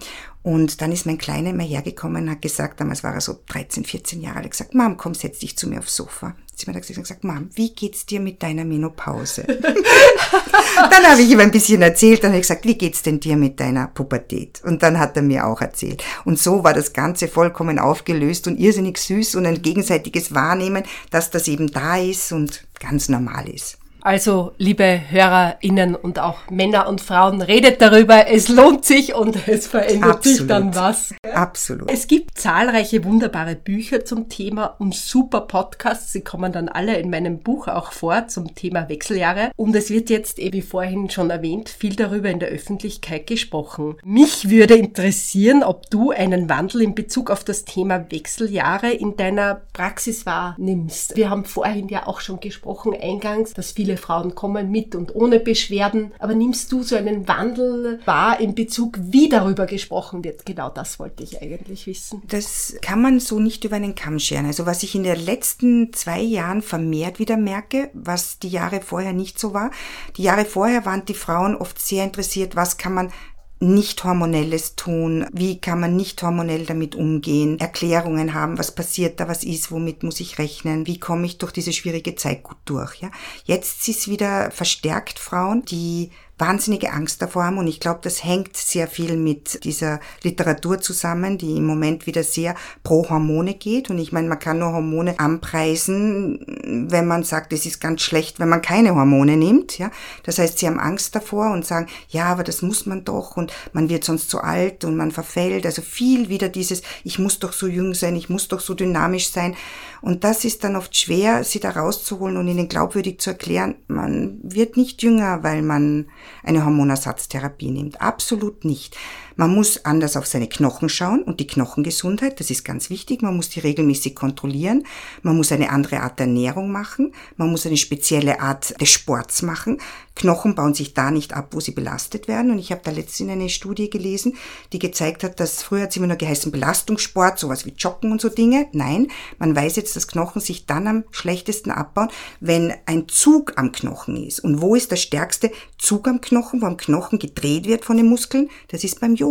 Und 0.46 0.80
dann 0.80 0.92
ist 0.92 1.06
mein 1.06 1.18
Kleiner 1.18 1.50
immer 1.50 1.64
hergekommen 1.64 2.24
und 2.24 2.30
hat 2.30 2.42
gesagt, 2.42 2.80
damals 2.80 3.02
war 3.02 3.12
er 3.12 3.20
so 3.20 3.40
13, 3.48 3.84
14 3.84 4.20
Jahre 4.20 4.38
alt, 4.38 4.50
gesagt, 4.52 4.74
Mom, 4.74 4.96
komm, 4.96 5.12
setz 5.14 5.40
dich 5.40 5.56
zu 5.58 5.68
mir 5.68 5.80
aufs 5.80 5.96
Sofa 5.96 6.36
sie 6.56 6.70
mir 6.70 6.80
gesagt, 6.80 7.24
Mom, 7.24 7.50
wie 7.54 7.74
geht's 7.74 8.06
dir 8.06 8.20
mit 8.20 8.42
deiner 8.42 8.64
Menopause? 8.64 9.42
dann 9.46 11.04
habe 11.06 11.20
ich 11.20 11.30
ihm 11.30 11.40
ein 11.40 11.50
bisschen 11.50 11.82
erzählt, 11.82 12.22
dann 12.22 12.30
habe 12.30 12.38
ich 12.38 12.44
gesagt, 12.44 12.64
wie 12.64 12.78
geht's 12.78 13.02
denn 13.02 13.20
dir 13.20 13.36
mit 13.36 13.60
deiner 13.60 13.88
Pubertät? 13.88 14.62
Und 14.64 14.82
dann 14.82 14.98
hat 14.98 15.16
er 15.16 15.22
mir 15.22 15.46
auch 15.46 15.60
erzählt. 15.60 16.02
Und 16.24 16.38
so 16.38 16.64
war 16.64 16.72
das 16.72 16.92
Ganze 16.92 17.28
vollkommen 17.28 17.78
aufgelöst 17.78 18.46
und 18.46 18.58
irrsinnig 18.58 18.98
süß 18.98 19.34
und 19.34 19.46
ein 19.46 19.60
gegenseitiges 19.60 20.34
Wahrnehmen, 20.34 20.84
dass 21.10 21.30
das 21.30 21.48
eben 21.48 21.70
da 21.70 21.98
ist 21.98 22.32
und 22.32 22.66
ganz 22.80 23.08
normal 23.08 23.48
ist. 23.48 23.78
Also, 24.06 24.52
liebe 24.56 25.00
HörerInnen 25.10 25.96
und 25.96 26.20
auch 26.20 26.48
Männer 26.48 26.88
und 26.88 27.00
Frauen, 27.00 27.42
redet 27.42 27.82
darüber. 27.82 28.28
Es 28.28 28.48
lohnt 28.48 28.84
sich 28.84 29.16
und 29.16 29.48
es 29.48 29.66
verändert 29.66 30.18
Absolut. 30.18 30.38
sich 30.38 30.46
dann 30.46 30.74
was. 30.76 31.12
Absolut. 31.34 31.90
Es 31.90 32.06
gibt 32.06 32.38
zahlreiche 32.38 33.02
wunderbare 33.02 33.56
Bücher 33.56 34.04
zum 34.04 34.28
Thema 34.28 34.76
und 34.78 34.94
super 34.94 35.40
Podcasts. 35.40 36.12
Sie 36.12 36.20
kommen 36.20 36.52
dann 36.52 36.68
alle 36.68 36.96
in 36.98 37.10
meinem 37.10 37.40
Buch 37.40 37.66
auch 37.66 37.90
vor 37.90 38.28
zum 38.28 38.54
Thema 38.54 38.88
Wechseljahre. 38.88 39.50
Und 39.56 39.74
es 39.74 39.90
wird 39.90 40.08
jetzt, 40.08 40.38
eh 40.38 40.52
wie 40.52 40.62
vorhin 40.62 41.10
schon 41.10 41.30
erwähnt, 41.30 41.68
viel 41.68 41.96
darüber 41.96 42.30
in 42.30 42.38
der 42.38 42.50
Öffentlichkeit 42.50 43.26
gesprochen. 43.26 43.96
Mich 44.04 44.48
würde 44.48 44.76
interessieren, 44.76 45.64
ob 45.64 45.90
du 45.90 46.12
einen 46.12 46.48
Wandel 46.48 46.82
in 46.82 46.94
Bezug 46.94 47.28
auf 47.28 47.42
das 47.42 47.64
Thema 47.64 48.08
Wechseljahre 48.12 48.92
in 48.92 49.16
deiner 49.16 49.62
Praxis 49.72 50.26
wahrnimmst. 50.26 51.16
Wir 51.16 51.28
haben 51.28 51.44
vorhin 51.44 51.88
ja 51.88 52.06
auch 52.06 52.20
schon 52.20 52.38
gesprochen 52.38 52.94
eingangs, 52.94 53.52
dass 53.52 53.72
viele 53.72 53.95
Frauen 53.96 54.34
kommen 54.34 54.70
mit 54.70 54.94
und 54.94 55.14
ohne 55.14 55.40
Beschwerden. 55.40 56.12
Aber 56.18 56.34
nimmst 56.34 56.70
du 56.72 56.82
so 56.82 56.96
einen 56.96 57.28
Wandel 57.28 58.00
wahr 58.04 58.40
in 58.40 58.54
Bezug, 58.54 58.98
wie 59.00 59.28
darüber 59.28 59.66
gesprochen 59.66 60.24
wird? 60.24 60.46
Genau 60.46 60.70
das 60.70 60.98
wollte 60.98 61.22
ich 61.22 61.40
eigentlich 61.40 61.86
wissen. 61.86 62.22
Das 62.28 62.76
kann 62.82 63.00
man 63.00 63.20
so 63.20 63.38
nicht 63.38 63.64
über 63.64 63.76
einen 63.76 63.94
Kamm 63.94 64.18
scheren. 64.18 64.46
Also 64.46 64.66
was 64.66 64.82
ich 64.82 64.94
in 64.94 65.02
den 65.02 65.24
letzten 65.24 65.92
zwei 65.92 66.20
Jahren 66.20 66.62
vermehrt 66.62 67.18
wieder 67.18 67.36
merke, 67.36 67.90
was 67.92 68.38
die 68.38 68.48
Jahre 68.48 68.80
vorher 68.80 69.12
nicht 69.12 69.38
so 69.38 69.54
war. 69.54 69.70
Die 70.16 70.22
Jahre 70.22 70.44
vorher 70.44 70.84
waren 70.84 71.04
die 71.04 71.14
Frauen 71.14 71.56
oft 71.56 71.80
sehr 71.80 72.04
interessiert, 72.04 72.56
was 72.56 72.76
kann 72.76 72.94
man 72.94 73.12
nicht 73.58 74.04
hormonelles 74.04 74.76
tun, 74.76 75.26
wie 75.32 75.60
kann 75.60 75.80
man 75.80 75.96
nicht 75.96 76.22
hormonell 76.22 76.66
damit 76.66 76.94
umgehen, 76.94 77.58
Erklärungen 77.58 78.34
haben, 78.34 78.58
was 78.58 78.74
passiert 78.74 79.18
da, 79.18 79.28
was 79.28 79.44
ist, 79.44 79.70
womit 79.70 80.02
muss 80.02 80.20
ich 80.20 80.38
rechnen, 80.38 80.86
wie 80.86 81.00
komme 81.00 81.26
ich 81.26 81.38
durch 81.38 81.52
diese 81.52 81.72
schwierige 81.72 82.16
Zeit 82.16 82.42
gut 82.42 82.58
durch, 82.66 82.96
ja. 82.96 83.10
Jetzt 83.44 83.88
ist 83.88 84.08
wieder 84.08 84.50
verstärkt 84.50 85.18
Frauen, 85.18 85.64
die 85.64 86.10
wahnsinnige 86.38 86.92
Angst 86.92 87.22
davor 87.22 87.44
haben. 87.44 87.58
Und 87.58 87.66
ich 87.66 87.80
glaube, 87.80 88.00
das 88.02 88.22
hängt 88.22 88.56
sehr 88.56 88.88
viel 88.88 89.16
mit 89.16 89.64
dieser 89.64 90.00
Literatur 90.22 90.80
zusammen, 90.80 91.38
die 91.38 91.56
im 91.56 91.64
Moment 91.64 92.06
wieder 92.06 92.22
sehr 92.22 92.54
pro 92.82 93.08
Hormone 93.08 93.54
geht. 93.54 93.88
Und 93.90 93.98
ich 93.98 94.12
meine, 94.12 94.28
man 94.28 94.38
kann 94.38 94.58
nur 94.58 94.72
Hormone 94.72 95.18
anpreisen, 95.18 96.86
wenn 96.90 97.06
man 97.06 97.24
sagt, 97.24 97.52
es 97.52 97.64
ist 97.64 97.80
ganz 97.80 98.02
schlecht, 98.02 98.38
wenn 98.38 98.48
man 98.48 98.62
keine 98.62 98.94
Hormone 98.94 99.36
nimmt, 99.36 99.78
ja. 99.78 99.90
Das 100.24 100.38
heißt, 100.38 100.58
sie 100.58 100.66
haben 100.66 100.78
Angst 100.78 101.14
davor 101.14 101.52
und 101.52 101.64
sagen, 101.64 101.86
ja, 102.08 102.26
aber 102.26 102.44
das 102.44 102.62
muss 102.62 102.86
man 102.86 103.04
doch 103.04 103.36
und 103.36 103.52
man 103.72 103.88
wird 103.88 104.04
sonst 104.04 104.28
zu 104.28 104.40
alt 104.40 104.84
und 104.84 104.96
man 104.96 105.12
verfällt, 105.12 105.64
also 105.64 105.82
viel 105.82 106.28
wieder 106.28 106.48
dieses, 106.48 106.82
ich 107.04 107.18
muss 107.18 107.38
doch 107.38 107.52
so 107.52 107.66
jung 107.66 107.94
sein, 107.94 108.16
ich 108.16 108.28
muss 108.28 108.48
doch 108.48 108.60
so 108.60 108.74
dynamisch 108.74 109.30
sein. 109.30 109.56
Und 110.02 110.24
das 110.24 110.44
ist 110.44 110.62
dann 110.64 110.76
oft 110.76 110.94
schwer, 110.96 111.44
sie 111.44 111.60
da 111.60 111.70
rauszuholen 111.70 112.36
und 112.36 112.48
ihnen 112.48 112.68
glaubwürdig 112.68 113.20
zu 113.20 113.30
erklären, 113.30 113.76
man 113.88 114.38
wird 114.42 114.76
nicht 114.76 115.02
jünger, 115.02 115.42
weil 115.42 115.62
man 115.62 116.06
eine 116.42 116.64
Hormonersatztherapie 116.64 117.70
nimmt. 117.70 118.00
Absolut 118.00 118.64
nicht. 118.64 118.96
Man 119.36 119.54
muss 119.54 119.84
anders 119.84 120.16
auf 120.16 120.26
seine 120.26 120.48
Knochen 120.48 120.88
schauen 120.88 121.22
und 121.22 121.40
die 121.40 121.46
Knochengesundheit, 121.46 122.40
das 122.40 122.50
ist 122.50 122.64
ganz 122.64 122.88
wichtig. 122.88 123.20
Man 123.20 123.36
muss 123.36 123.50
die 123.50 123.60
regelmäßig 123.60 124.14
kontrollieren. 124.14 124.84
Man 125.20 125.36
muss 125.36 125.52
eine 125.52 125.70
andere 125.70 126.00
Art 126.00 126.18
der 126.18 126.26
Ernährung 126.26 126.72
machen. 126.72 127.12
Man 127.36 127.50
muss 127.50 127.66
eine 127.66 127.76
spezielle 127.76 128.40
Art 128.40 128.80
des 128.80 128.90
Sports 128.90 129.42
machen. 129.42 129.78
Knochen 130.14 130.54
bauen 130.54 130.72
sich 130.72 130.94
da 130.94 131.10
nicht 131.10 131.34
ab, 131.34 131.48
wo 131.50 131.60
sie 131.60 131.72
belastet 131.72 132.28
werden. 132.28 132.50
Und 132.50 132.58
ich 132.58 132.72
habe 132.72 132.80
da 132.82 132.90
letztens 132.90 133.30
eine 133.30 133.50
Studie 133.50 133.90
gelesen, 133.90 134.36
die 134.72 134.78
gezeigt 134.78 135.22
hat, 135.22 135.38
dass 135.38 135.62
früher 135.62 135.82
hat 135.82 135.90
es 135.90 135.98
immer 135.98 136.06
nur 136.06 136.16
geheißen 136.16 136.50
Belastungssport, 136.50 137.38
sowas 137.38 137.66
wie 137.66 137.74
Joggen 137.76 138.12
und 138.12 138.22
so 138.22 138.30
Dinge. 138.30 138.68
Nein, 138.72 139.08
man 139.38 139.54
weiß 139.54 139.76
jetzt, 139.76 139.94
dass 139.96 140.08
Knochen 140.08 140.40
sich 140.40 140.64
dann 140.64 140.86
am 140.86 141.04
schlechtesten 141.10 141.70
abbauen, 141.70 142.08
wenn 142.40 142.72
ein 142.86 143.06
Zug 143.08 143.52
am 143.56 143.72
Knochen 143.72 144.16
ist. 144.16 144.40
Und 144.40 144.62
wo 144.62 144.74
ist 144.74 144.90
der 144.90 144.96
stärkste 144.96 145.50
Zug 145.76 146.08
am 146.08 146.22
Knochen, 146.22 146.62
wo 146.62 146.66
am 146.66 146.78
Knochen 146.78 147.18
gedreht 147.18 147.66
wird 147.66 147.84
von 147.84 147.98
den 147.98 148.06
Muskeln? 148.06 148.48
Das 148.68 148.82
ist 148.82 149.00
beim 149.00 149.14
Yoga. 149.14 149.25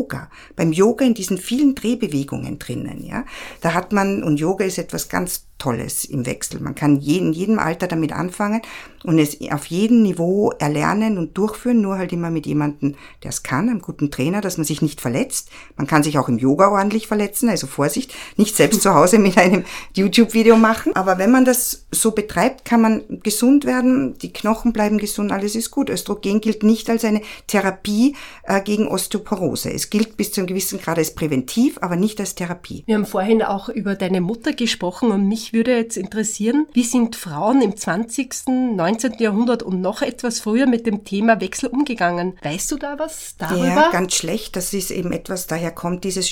Beim 0.56 0.72
Yoga 0.72 1.06
in 1.06 1.14
diesen 1.14 1.38
vielen 1.38 1.76
Drehbewegungen 1.76 2.60
drinnen, 2.60 3.04
ja. 3.06 3.26
Da 3.62 3.74
hat 3.74 3.94
man, 3.94 4.24
und 4.24 4.40
Yoga 4.40 4.66
ist 4.66 4.78
etwas 4.78 5.10
ganz 5.10 5.46
Tolles 5.58 6.04
im 6.04 6.26
Wechsel. 6.26 6.60
Man 6.60 6.76
kann 6.76 7.02
in 7.02 7.32
jedem 7.32 7.60
Alter 7.60 7.88
damit 7.88 8.12
anfangen 8.12 8.62
und 9.06 9.20
es 9.20 9.38
auf 9.52 9.68
jedem 9.68 10.04
Niveau 10.04 10.52
erlernen 10.60 11.18
und 11.18 11.38
durchführen, 11.38 11.80
nur 11.80 11.98
halt 11.98 12.12
immer 12.12 12.30
mit 12.30 12.46
jemandem, 12.46 12.96
der 13.24 13.30
es 13.30 13.42
kann, 13.42 13.70
einem 13.70 13.82
guten 13.82 14.12
Trainer, 14.12 14.42
dass 14.42 14.58
man 14.58 14.66
sich 14.66 14.82
nicht 14.82 15.00
verletzt. 15.00 15.50
Man 15.78 15.88
kann 15.88 16.04
sich 16.04 16.18
auch 16.18 16.28
im 16.28 16.38
Yoga 16.38 16.70
ordentlich 16.70 17.08
verletzen, 17.08 17.48
also 17.48 17.68
Vorsicht, 17.68 18.14
nicht 18.36 18.56
selbst 18.56 18.82
zu 18.82 18.94
Hause 18.94 19.18
mit 19.18 19.38
einem 19.38 19.64
YouTube-Video 19.94 20.58
machen. 20.58 20.94
Aber 20.96 21.18
wenn 21.20 21.32
man 21.32 21.46
das 21.46 21.86
so 21.92 22.12
betreibt, 22.12 22.66
kann 22.66 22.82
man 22.82 23.04
gesund 23.24 23.64
werden, 23.66 24.18
die 24.18 24.34
Knochen 24.34 24.74
bleiben 24.74 24.98
gesund, 24.98 25.32
alles 25.32 25.56
ist 25.56 25.72
gut. 25.72 25.90
Östrogen 25.90 26.42
gilt 26.42 26.64
nicht 26.64 26.90
als 26.90 27.06
eine 27.06 27.22
Therapie 27.48 28.16
äh, 28.44 28.62
gegen 28.62 28.88
Osteoporose. 28.88 29.72
Es 29.72 29.85
gilt 29.90 30.18
bis 30.18 30.32
zu 30.32 30.42
einem 30.42 30.48
gewissen 30.48 30.80
Grad 30.80 30.98
als 30.98 31.16
präventiv, 31.16 31.78
aber 31.82 31.96
nicht 31.96 32.20
als 32.20 32.36
Therapie. 32.36 32.84
Wir 32.86 32.96
haben 32.96 33.06
vorhin 33.06 33.42
auch 33.42 33.70
über 33.70 33.96
deine 33.96 34.22
Mutter 34.22 34.54
gesprochen 34.54 35.12
und 35.12 35.28
mich 35.28 35.54
würde 35.54 35.76
jetzt 35.76 35.98
interessieren, 35.98 36.68
wie 36.74 36.84
sind 36.84 37.16
Frauen 37.16 37.62
im 37.62 37.76
20., 37.76 38.48
19. 38.76 39.16
Jahrhundert 39.20 39.64
und 39.64 39.82
noch 39.82 40.02
etwas 40.02 40.40
früher 40.40 40.68
mit 40.68 40.86
dem 40.86 41.04
Thema 41.04 41.42
Wechsel 41.42 41.70
umgegangen? 41.70 42.38
Weißt 42.42 42.72
du 42.72 42.78
da 42.78 42.98
was 43.00 43.36
darüber? 43.38 43.66
Ja, 43.66 43.92
ganz 43.92 44.16
schlecht. 44.16 44.56
Das 44.56 44.74
ist 44.74 44.92
eben 44.92 45.12
etwas, 45.12 45.48
daher 45.48 45.72
kommt 45.72 46.04
dieses, 46.04 46.30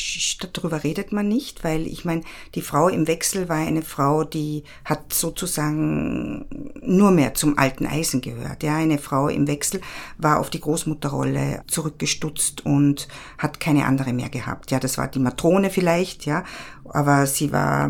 darüber 0.54 0.84
redet 0.84 1.12
man 1.12 1.28
nicht, 1.28 1.64
weil 1.64 1.88
ich 1.88 2.06
meine, 2.06 2.22
die 2.56 2.62
Frau 2.62 2.88
im 2.88 3.08
Wechsel 3.08 3.50
war 3.50 3.58
eine 3.58 3.82
Frau, 3.82 4.24
die 4.24 4.64
hat 4.86 5.14
sozusagen 5.14 6.46
nur 6.82 7.12
mehr 7.12 7.34
zum 7.34 7.58
alten 7.58 7.86
Eisen 7.86 8.22
gehört. 8.22 8.64
Ja, 8.64 8.76
eine 8.78 8.98
Frau 8.98 9.28
im 9.28 9.48
Wechsel 9.48 9.82
war 10.18 10.40
auf 10.40 10.50
die 10.50 10.60
Großmutterrolle 10.60 11.64
zurückgestutzt 11.68 12.66
und 12.66 13.08
hat 13.44 13.60
keine 13.60 13.86
andere 13.86 14.14
mehr 14.14 14.30
gehabt. 14.30 14.72
Ja, 14.72 14.80
das 14.80 14.98
war 14.98 15.08
die 15.08 15.20
Matrone 15.20 15.70
vielleicht, 15.70 16.26
ja, 16.26 16.44
aber 16.86 17.28
sie 17.28 17.52
war 17.52 17.90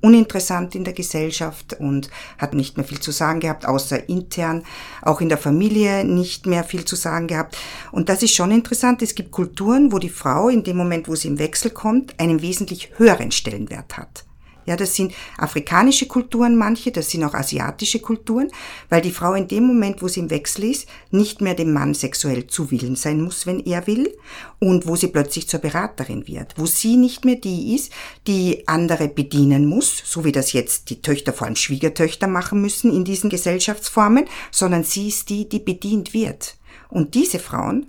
uninteressant 0.00 0.74
in 0.74 0.84
der 0.84 0.92
Gesellschaft 0.92 1.74
und 1.78 2.08
hat 2.38 2.54
nicht 2.54 2.76
mehr 2.76 2.86
viel 2.86 3.00
zu 3.00 3.10
sagen 3.10 3.40
gehabt, 3.40 3.66
außer 3.66 4.08
intern, 4.08 4.64
auch 5.02 5.20
in 5.20 5.28
der 5.28 5.38
Familie 5.38 6.04
nicht 6.04 6.46
mehr 6.46 6.64
viel 6.64 6.84
zu 6.84 6.96
sagen 6.96 7.26
gehabt. 7.26 7.58
Und 7.90 8.08
das 8.08 8.22
ist 8.22 8.34
schon 8.34 8.50
interessant. 8.50 9.02
Es 9.02 9.14
gibt 9.14 9.32
Kulturen, 9.32 9.92
wo 9.92 9.98
die 9.98 10.08
Frau 10.08 10.48
in 10.48 10.62
dem 10.62 10.76
Moment, 10.76 11.08
wo 11.08 11.14
sie 11.14 11.28
im 11.28 11.38
Wechsel 11.38 11.72
kommt, 11.72 12.18
einen 12.20 12.42
wesentlich 12.42 12.92
höheren 12.96 13.32
Stellenwert 13.32 13.96
hat. 13.98 14.27
Ja, 14.68 14.76
das 14.76 14.94
sind 14.94 15.14
afrikanische 15.38 16.06
Kulturen 16.06 16.54
manche, 16.54 16.92
das 16.92 17.08
sind 17.08 17.24
auch 17.24 17.32
asiatische 17.32 18.00
Kulturen, 18.00 18.50
weil 18.90 19.00
die 19.00 19.12
Frau 19.12 19.32
in 19.32 19.48
dem 19.48 19.64
Moment, 19.64 20.02
wo 20.02 20.08
sie 20.08 20.20
im 20.20 20.28
Wechsel 20.28 20.64
ist, 20.64 20.86
nicht 21.10 21.40
mehr 21.40 21.54
dem 21.54 21.72
Mann 21.72 21.94
sexuell 21.94 22.48
zuwillen 22.48 22.94
sein 22.94 23.22
muss, 23.22 23.46
wenn 23.46 23.60
er 23.60 23.86
will, 23.86 24.14
und 24.58 24.86
wo 24.86 24.94
sie 24.94 25.06
plötzlich 25.08 25.48
zur 25.48 25.60
Beraterin 25.60 26.28
wird, 26.28 26.52
wo 26.58 26.66
sie 26.66 26.98
nicht 26.98 27.24
mehr 27.24 27.36
die 27.36 27.76
ist, 27.76 27.94
die 28.26 28.68
andere 28.68 29.08
bedienen 29.08 29.64
muss, 29.64 30.02
so 30.04 30.26
wie 30.26 30.32
das 30.32 30.52
jetzt 30.52 30.90
die 30.90 31.00
Töchter, 31.00 31.32
vor 31.32 31.46
allem 31.46 31.56
Schwiegertöchter 31.56 32.26
machen 32.26 32.60
müssen 32.60 32.92
in 32.92 33.04
diesen 33.04 33.30
Gesellschaftsformen, 33.30 34.26
sondern 34.50 34.84
sie 34.84 35.08
ist 35.08 35.30
die, 35.30 35.48
die 35.48 35.60
bedient 35.60 36.12
wird. 36.12 36.58
Und 36.90 37.14
diese 37.14 37.38
Frauen 37.38 37.86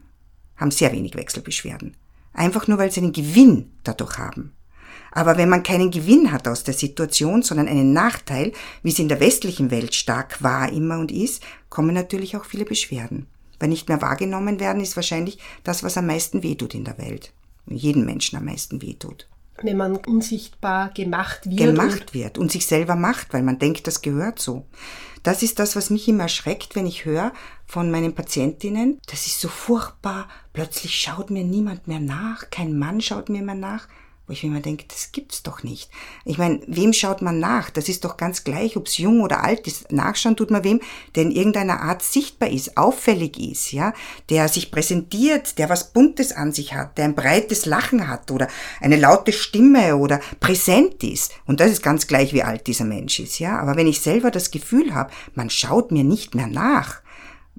haben 0.55 0.71
sehr 0.71 0.93
wenig 0.93 1.15
Wechselbeschwerden. 1.15 1.97
Einfach 2.31 2.69
nur, 2.69 2.77
weil 2.77 2.89
sie 2.89 3.01
einen 3.01 3.11
Gewinn 3.11 3.73
dadurch 3.83 4.17
haben. 4.17 4.53
Aber 5.11 5.37
wenn 5.37 5.49
man 5.49 5.63
keinen 5.63 5.91
Gewinn 5.91 6.31
hat 6.31 6.47
aus 6.47 6.63
der 6.63 6.73
Situation, 6.73 7.41
sondern 7.41 7.67
einen 7.67 7.93
Nachteil, 7.93 8.51
wie 8.83 8.89
es 8.89 8.99
in 8.99 9.09
der 9.09 9.19
westlichen 9.19 9.71
Welt 9.71 9.95
stark 9.95 10.41
war 10.43 10.71
immer 10.71 10.99
und 10.99 11.11
ist, 11.11 11.43
kommen 11.69 11.93
natürlich 11.93 12.37
auch 12.37 12.45
viele 12.45 12.65
Beschwerden. 12.65 13.27
Weil 13.59 13.69
nicht 13.69 13.89
mehr 13.89 14.01
wahrgenommen 14.01 14.59
werden, 14.59 14.81
ist 14.81 14.95
wahrscheinlich 14.95 15.39
das, 15.63 15.83
was 15.83 15.97
am 15.97 16.07
meisten 16.07 16.43
wehtut 16.43 16.73
in 16.73 16.85
der 16.85 16.97
Welt. 16.97 17.33
Jeden 17.67 18.05
Menschen 18.05 18.37
am 18.37 18.45
meisten 18.45 18.81
wehtut. 18.81 19.27
Wenn 19.61 19.77
man 19.77 19.97
unsichtbar 19.97 20.89
gemacht 20.93 21.41
wird. 21.45 21.57
Gemacht 21.57 22.01
und 22.01 22.13
wird 22.13 22.37
und 22.37 22.51
sich 22.51 22.65
selber 22.65 22.95
macht, 22.95 23.33
weil 23.33 23.43
man 23.43 23.59
denkt, 23.59 23.87
das 23.87 24.01
gehört 24.01 24.39
so. 24.39 24.65
Das 25.23 25.43
ist 25.43 25.59
das, 25.59 25.75
was 25.75 25.89
mich 25.89 26.07
immer 26.07 26.23
erschreckt, 26.23 26.75
wenn 26.75 26.85
ich 26.85 27.03
höre 27.03 27.33
von 27.65 27.91
meinen 27.91 28.15
Patientinnen, 28.15 28.99
das 29.07 29.27
ist 29.27 29.41
so 29.41 29.49
furchtbar, 29.49 30.29
plötzlich 30.53 30.95
schaut 30.95 31.29
mir 31.29 31.43
niemand 31.43 31.87
mehr 31.87 31.99
nach, 31.99 32.49
kein 32.49 32.79
Mann 32.79 33.01
schaut 33.01 33.27
mir 33.27 33.41
mehr 33.41 33.55
nach. 33.55 33.87
Wo 34.29 34.33
ich 34.33 34.43
mir 34.43 34.49
immer 34.49 34.59
denke, 34.59 34.85
das 34.87 35.11
gibt's 35.11 35.41
doch 35.41 35.63
nicht. 35.63 35.89
Ich 36.23 36.37
meine, 36.37 36.59
wem 36.67 36.93
schaut 36.93 37.23
man 37.23 37.39
nach? 37.39 37.71
Das 37.71 37.89
ist 37.89 38.05
doch 38.05 38.15
ganz 38.15 38.43
gleich, 38.43 38.77
ob's 38.77 38.99
jung 38.99 39.21
oder 39.21 39.43
alt 39.43 39.65
ist. 39.65 39.91
Nachschauen 39.91 40.35
tut 40.35 40.51
man 40.51 40.63
wem, 40.63 40.81
der 41.15 41.23
in 41.23 41.31
irgendeiner 41.31 41.81
Art 41.81 42.03
sichtbar 42.03 42.49
ist, 42.49 42.77
auffällig 42.77 43.39
ist, 43.39 43.71
ja, 43.71 43.91
der 44.29 44.47
sich 44.47 44.69
präsentiert, 44.69 45.57
der 45.57 45.67
was 45.67 45.93
Buntes 45.93 46.31
an 46.31 46.51
sich 46.51 46.75
hat, 46.75 46.99
der 46.99 47.05
ein 47.05 47.15
breites 47.15 47.65
Lachen 47.65 48.07
hat 48.07 48.29
oder 48.29 48.47
eine 48.81 48.97
laute 48.97 49.33
Stimme 49.33 49.97
oder 49.97 50.19
präsent 50.39 51.03
ist. 51.03 51.31
Und 51.47 51.59
das 51.59 51.71
ist 51.71 51.81
ganz 51.81 52.05
gleich, 52.05 52.31
wie 52.31 52.43
alt 52.43 52.67
dieser 52.67 52.85
Mensch 52.85 53.19
ist, 53.19 53.39
ja. 53.39 53.57
Aber 53.57 53.77
wenn 53.77 53.87
ich 53.87 53.99
selber 53.99 54.29
das 54.29 54.51
Gefühl 54.51 54.93
habe, 54.93 55.09
man 55.33 55.49
schaut 55.49 55.91
mir 55.91 56.03
nicht 56.03 56.35
mehr 56.35 56.45
nach, 56.45 56.98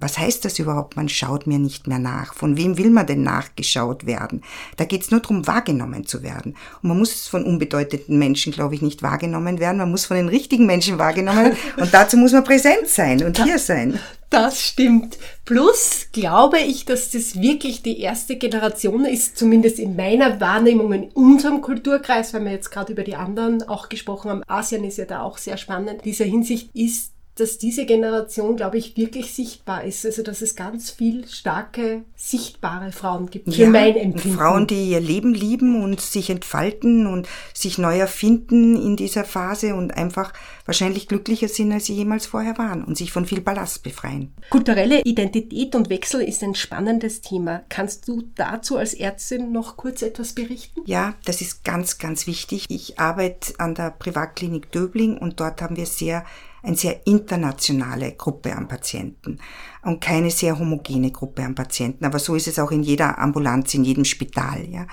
was 0.01 0.19
heißt 0.19 0.45
das 0.45 0.59
überhaupt? 0.59 0.97
Man 0.97 1.09
schaut 1.09 1.47
mir 1.47 1.59
nicht 1.59 1.87
mehr 1.87 1.99
nach. 1.99 2.35
Von 2.35 2.57
wem 2.57 2.79
will 2.79 2.91
man 2.91 3.07
denn 3.07 3.23
nachgeschaut 3.23 4.07
werden? 4.07 4.43
Da 4.77 4.85
geht's 4.85 5.11
nur 5.11 5.21
darum, 5.21 5.47
wahrgenommen 5.47 6.07
zu 6.07 6.23
werden. 6.23 6.57
Und 6.83 6.89
man 6.89 6.99
muss 6.99 7.29
von 7.29 7.45
unbedeutenden 7.45 8.19
Menschen, 8.19 8.53
glaube 8.53 8.75
ich, 8.75 8.83
nicht 8.83 9.03
wahrgenommen 9.03 9.61
werden. 9.61 9.79
Man 9.79 9.91
muss 9.91 10.07
von 10.07 10.17
den 10.17 10.29
richtigen 10.29 10.67
Menschen 10.67 10.99
wahrgenommen 10.99 11.45
werden. 11.45 11.59
Und 11.77 11.93
dazu 11.93 12.17
muss 12.17 12.33
man 12.33 12.45
präsent 12.45 12.87
sein 12.87 13.23
und 13.25 13.43
hier 13.43 13.59
sein. 13.59 13.99
Das 14.31 14.63
stimmt. 14.63 15.19
Plus 15.45 16.07
glaube 16.13 16.61
ich, 16.61 16.85
dass 16.85 17.11
das 17.11 17.41
wirklich 17.41 17.83
die 17.83 18.01
erste 18.01 18.37
Generation 18.37 19.05
ist, 19.05 19.37
zumindest 19.37 19.81
in 19.81 19.97
meiner 19.97 20.41
Wahrnehmung 20.41 20.93
in 20.93 21.09
unserem 21.11 21.61
Kulturkreis, 21.61 22.33
weil 22.33 22.45
wir 22.45 22.53
jetzt 22.53 22.71
gerade 22.71 22.93
über 22.93 23.03
die 23.03 23.17
anderen 23.17 23.67
auch 23.69 23.89
gesprochen 23.89 24.31
haben. 24.31 24.43
Asien 24.47 24.85
ist 24.85 24.99
ja 24.99 25.05
da 25.05 25.23
auch 25.23 25.37
sehr 25.37 25.57
spannend. 25.57 25.91
In 25.91 26.03
dieser 26.03 26.27
Hinsicht 26.27 26.71
ist 26.75 27.13
dass 27.41 27.59
diese 27.59 27.87
Generation, 27.87 28.57
glaube 28.57 28.79
ich, 28.79 28.97
wirklich 28.97 29.33
sichtbar 29.33 29.85
ist. 29.85 30.05
Also 30.05 30.23
dass 30.23 30.43
es 30.43 30.55
ganz 30.55 30.91
viel 30.91 31.27
starke, 31.27 32.05
sichtbare 32.15 32.93
Frauen 32.93 33.31
gibt, 33.31 33.55
für 33.55 33.63
ja, 33.63 33.71
mein 33.71 33.97
Empfinden. 33.97 34.39
Frauen, 34.39 34.67
die 34.67 34.91
ihr 34.91 35.01
Leben 35.01 35.33
lieben 35.33 35.83
und 35.83 36.01
sich 36.01 36.31
entfalten 36.31 37.07
und 37.07 37.29
sich 37.55 37.79
neu 37.79 37.99
erfinden 37.99 38.77
in 38.77 38.97
dieser 38.97 39.25
Phase 39.25 39.75
und 39.75 39.97
einfach 39.97 40.33
wahrscheinlich 40.67 41.09
glücklicher 41.09 41.49
sind, 41.49 41.73
als 41.73 41.87
sie 41.87 41.95
jemals 41.95 42.27
vorher 42.27 42.59
waren 42.59 42.85
und 42.85 42.97
sich 42.97 43.11
von 43.11 43.27
viel 43.27 43.41
Ballast 43.41 43.83
befreien. 43.83 44.33
Kulturelle 44.51 45.01
Identität 45.03 45.75
und 45.75 45.91
Wechsel 45.91 46.21
ist 46.21 46.43
ein 46.43 46.55
spannendes 46.55 47.23
Thema. 47.23 47.63
Kannst 47.69 48.07
du 48.07 48.23
dazu 48.35 48.77
als 48.77 48.95
Ärztin 48.95 49.51
noch 49.51 49.77
kurz 49.77 50.03
etwas 50.03 50.35
berichten? 50.35 50.83
Ja, 50.85 51.15
das 51.25 51.41
ist 51.41 51.65
ganz, 51.65 51.99
ganz 51.99 52.27
wichtig. 52.27 52.67
Ich 52.69 53.01
arbeite 53.01 53.55
an 53.59 53.75
der 53.75 53.91
Privatklinik 53.91 54.71
Döbling 54.71 55.19
und 55.19 55.41
dort 55.41 55.63
haben 55.63 55.77
wir 55.77 55.87
sehr 55.87 56.25
eine 56.63 56.77
sehr 56.77 57.07
internationale 57.07 58.13
Gruppe 58.13 58.55
an 58.55 58.69
Patienten 58.69 59.39
und 59.83 60.01
keine 60.01 60.31
sehr 60.31 60.59
homogene 60.59 61.11
Gruppe 61.11 61.43
an 61.43 61.55
Patienten. 61.55 62.05
Aber 62.05 62.19
so 62.19 62.35
ist 62.35 62.49
es 62.49 62.59
auch 62.59 62.71
in 62.71 62.83
jeder 62.83 63.19
Ambulanz, 63.19 63.75
in 63.75 63.85
jedem 63.85 64.05
Spital, 64.05 64.69
ja. 64.69 64.87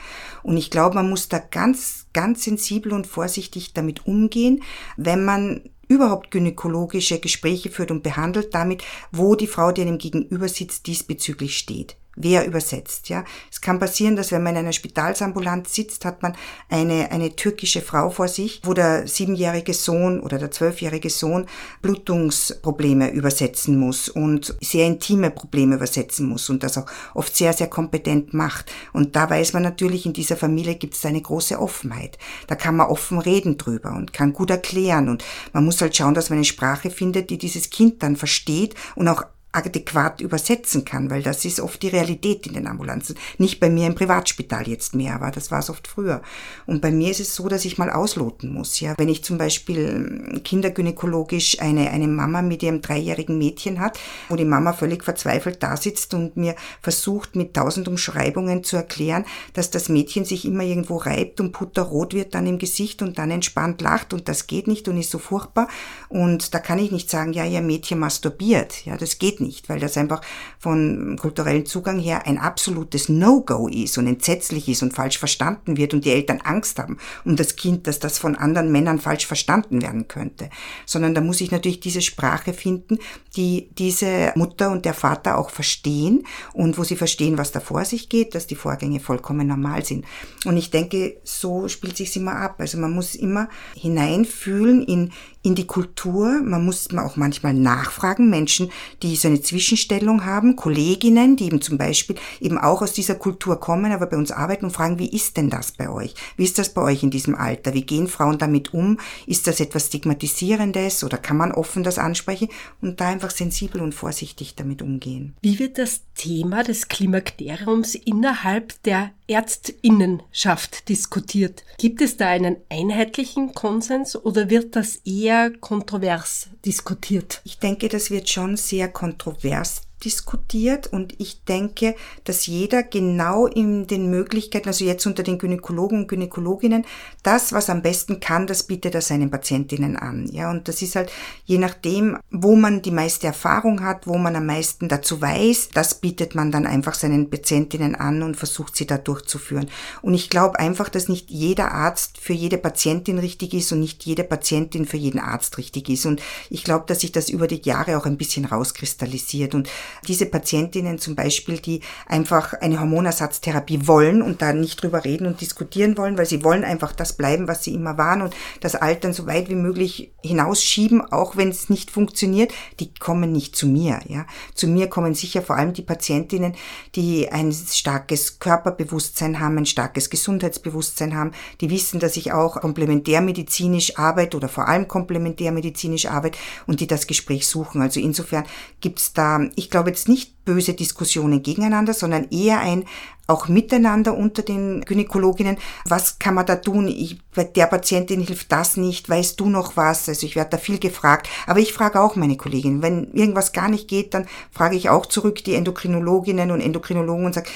Und 0.43 0.57
ich 0.57 0.72
glaube, 0.72 0.95
man 0.95 1.09
muss 1.09 1.30
da 1.30 1.39
ganz, 1.39 2.07
ganz 2.13 2.43
sensibel 2.43 2.93
und 2.93 3.07
vorsichtig 3.07 3.74
damit 3.74 4.07
umgehen, 4.07 4.63
wenn 4.95 5.26
man 5.26 5.61
überhaupt 5.88 6.32
gynäkologische 6.32 7.20
Gespräche 7.20 7.70
führt 7.70 7.91
und 7.91 8.03
behandelt 8.03 8.53
damit, 8.53 8.84
wo 9.11 9.36
die 9.36 9.47
Frau, 9.47 9.72
die 9.72 9.82
einem 9.82 9.97
gegenüber 9.97 10.49
sitzt, 10.49 10.88
diesbezüglich 10.88 11.57
steht 11.57 11.97
wer 12.18 12.45
übersetzt. 12.45 13.09
Ja, 13.09 13.24
es 13.51 13.61
kann 13.61 13.80
passieren, 13.80 14.15
dass 14.15 14.32
wenn 14.32 14.43
man 14.43 14.55
in 14.55 14.59
einer 14.59 14.74
Spitalsambulanz 14.74 15.74
sitzt, 15.74 16.03
hat 16.03 16.22
man 16.22 16.36
eine 16.68 17.11
eine 17.11 17.36
türkische 17.36 17.82
Frau 17.82 18.09
vor 18.09 18.28
sich, 18.28 18.61
wo 18.63 18.74
der 18.74 19.07
siebenjährige 19.07 19.74
Sohn 19.74 20.20
oder 20.20 20.38
der 20.38 20.51
zwölfjährige 20.51 21.09
Sohn 21.09 21.45
Blutungsprobleme 21.82 23.11
übersetzen 23.11 23.78
muss 23.78 24.09
und 24.09 24.57
sehr 24.61 24.88
intime 24.88 25.32
Probleme 25.32 25.76
übersetzen 25.76 26.28
muss 26.28 26.49
und 26.49 26.63
das 26.63 26.78
auch 26.78 26.88
oft 27.13 27.36
sehr 27.36 27.53
sehr 27.53 27.68
kompetent 27.68 28.34
macht. 28.34 28.72
Und 28.93 29.15
da 29.15 29.30
weiß 29.30 29.53
man 29.53 29.63
natürlich, 29.63 30.05
in 30.05 30.13
dieser 30.13 30.36
Familie 30.36 30.76
gibt 30.76 30.95
es 30.95 31.05
eine 31.05 31.22
große 31.22 31.59
Offenheit. 31.59 32.18
Da 32.47 32.55
kann 32.55 32.76
man 32.76 32.88
offen 32.88 33.20
reden 33.20 33.57
drüber 33.57 33.91
und 33.95 34.11
kann 34.11 34.34
gut 34.34 34.49
erklären 34.49 35.07
und 35.09 35.24
man 35.53 35.63
muss 35.63 35.80
halt 35.82 35.95
schauen, 35.95 36.15
dass 36.15 36.30
man 36.30 36.38
eine 36.38 36.45
Sprache 36.45 36.89
findet, 36.89 37.30
die 37.30 37.38
dieses 37.38 37.70
Kind 37.70 38.01
dann 38.01 38.15
versteht 38.15 38.74
und 38.95 39.07
auch 39.07 39.24
adäquat 39.52 40.22
übersetzen 40.22 40.86
kann, 40.86 41.10
weil 41.10 41.24
das 41.24 41.45
ist 41.45 41.60
oft 41.60 41.82
die 41.82 41.88
Realität 41.88 42.45
in 42.45 42.54
den 42.54 42.68
Ambulanzen. 42.68 43.18
Nicht 43.38 43.60
bei 43.60 43.70
mir 43.70 43.88
im 43.88 43.95
Privatspital 43.95 44.68
jetzt 44.68 44.93
mehr, 44.93 45.16
aber 45.16 45.32
das 45.32 45.52
war 45.52 45.60
es 45.60 45.70
oft 45.70 45.88
früher. 45.88 46.22
Und 46.66 46.82
bei 46.82 46.91
mir 46.91 47.10
ist 47.10 47.20
es 47.20 47.34
so, 47.34 47.48
dass 47.48 47.66
ich 47.66 47.78
mal 47.78 47.89
ausloten 47.89 48.54
muss. 48.54 48.80
Ja, 48.80 48.93
wenn 48.98 49.10
ich 49.10 49.24
zum 49.24 49.38
Beispiel 49.38 50.41
kindergynäkologisch 50.43 51.60
eine 51.60 51.89
eine 51.89 52.08
Mama 52.08 52.41
mit 52.41 52.62
ihrem 52.62 52.82
dreijährigen 52.82 53.38
Mädchen 53.38 53.80
hat, 53.80 54.00
wo 54.30 54.36
die 54.36 54.45
Mama 54.45 54.74
völlig 54.74 55.04
verzweifelt 55.04 55.64
da 55.64 55.78
sitzt 55.78 56.14
und 56.14 56.38
mir 56.38 56.56
versucht 56.82 57.36
mit 57.36 57.54
tausend 57.54 57.88
Umschreibungen 57.88 58.64
zu 58.64 58.76
erklären, 58.76 59.26
dass 59.54 59.72
das 59.72 59.89
Mädchen 59.89 60.26
sich 60.26 60.45
immer 60.45 60.64
irgendwo 60.64 60.98
reibt 60.98 61.39
und 61.39 61.52
putterrot 61.52 62.14
wird 62.14 62.36
dann 62.36 62.48
im 62.48 62.60
Gesicht 62.60 63.02
und 63.02 63.18
dann 63.18 63.32
entspannt 63.32 63.82
lacht 63.82 64.14
und 64.14 64.28
das 64.28 64.48
geht 64.48 64.68
nicht 64.68 64.88
und 64.88 64.98
ist 64.98 65.12
so 65.12 65.20
furchtbar. 65.20 65.68
Und 66.10 66.54
da 66.54 66.60
kann 66.60 66.80
ich 66.80 66.91
nicht 66.91 67.10
sagen, 67.10 67.34
ja, 67.34 67.45
ihr 67.45 67.62
Mädchen 67.62 68.00
masturbiert. 68.00 68.86
Ja, 68.86 68.98
das 68.98 69.18
geht 69.20 69.36
nicht 69.39 69.57
nicht, 69.57 69.69
weil 69.69 69.79
das 69.79 69.97
einfach 69.97 70.21
von 70.59 71.17
kulturellen 71.19 71.65
Zugang 71.65 71.99
her 71.99 72.27
ein 72.27 72.38
absolutes 72.38 73.09
No-Go 73.09 73.67
ist 73.67 73.97
und 73.97 74.07
entsetzlich 74.07 74.67
ist 74.69 74.83
und 74.83 74.93
falsch 74.93 75.17
verstanden 75.17 75.77
wird 75.77 75.93
und 75.93 76.05
die 76.05 76.11
Eltern 76.11 76.41
Angst 76.41 76.79
haben 76.79 76.97
um 77.25 77.35
das 77.35 77.55
Kind, 77.55 77.88
dass 77.88 77.99
das 77.99 78.19
von 78.19 78.35
anderen 78.35 78.71
Männern 78.71 78.99
falsch 78.99 79.25
verstanden 79.25 79.81
werden 79.81 80.07
könnte. 80.07 80.49
Sondern 80.85 81.15
da 81.15 81.21
muss 81.21 81.41
ich 81.41 81.51
natürlich 81.51 81.79
diese 81.79 82.01
Sprache 82.01 82.53
finden, 82.53 82.99
die 83.35 83.69
diese 83.77 84.33
Mutter 84.35 84.71
und 84.71 84.85
der 84.85 84.93
Vater 84.93 85.38
auch 85.38 85.49
verstehen 85.49 86.25
und 86.53 86.77
wo 86.77 86.83
sie 86.83 86.95
verstehen, 86.95 87.38
was 87.38 87.51
da 87.51 87.59
vor 87.59 87.85
sich 87.85 88.09
geht, 88.09 88.35
dass 88.35 88.47
die 88.47 88.55
Vorgänge 88.55 88.99
vollkommen 88.99 89.47
normal 89.47 89.85
sind. 89.85 90.05
Und 90.45 90.57
ich 90.57 90.69
denke, 90.69 91.17
so 91.23 91.67
spielt 91.67 91.97
sich 91.97 92.15
immer 92.15 92.35
ab. 92.35 92.55
Also 92.59 92.77
man 92.77 92.91
muss 92.91 93.15
immer 93.15 93.49
hineinfühlen 93.75 94.83
in 94.83 95.11
in 95.43 95.55
die 95.55 95.67
Kultur. 95.67 96.41
Man 96.43 96.65
muss 96.65 96.89
auch 96.95 97.15
manchmal 97.15 97.53
nachfragen, 97.53 98.29
Menschen, 98.29 98.69
die 99.01 99.15
so 99.15 99.27
eine 99.27 99.41
Zwischenstellung 99.41 100.25
haben, 100.25 100.55
Kolleginnen, 100.55 101.35
die 101.35 101.45
eben 101.45 101.61
zum 101.61 101.77
Beispiel 101.77 102.15
eben 102.39 102.57
auch 102.57 102.81
aus 102.81 102.93
dieser 102.93 103.15
Kultur 103.15 103.59
kommen, 103.59 103.91
aber 103.91 104.07
bei 104.07 104.17
uns 104.17 104.31
arbeiten 104.31 104.65
und 104.65 104.71
fragen, 104.71 104.99
wie 104.99 105.09
ist 105.09 105.38
denn 105.38 105.49
das 105.49 105.71
bei 105.71 105.89
euch? 105.89 106.15
Wie 106.35 106.43
ist 106.43 106.57
das 106.59 106.73
bei 106.73 106.81
euch 106.81 107.03
in 107.03 107.11
diesem 107.11 107.35
Alter? 107.35 107.73
Wie 107.73 107.85
gehen 107.85 108.07
Frauen 108.07 108.38
damit 108.38 108.73
um? 108.73 108.99
Ist 109.25 109.47
das 109.47 109.59
etwas 109.59 109.88
Stigmatisierendes 109.88 111.03
oder 111.03 111.17
kann 111.17 111.38
man 111.38 111.51
offen 111.51 111.83
das 111.83 111.97
ansprechen 111.97 112.49
und 112.81 112.99
da 112.99 113.07
einfach 113.07 113.31
sensibel 113.31 113.81
und 113.81 113.93
vorsichtig 113.93 114.55
damit 114.55 114.81
umgehen? 114.81 115.35
Wie 115.41 115.59
wird 115.59 115.77
das 115.77 116.01
Thema 116.15 116.63
des 116.63 116.88
Klimakteriums 116.88 117.95
innerhalb 117.95 118.81
der 118.83 119.11
Ärztinnenschaft 119.27 120.89
diskutiert? 120.89 121.63
Gibt 121.77 122.01
es 122.01 122.17
da 122.17 122.27
einen 122.27 122.57
einheitlichen 122.69 123.53
Konsens 123.53 124.15
oder 124.15 124.49
wird 124.49 124.75
das 124.75 124.97
eher 125.05 125.36
sehr 125.38 125.51
kontrovers 125.59 126.49
diskutiert. 126.65 127.41
Ich 127.43 127.59
denke, 127.59 127.89
das 127.89 128.11
wird 128.11 128.29
schon 128.29 128.57
sehr 128.57 128.88
kontrovers 128.89 129.81
diskutiert 130.04 130.88
und 130.88 131.16
ich 131.20 131.43
denke, 131.43 131.95
dass 132.24 132.45
jeder 132.45 132.84
genau 132.84 133.48
in 133.48 133.88
den 133.88 134.10
Möglichkeiten, 134.10 134.68
also 134.68 134.86
jetzt 134.86 135.06
unter 135.08 135.24
den 135.24 135.39
Gynäkologen 135.39 136.00
und 136.00 136.08
Gynäkologinnen, 136.08 136.86
das, 137.24 137.52
was 137.52 137.70
am 137.70 137.82
besten 137.82 138.20
kann, 138.20 138.48
das 138.48 138.64
bietet 138.64 138.93
er 138.95 139.02
seinen 139.02 139.32
Patientinnen 139.32 139.98
an. 139.98 140.28
Ja, 140.32 140.52
und 140.52 140.68
das 140.68 140.82
ist 140.82 140.95
halt 140.95 141.12
je 141.45 141.58
nachdem, 141.58 142.18
wo 142.30 142.56
man 142.56 142.82
die 142.82 142.91
meiste 142.91 143.28
Erfahrung 143.28 143.84
hat, 143.84 144.06
wo 144.06 144.18
man 144.18 144.36
am 144.36 144.45
meisten 144.45 144.88
dazu 144.88 145.22
weiß, 145.22 145.70
das 145.74 145.95
bietet 145.95 146.36
man 146.36 146.52
dann 146.52 146.68
einfach 146.68 146.93
seinen 146.93 147.30
Patientinnen 147.30 147.95
an 147.95 148.22
und 148.22 148.38
versucht 148.38 148.76
sie 148.76 148.86
da 148.86 148.98
durchzuführen. 148.98 149.70
Und 150.02 150.14
ich 150.14 150.30
glaube 150.30 150.60
einfach, 150.60 150.89
dass 150.89 151.10
nicht 151.10 151.32
jeder 151.32 151.72
Arzt 151.72 152.18
für 152.20 152.34
jede 152.34 152.58
Patientin 152.58 153.18
richtig 153.18 153.54
ist 153.54 153.72
und 153.72 153.80
nicht 153.80 154.06
jede 154.06 154.24
Patientin 154.24 154.86
für 154.86 154.98
jeden 154.98 155.20
Arzt 155.20 155.58
richtig 155.58 155.89
ist. 155.89 156.06
Und 156.06 156.22
ich 156.50 156.64
glaube, 156.64 156.86
dass 156.88 157.00
sich 157.00 157.12
das 157.12 157.30
über 157.30 157.48
die 157.48 157.62
Jahre 157.64 157.98
auch 157.98 158.06
ein 158.06 158.18
bisschen 158.18 158.45
rauskristallisiert 158.45 159.56
und 159.56 159.70
diese 160.07 160.25
Patientinnen 160.25 160.99
zum 160.99 161.15
Beispiel, 161.15 161.59
die 161.59 161.81
einfach 162.07 162.53
eine 162.53 162.79
Hormonersatztherapie 162.79 163.88
wollen 163.88 164.21
und 164.21 164.41
da 164.41 164.53
nicht 164.53 164.81
drüber 164.81 165.03
reden 165.05 165.27
und 165.27 165.41
diskutieren 165.41 165.97
wollen, 165.97 166.17
weil 166.17 166.25
sie 166.25 166.43
wollen 166.43 166.63
einfach 166.63 166.93
das 166.93 167.13
bleiben, 167.13 167.47
was 167.47 167.63
sie 167.63 167.73
immer 167.73 167.97
waren 167.97 168.21
und 168.21 168.35
das 168.61 168.75
Altern 168.75 169.13
so 169.13 169.27
weit 169.27 169.49
wie 169.49 169.55
möglich 169.55 170.11
hinausschieben, 170.23 171.01
auch 171.01 171.38
wenn 171.38 171.49
es 171.49 171.69
nicht 171.69 171.91
funktioniert, 171.91 172.53
die 172.79 172.93
kommen 172.93 173.31
nicht 173.31 173.55
zu 173.55 173.67
mir. 173.67 173.99
Ja, 174.07 174.25
zu 174.53 174.67
mir 174.67 174.88
kommen 174.88 175.13
sicher 175.13 175.41
vor 175.41 175.55
allem 175.55 175.73
die 175.73 175.81
Patientinnen, 175.81 176.55
die 176.95 177.29
ein 177.31 177.51
starkes 177.51 178.39
Körperbewusstsein 178.39 179.39
haben, 179.39 179.57
ein 179.57 179.65
starkes 179.65 180.09
Gesundheitsbewusstsein 180.09 181.15
haben, 181.15 181.31
die 181.61 181.69
wissen, 181.69 181.99
dass 181.99 182.17
ich 182.17 182.33
auch 182.33 182.59
komplementärmedizinisch 182.61 183.97
arbeite 183.97 184.38
oder 184.38 184.49
vor 184.49 184.67
allem 184.67 184.88
komplementärmedizinisch 184.88 186.07
arbeite 186.07 186.38
und 186.65 186.79
die 186.79 186.88
das 186.88 187.07
Gespräch 187.07 187.47
suchen. 187.47 187.81
Also 187.81 187.99
insofern 187.99 188.45
gibt's 188.81 189.13
da, 189.13 189.39
ich 189.55 189.69
glaube, 189.69 189.76
glaube 189.78 189.91
jetzt 189.91 190.09
nicht 190.09 190.43
böse 190.43 190.73
Diskussionen 190.73 191.43
gegeneinander, 191.43 191.93
sondern 191.93 192.30
eher 192.32 192.61
ein 192.61 192.86
auch 193.28 193.49
miteinander 193.49 194.15
unter 194.15 194.41
den 194.41 194.82
Gynäkologinnen. 194.82 195.57
Was 195.86 196.17
kann 196.17 196.34
man 196.34 196.45
da 196.45 196.55
tun? 196.55 196.88
Ich, 196.88 197.19
bei 197.36 197.43
der 197.43 197.65
Patientin 197.65 198.21
hilft 198.21 198.51
das 198.51 198.78
nicht. 198.78 199.09
Weißt 199.09 199.39
du 199.39 199.49
noch 199.49 199.75
was? 199.75 200.07
Also 200.07 200.25
ich 200.25 200.36
werde 200.38 200.51
da 200.51 200.57
viel 200.57 200.80
gefragt. 200.80 201.28
Aber 201.45 201.59
ich 201.59 201.73
frage 201.73 201.99
auch 201.99 202.15
meine 202.15 202.38
Kolleginnen. 202.38 202.82
Wenn 202.82 203.11
irgendwas 203.11 203.51
gar 203.51 203.67
nicht 203.69 203.89
geht, 203.89 204.13
dann 204.13 204.28
frage 204.51 204.78
ich 204.78 204.89
auch 204.89 205.05
zurück 205.05 205.43
die 205.43 205.55
Endokrinologinnen 205.55 206.51
und 206.51 206.61
Endokrinologen 206.61 207.25
und 207.25 207.34
sage, 207.34 207.49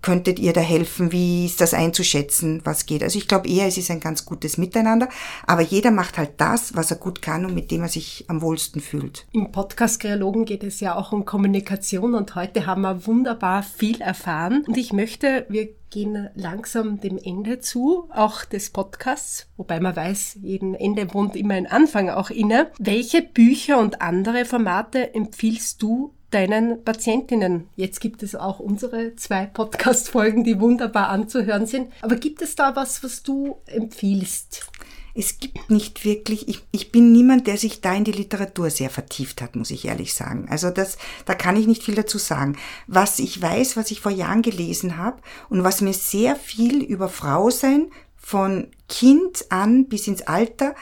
könntet 0.00 0.38
ihr 0.38 0.52
da 0.52 0.60
helfen? 0.60 1.10
Wie 1.10 1.46
ist 1.46 1.60
das 1.60 1.74
einzuschätzen? 1.74 2.60
Was 2.64 2.86
geht? 2.86 3.02
Also 3.02 3.18
ich 3.18 3.26
glaube 3.26 3.48
eher, 3.48 3.66
es 3.66 3.78
ist 3.78 3.90
ein 3.90 4.00
ganz 4.00 4.24
gutes 4.24 4.58
Miteinander. 4.58 5.08
Aber 5.46 5.62
jeder 5.62 5.90
macht 5.90 6.18
halt 6.18 6.34
das, 6.36 6.76
was 6.76 6.92
er 6.92 6.98
gut 6.98 7.20
kann 7.20 7.44
und 7.44 7.54
mit 7.54 7.72
dem 7.72 7.82
er 7.82 7.88
sich 7.88 8.24
am 8.28 8.42
wohlsten 8.42 8.80
fühlt. 8.80 9.26
Im 9.32 9.50
Podcast 9.50 9.98
Kreologen 9.98 10.44
geht 10.44 10.62
es 10.62 10.78
ja 10.78 10.94
auch 10.94 11.10
um 11.10 11.24
Kommunikation 11.24 12.14
und 12.14 12.36
heute 12.36 12.66
haben 12.66 12.82
wir 12.82 13.06
wunderbar 13.06 13.64
viel 13.64 14.00
erfahren. 14.00 14.64
Und 14.68 14.76
ich 14.76 14.92
möchte 14.92 15.15
möchte, 15.16 15.46
wir 15.48 15.68
gehen 15.90 16.28
langsam 16.34 17.00
dem 17.00 17.18
Ende 17.18 17.60
zu, 17.60 18.08
auch 18.12 18.44
des 18.44 18.70
Podcasts, 18.70 19.46
wobei 19.56 19.80
man 19.80 19.96
weiß, 19.96 20.38
jedem 20.42 20.74
Ende 20.74 21.14
wohnt 21.14 21.36
immer 21.36 21.54
ein 21.54 21.66
Anfang 21.66 22.10
auch 22.10 22.28
inne. 22.28 22.70
Welche 22.78 23.22
Bücher 23.22 23.78
und 23.78 24.02
andere 24.02 24.44
Formate 24.44 25.14
empfiehlst 25.14 25.80
du 25.80 26.12
deinen 26.30 26.84
Patientinnen? 26.84 27.68
Jetzt 27.76 28.00
gibt 28.00 28.22
es 28.22 28.34
auch 28.34 28.60
unsere 28.60 29.16
zwei 29.16 29.46
Podcast-Folgen, 29.46 30.44
die 30.44 30.60
wunderbar 30.60 31.08
anzuhören 31.08 31.66
sind. 31.66 31.92
Aber 32.02 32.16
gibt 32.16 32.42
es 32.42 32.54
da 32.56 32.76
was, 32.76 33.02
was 33.02 33.22
du 33.22 33.56
empfiehlst? 33.66 34.70
Es 35.16 35.38
gibt 35.38 35.70
nicht 35.70 36.04
wirklich, 36.04 36.46
ich, 36.48 36.62
ich 36.72 36.92
bin 36.92 37.10
niemand, 37.10 37.46
der 37.46 37.56
sich 37.56 37.80
da 37.80 37.94
in 37.94 38.04
die 38.04 38.12
Literatur 38.12 38.68
sehr 38.70 38.90
vertieft 38.90 39.40
hat, 39.40 39.56
muss 39.56 39.70
ich 39.70 39.86
ehrlich 39.86 40.14
sagen. 40.14 40.46
Also 40.50 40.70
das, 40.70 40.98
da 41.24 41.34
kann 41.34 41.56
ich 41.56 41.66
nicht 41.66 41.82
viel 41.82 41.94
dazu 41.94 42.18
sagen. 42.18 42.56
Was 42.86 43.18
ich 43.18 43.40
weiß, 43.40 43.76
was 43.76 43.90
ich 43.90 44.00
vor 44.00 44.12
Jahren 44.12 44.42
gelesen 44.42 44.98
habe 44.98 45.22
und 45.48 45.64
was 45.64 45.80
mir 45.80 45.94
sehr 45.94 46.36
viel 46.36 46.82
über 46.82 47.08
Frau 47.08 47.50
sein 47.50 47.90
von 48.16 48.68
Kind 48.88 49.46
an 49.50 49.88
bis 49.88 50.06
ins 50.06 50.22
Alter 50.22 50.74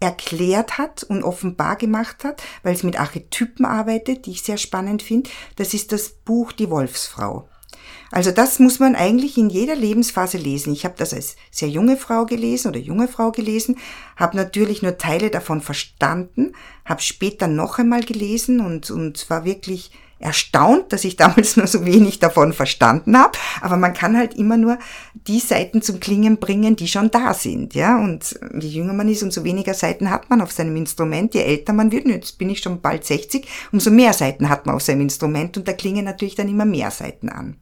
erklärt 0.00 0.78
hat 0.78 1.04
und 1.04 1.22
offenbar 1.22 1.76
gemacht 1.76 2.24
hat, 2.24 2.42
weil 2.62 2.74
es 2.74 2.82
mit 2.82 3.00
Archetypen 3.00 3.64
arbeitet, 3.64 4.26
die 4.26 4.32
ich 4.32 4.42
sehr 4.42 4.58
spannend 4.58 5.00
finde, 5.02 5.30
das 5.56 5.74
ist 5.74 5.92
das 5.92 6.10
Buch 6.10 6.52
Die 6.52 6.68
Wolfsfrau. 6.68 7.48
Also 8.12 8.30
das 8.30 8.58
muss 8.58 8.78
man 8.78 8.94
eigentlich 8.94 9.38
in 9.38 9.48
jeder 9.48 9.74
Lebensphase 9.74 10.36
lesen. 10.36 10.74
Ich 10.74 10.84
habe 10.84 10.94
das 10.98 11.14
als 11.14 11.34
sehr 11.50 11.70
junge 11.70 11.96
Frau 11.96 12.26
gelesen 12.26 12.68
oder 12.68 12.78
junge 12.78 13.08
Frau 13.08 13.32
gelesen, 13.32 13.78
habe 14.16 14.36
natürlich 14.36 14.82
nur 14.82 14.98
Teile 14.98 15.30
davon 15.30 15.62
verstanden, 15.62 16.52
habe 16.84 17.00
später 17.00 17.48
noch 17.48 17.78
einmal 17.78 18.02
gelesen 18.02 18.60
und, 18.60 18.90
und 18.90 19.30
war 19.30 19.46
wirklich 19.46 19.92
erstaunt, 20.18 20.92
dass 20.92 21.04
ich 21.04 21.16
damals 21.16 21.56
nur 21.56 21.66
so 21.66 21.86
wenig 21.86 22.18
davon 22.18 22.52
verstanden 22.52 23.16
habe. 23.16 23.38
Aber 23.62 23.78
man 23.78 23.94
kann 23.94 24.14
halt 24.14 24.34
immer 24.34 24.58
nur 24.58 24.78
die 25.26 25.40
Seiten 25.40 25.80
zum 25.80 25.98
Klingen 25.98 26.36
bringen, 26.36 26.76
die 26.76 26.88
schon 26.88 27.10
da 27.10 27.32
sind. 27.32 27.74
Ja, 27.74 27.98
und 27.98 28.38
je 28.60 28.68
jünger 28.68 28.92
man 28.92 29.08
ist, 29.08 29.22
umso 29.22 29.42
weniger 29.42 29.72
Seiten 29.72 30.10
hat 30.10 30.28
man 30.28 30.42
auf 30.42 30.52
seinem 30.52 30.76
Instrument. 30.76 31.32
Je 31.32 31.40
älter 31.40 31.72
man 31.72 31.90
wird, 31.90 32.06
jetzt 32.06 32.36
bin 32.36 32.50
ich 32.50 32.60
schon 32.60 32.82
bald 32.82 33.06
60, 33.06 33.48
umso 33.72 33.90
mehr 33.90 34.12
Seiten 34.12 34.50
hat 34.50 34.66
man 34.66 34.74
auf 34.74 34.82
seinem 34.82 35.00
Instrument 35.00 35.56
und 35.56 35.66
da 35.66 35.72
klingen 35.72 36.04
natürlich 36.04 36.34
dann 36.34 36.50
immer 36.50 36.66
mehr 36.66 36.90
Seiten 36.90 37.30
an. 37.30 37.56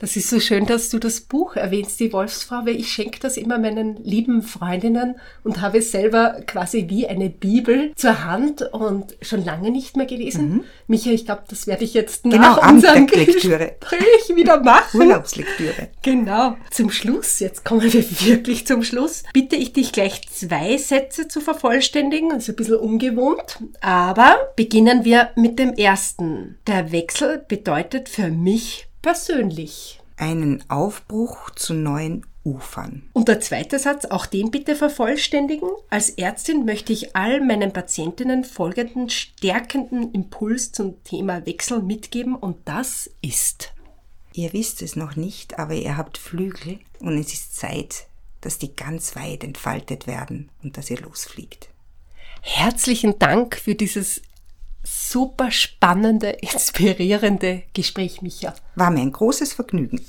Das 0.00 0.16
ist 0.16 0.30
so 0.30 0.40
schön, 0.40 0.64
dass 0.64 0.88
du 0.88 0.98
das 0.98 1.20
Buch 1.20 1.56
erwähnst, 1.56 2.00
die 2.00 2.10
Wolfsfrau, 2.14 2.64
weil 2.64 2.76
ich 2.76 2.90
schenke 2.90 3.20
das 3.20 3.36
immer 3.36 3.58
meinen 3.58 4.02
lieben 4.02 4.42
Freundinnen 4.42 5.16
und 5.44 5.60
habe 5.60 5.78
es 5.78 5.92
selber 5.92 6.40
quasi 6.46 6.86
wie 6.88 7.06
eine 7.06 7.28
Bibel 7.28 7.92
zur 7.96 8.24
Hand 8.24 8.62
und 8.72 9.14
schon 9.20 9.44
lange 9.44 9.70
nicht 9.70 9.98
mehr 9.98 10.06
gelesen. 10.06 10.48
Mhm. 10.48 10.64
Micha, 10.86 11.10
ich 11.10 11.26
glaube, 11.26 11.42
das 11.48 11.66
werde 11.66 11.84
ich 11.84 11.92
jetzt 11.92 12.22
genau, 12.22 12.38
nach 12.38 12.70
unserem 12.70 13.06
Gespräch 13.06 14.34
wieder 14.34 14.62
machen. 14.62 15.00
Urlaubslektüre. 15.00 15.88
Genau. 16.00 16.56
Zum 16.70 16.90
Schluss, 16.90 17.38
jetzt 17.40 17.66
kommen 17.66 17.82
wir 17.82 17.92
wirklich 18.20 18.66
zum 18.66 18.82
Schluss, 18.82 19.24
bitte 19.34 19.56
ich 19.56 19.74
dich 19.74 19.92
gleich 19.92 20.22
zwei 20.30 20.78
Sätze 20.78 21.28
zu 21.28 21.42
vervollständigen. 21.42 22.30
Das 22.30 22.44
ist 22.44 22.48
ein 22.48 22.56
bisschen 22.56 22.76
ungewohnt, 22.76 23.58
aber 23.82 24.36
beginnen 24.56 25.04
wir 25.04 25.28
mit 25.36 25.58
dem 25.58 25.74
ersten. 25.74 26.56
Der 26.66 26.90
Wechsel 26.90 27.44
bedeutet 27.46 28.08
für 28.08 28.30
mich 28.30 28.86
persönlich. 29.02 30.00
Einen 30.16 30.64
Aufbruch 30.68 31.50
zu 31.50 31.74
neuen 31.74 32.26
Ufern. 32.44 33.02
Und 33.12 33.28
der 33.28 33.40
zweite 33.40 33.78
Satz, 33.78 34.06
auch 34.06 34.26
den 34.26 34.50
bitte 34.50 34.74
vervollständigen. 34.74 35.68
Als 35.90 36.10
Ärztin 36.10 36.64
möchte 36.64 36.92
ich 36.92 37.14
all 37.14 37.40
meinen 37.40 37.72
Patientinnen 37.72 38.44
folgenden 38.44 39.10
stärkenden 39.10 40.12
Impuls 40.12 40.72
zum 40.72 41.02
Thema 41.04 41.44
Wechsel 41.46 41.82
mitgeben 41.82 42.34
und 42.34 42.56
das 42.66 43.10
ist. 43.20 43.72
Ihr 44.32 44.52
wisst 44.52 44.80
es 44.80 44.96
noch 44.96 45.16
nicht, 45.16 45.58
aber 45.58 45.74
ihr 45.74 45.96
habt 45.96 46.16
Flügel 46.16 46.78
und 47.00 47.18
es 47.18 47.32
ist 47.32 47.56
Zeit, 47.56 48.06
dass 48.40 48.58
die 48.58 48.74
ganz 48.74 49.16
weit 49.16 49.44
entfaltet 49.44 50.06
werden 50.06 50.50
und 50.62 50.76
dass 50.76 50.90
ihr 50.90 51.00
losfliegt. 51.00 51.68
Herzlichen 52.40 53.18
Dank 53.18 53.56
für 53.56 53.74
dieses 53.74 54.22
super 54.82 55.50
spannende, 55.50 56.28
inspirierende 56.40 57.62
Gespräch, 57.74 58.22
Micha. 58.22 58.54
War 58.74 58.90
mir 58.90 59.00
ein 59.00 59.12
großes 59.12 59.52
Vergnügen. 59.52 60.04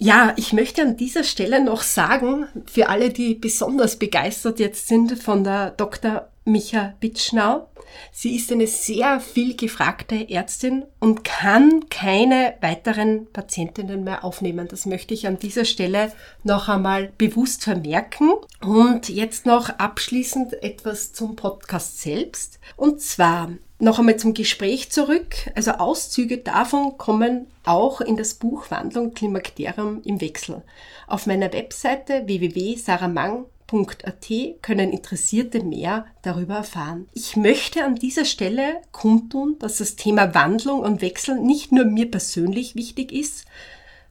Ja, 0.00 0.32
ich 0.36 0.52
möchte 0.52 0.82
an 0.82 0.96
dieser 0.96 1.24
Stelle 1.24 1.62
noch 1.62 1.82
sagen, 1.82 2.46
für 2.66 2.88
alle, 2.88 3.10
die 3.10 3.34
besonders 3.34 3.96
begeistert 3.96 4.60
jetzt 4.60 4.86
sind 4.86 5.20
von 5.20 5.42
der 5.42 5.72
Dr. 5.72 6.28
Micha 6.44 6.94
Bitschnau, 7.00 7.68
sie 8.12 8.36
ist 8.36 8.52
eine 8.52 8.66
sehr 8.66 9.20
viel 9.20 9.56
gefragte 9.56 10.30
Ärztin 10.30 10.84
und 11.00 11.24
kann 11.24 11.88
keine 11.90 12.54
weiteren 12.60 13.26
Patientinnen 13.32 14.04
mehr 14.04 14.24
aufnehmen. 14.24 14.68
Das 14.68 14.86
möchte 14.86 15.14
ich 15.14 15.26
an 15.26 15.38
dieser 15.38 15.64
Stelle 15.64 16.12
noch 16.44 16.68
einmal 16.68 17.12
bewusst 17.18 17.64
vermerken. 17.64 18.32
Und 18.60 19.08
jetzt 19.08 19.46
noch 19.46 19.68
abschließend 19.68 20.62
etwas 20.62 21.12
zum 21.12 21.36
Podcast 21.36 22.00
selbst. 22.00 22.60
Und 22.76 23.00
zwar 23.00 23.50
noch 23.78 23.98
einmal 23.98 24.16
zum 24.16 24.34
Gespräch 24.34 24.90
zurück. 24.90 25.50
Also 25.54 25.72
Auszüge 25.72 26.38
davon 26.38 26.98
kommen 26.98 27.46
auch 27.64 28.00
in 28.00 28.16
das 28.16 28.34
Buch 28.34 28.70
Wandlung 28.70 29.14
Klimakterium 29.14 30.02
im 30.04 30.20
Wechsel. 30.20 30.62
Auf 31.06 31.26
meiner 31.26 31.52
Webseite 31.52 32.26
www.saramang.at 32.26 34.26
können 34.62 34.92
Interessierte 34.92 35.62
mehr 35.62 36.06
darüber 36.22 36.56
erfahren. 36.56 37.08
Ich 37.14 37.36
möchte 37.36 37.84
an 37.84 37.94
dieser 37.94 38.24
Stelle 38.24 38.80
kundtun, 38.92 39.56
dass 39.58 39.78
das 39.78 39.96
Thema 39.96 40.34
Wandlung 40.34 40.80
und 40.80 41.00
Wechsel 41.00 41.38
nicht 41.38 41.70
nur 41.70 41.84
mir 41.84 42.10
persönlich 42.10 42.74
wichtig 42.74 43.12
ist, 43.12 43.46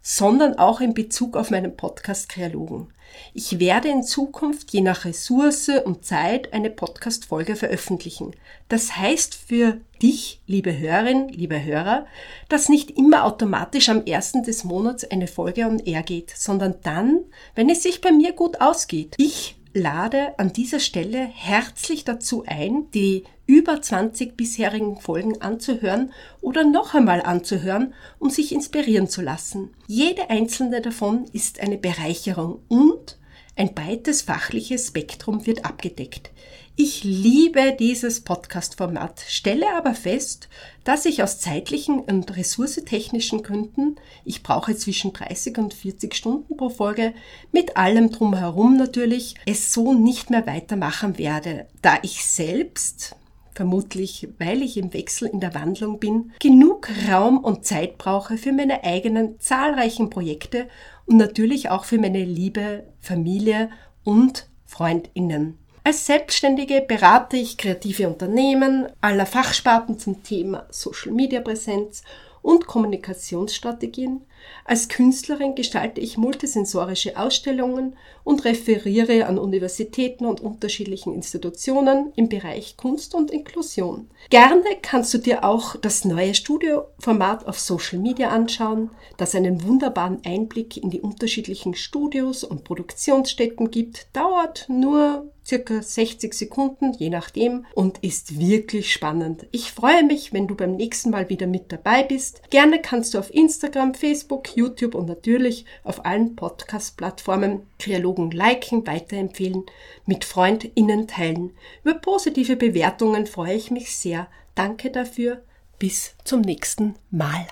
sondern 0.09 0.57
auch 0.57 0.79
in 0.79 0.93
Bezug 0.93 1.35
auf 1.35 1.51
meinen 1.51 1.75
Podcast 1.75 2.29
Kreologen. 2.29 2.87
Ich 3.33 3.59
werde 3.59 3.89
in 3.89 4.03
Zukunft 4.03 4.71
je 4.71 4.79
nach 4.79 5.03
Ressource 5.03 5.69
und 5.83 6.05
Zeit 6.05 6.53
eine 6.53 6.69
Podcast-Folge 6.69 7.57
veröffentlichen. 7.57 8.33
Das 8.69 8.95
heißt 8.95 9.35
für 9.35 9.81
dich, 10.01 10.39
liebe 10.47 10.77
Hörerin, 10.77 11.27
liebe 11.27 11.61
Hörer, 11.61 12.05
dass 12.47 12.69
nicht 12.69 12.91
immer 12.91 13.25
automatisch 13.25 13.89
am 13.89 14.05
ersten 14.05 14.43
des 14.43 14.63
Monats 14.63 15.03
eine 15.03 15.27
Folge 15.27 15.65
on 15.65 15.79
air 15.79 16.03
geht, 16.03 16.31
sondern 16.37 16.75
dann, 16.83 17.19
wenn 17.55 17.69
es 17.69 17.83
sich 17.83 17.99
bei 17.99 18.13
mir 18.13 18.31
gut 18.31 18.61
ausgeht. 18.61 19.13
Ich 19.17 19.56
lade 19.77 20.37
an 20.39 20.51
dieser 20.51 20.79
Stelle 20.79 21.19
herzlich 21.19 22.03
dazu 22.03 22.43
ein, 22.45 22.89
die 22.91 23.23
über 23.45 23.81
20 23.81 24.35
bisherigen 24.35 24.99
Folgen 24.99 25.41
anzuhören 25.41 26.11
oder 26.41 26.65
noch 26.65 26.93
einmal 26.93 27.21
anzuhören, 27.21 27.93
um 28.19 28.29
sich 28.29 28.51
inspirieren 28.51 29.07
zu 29.07 29.21
lassen. 29.21 29.69
Jede 29.87 30.29
einzelne 30.29 30.81
davon 30.81 31.25
ist 31.31 31.61
eine 31.61 31.77
Bereicherung 31.77 32.59
und 32.67 33.17
ein 33.55 33.73
breites 33.73 34.21
fachliches 34.21 34.87
Spektrum 34.87 35.45
wird 35.47 35.65
abgedeckt. 35.65 36.31
Ich 36.79 37.03
liebe 37.03 37.75
dieses 37.79 38.21
Podcast-Format, 38.21 39.23
stelle 39.27 39.65
aber 39.75 39.95
fest, 39.95 40.47
dass 40.83 41.07
ich 41.07 41.23
aus 41.23 41.39
zeitlichen 41.39 42.01
und 42.01 42.37
ressourcetechnischen 42.37 43.41
Gründen, 43.41 43.95
ich 44.25 44.43
brauche 44.43 44.75
zwischen 44.75 45.11
30 45.11 45.57
und 45.57 45.73
40 45.73 46.13
Stunden 46.13 46.55
pro 46.55 46.69
Folge, 46.69 47.15
mit 47.51 47.77
allem 47.77 48.11
drumherum 48.11 48.77
natürlich, 48.77 49.33
es 49.47 49.73
so 49.73 49.95
nicht 49.95 50.29
mehr 50.29 50.45
weitermachen 50.45 51.17
werde, 51.17 51.65
da 51.81 51.97
ich 52.03 52.23
selbst, 52.23 53.15
vermutlich 53.55 54.29
weil 54.37 54.61
ich 54.61 54.77
im 54.77 54.93
Wechsel 54.93 55.29
in 55.29 55.39
der 55.39 55.55
Wandlung 55.55 55.97
bin, 55.97 56.31
genug 56.39 56.89
Raum 57.09 57.39
und 57.39 57.65
Zeit 57.65 57.97
brauche 57.97 58.37
für 58.37 58.51
meine 58.51 58.83
eigenen 58.83 59.39
zahlreichen 59.39 60.11
Projekte 60.11 60.67
und 61.07 61.17
natürlich 61.17 61.71
auch 61.71 61.85
für 61.85 61.97
meine 61.97 62.23
liebe 62.23 62.83
Familie 62.99 63.71
und 64.03 64.47
Freundinnen. 64.63 65.57
Als 65.87 66.05
Selbstständige 66.05 66.81
berate 66.81 67.37
ich 67.37 67.57
kreative 67.57 68.09
Unternehmen 68.09 68.87
aller 68.99 69.25
Fachsparten 69.25 69.97
zum 69.97 70.21
Thema 70.21 70.67
Social 70.69 71.13
Media 71.13 71.39
Präsenz 71.39 72.03
und 72.41 72.67
Kommunikationsstrategien. 72.67 74.25
Als 74.65 74.89
Künstlerin 74.89 75.55
gestalte 75.55 76.01
ich 76.01 76.17
multisensorische 76.17 77.17
Ausstellungen 77.17 77.95
und 78.25 78.43
referiere 78.43 79.27
an 79.27 79.37
Universitäten 79.37 80.25
und 80.25 80.41
unterschiedlichen 80.41 81.13
Institutionen 81.13 82.11
im 82.17 82.27
Bereich 82.27 82.75
Kunst 82.75 83.15
und 83.15 83.31
Inklusion. 83.31 84.09
Gerne 84.29 84.65
kannst 84.81 85.13
du 85.13 85.19
dir 85.19 85.45
auch 85.45 85.77
das 85.77 86.03
neue 86.03 86.33
Studioformat 86.33 87.47
auf 87.47 87.61
Social 87.61 87.99
Media 87.99 88.27
anschauen, 88.27 88.89
das 89.15 89.35
einen 89.35 89.63
wunderbaren 89.63 90.19
Einblick 90.25 90.75
in 90.75 90.89
die 90.89 90.99
unterschiedlichen 90.99 91.75
Studios 91.75 92.43
und 92.43 92.65
Produktionsstätten 92.65 93.71
gibt, 93.71 94.07
dauert 94.11 94.65
nur 94.67 95.31
circa 95.47 95.81
60 95.81 96.33
Sekunden, 96.33 96.93
je 96.93 97.09
nachdem, 97.09 97.65
und 97.73 98.03
ist 98.03 98.39
wirklich 98.39 98.91
spannend. 98.91 99.47
Ich 99.51 99.71
freue 99.71 100.03
mich, 100.03 100.33
wenn 100.33 100.47
du 100.47 100.55
beim 100.55 100.75
nächsten 100.75 101.09
Mal 101.09 101.29
wieder 101.29 101.47
mit 101.47 101.71
dabei 101.71 102.03
bist. 102.03 102.41
Gerne 102.49 102.81
kannst 102.81 103.13
du 103.13 103.19
auf 103.19 103.33
Instagram, 103.33 103.93
Facebook, 103.93 104.55
YouTube 104.55 104.93
und 104.93 105.07
natürlich 105.07 105.65
auf 105.83 106.05
allen 106.05 106.35
Podcast-Plattformen 106.35 107.61
Kreologen 107.79 108.31
liken, 108.31 108.85
weiterempfehlen, 108.85 109.63
mit 110.05 110.25
FreundInnen 110.25 111.07
teilen. 111.07 111.51
Über 111.83 111.93
positive 111.93 112.57
Bewertungen 112.57 113.25
freue 113.25 113.55
ich 113.55 113.71
mich 113.71 113.95
sehr. 113.95 114.27
Danke 114.55 114.91
dafür. 114.91 115.41
Bis 115.79 116.15
zum 116.23 116.41
nächsten 116.41 116.95
Mal. 117.11 117.47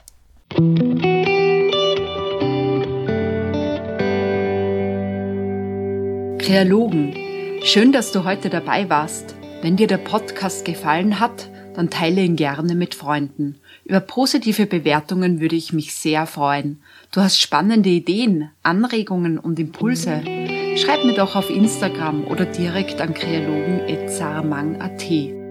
Kreologen 6.40 7.25
Schön, 7.66 7.92
dass 7.92 8.14
du 8.14 8.24
heute 8.24 8.50
dabei 8.50 8.90
warst. 8.90 9.36
Wenn 9.62 9.76
dir 9.76 9.88
der 9.88 9.98
Podcast 9.98 10.64
gefallen 10.64 11.20
hat, 11.20 11.50
dann 11.74 11.90
teile 11.90 12.22
ihn 12.22 12.38
gerne 12.38 12.76
mit 12.76 12.96
Freunden. 12.96 13.60
Über 13.84 14.00
positive 14.00 14.66
Bewertungen 14.66 15.42
würde 15.42 15.58
ich 15.58 15.74
mich 15.74 15.94
sehr 15.94 16.26
freuen. 16.26 16.82
Du 17.12 17.20
hast 17.20 17.42
spannende 17.42 17.90
Ideen, 17.90 18.52
Anregungen 18.64 19.38
und 19.38 19.60
Impulse 19.60 20.22
Schreib 20.78 21.06
mir 21.06 21.14
doch 21.14 21.38
auf 21.38 21.50
Instagram 21.50 22.26
oder 22.26 22.44
direkt 22.44 23.00
an 23.00 23.14
kreologen.zarmang.at. 23.14 25.45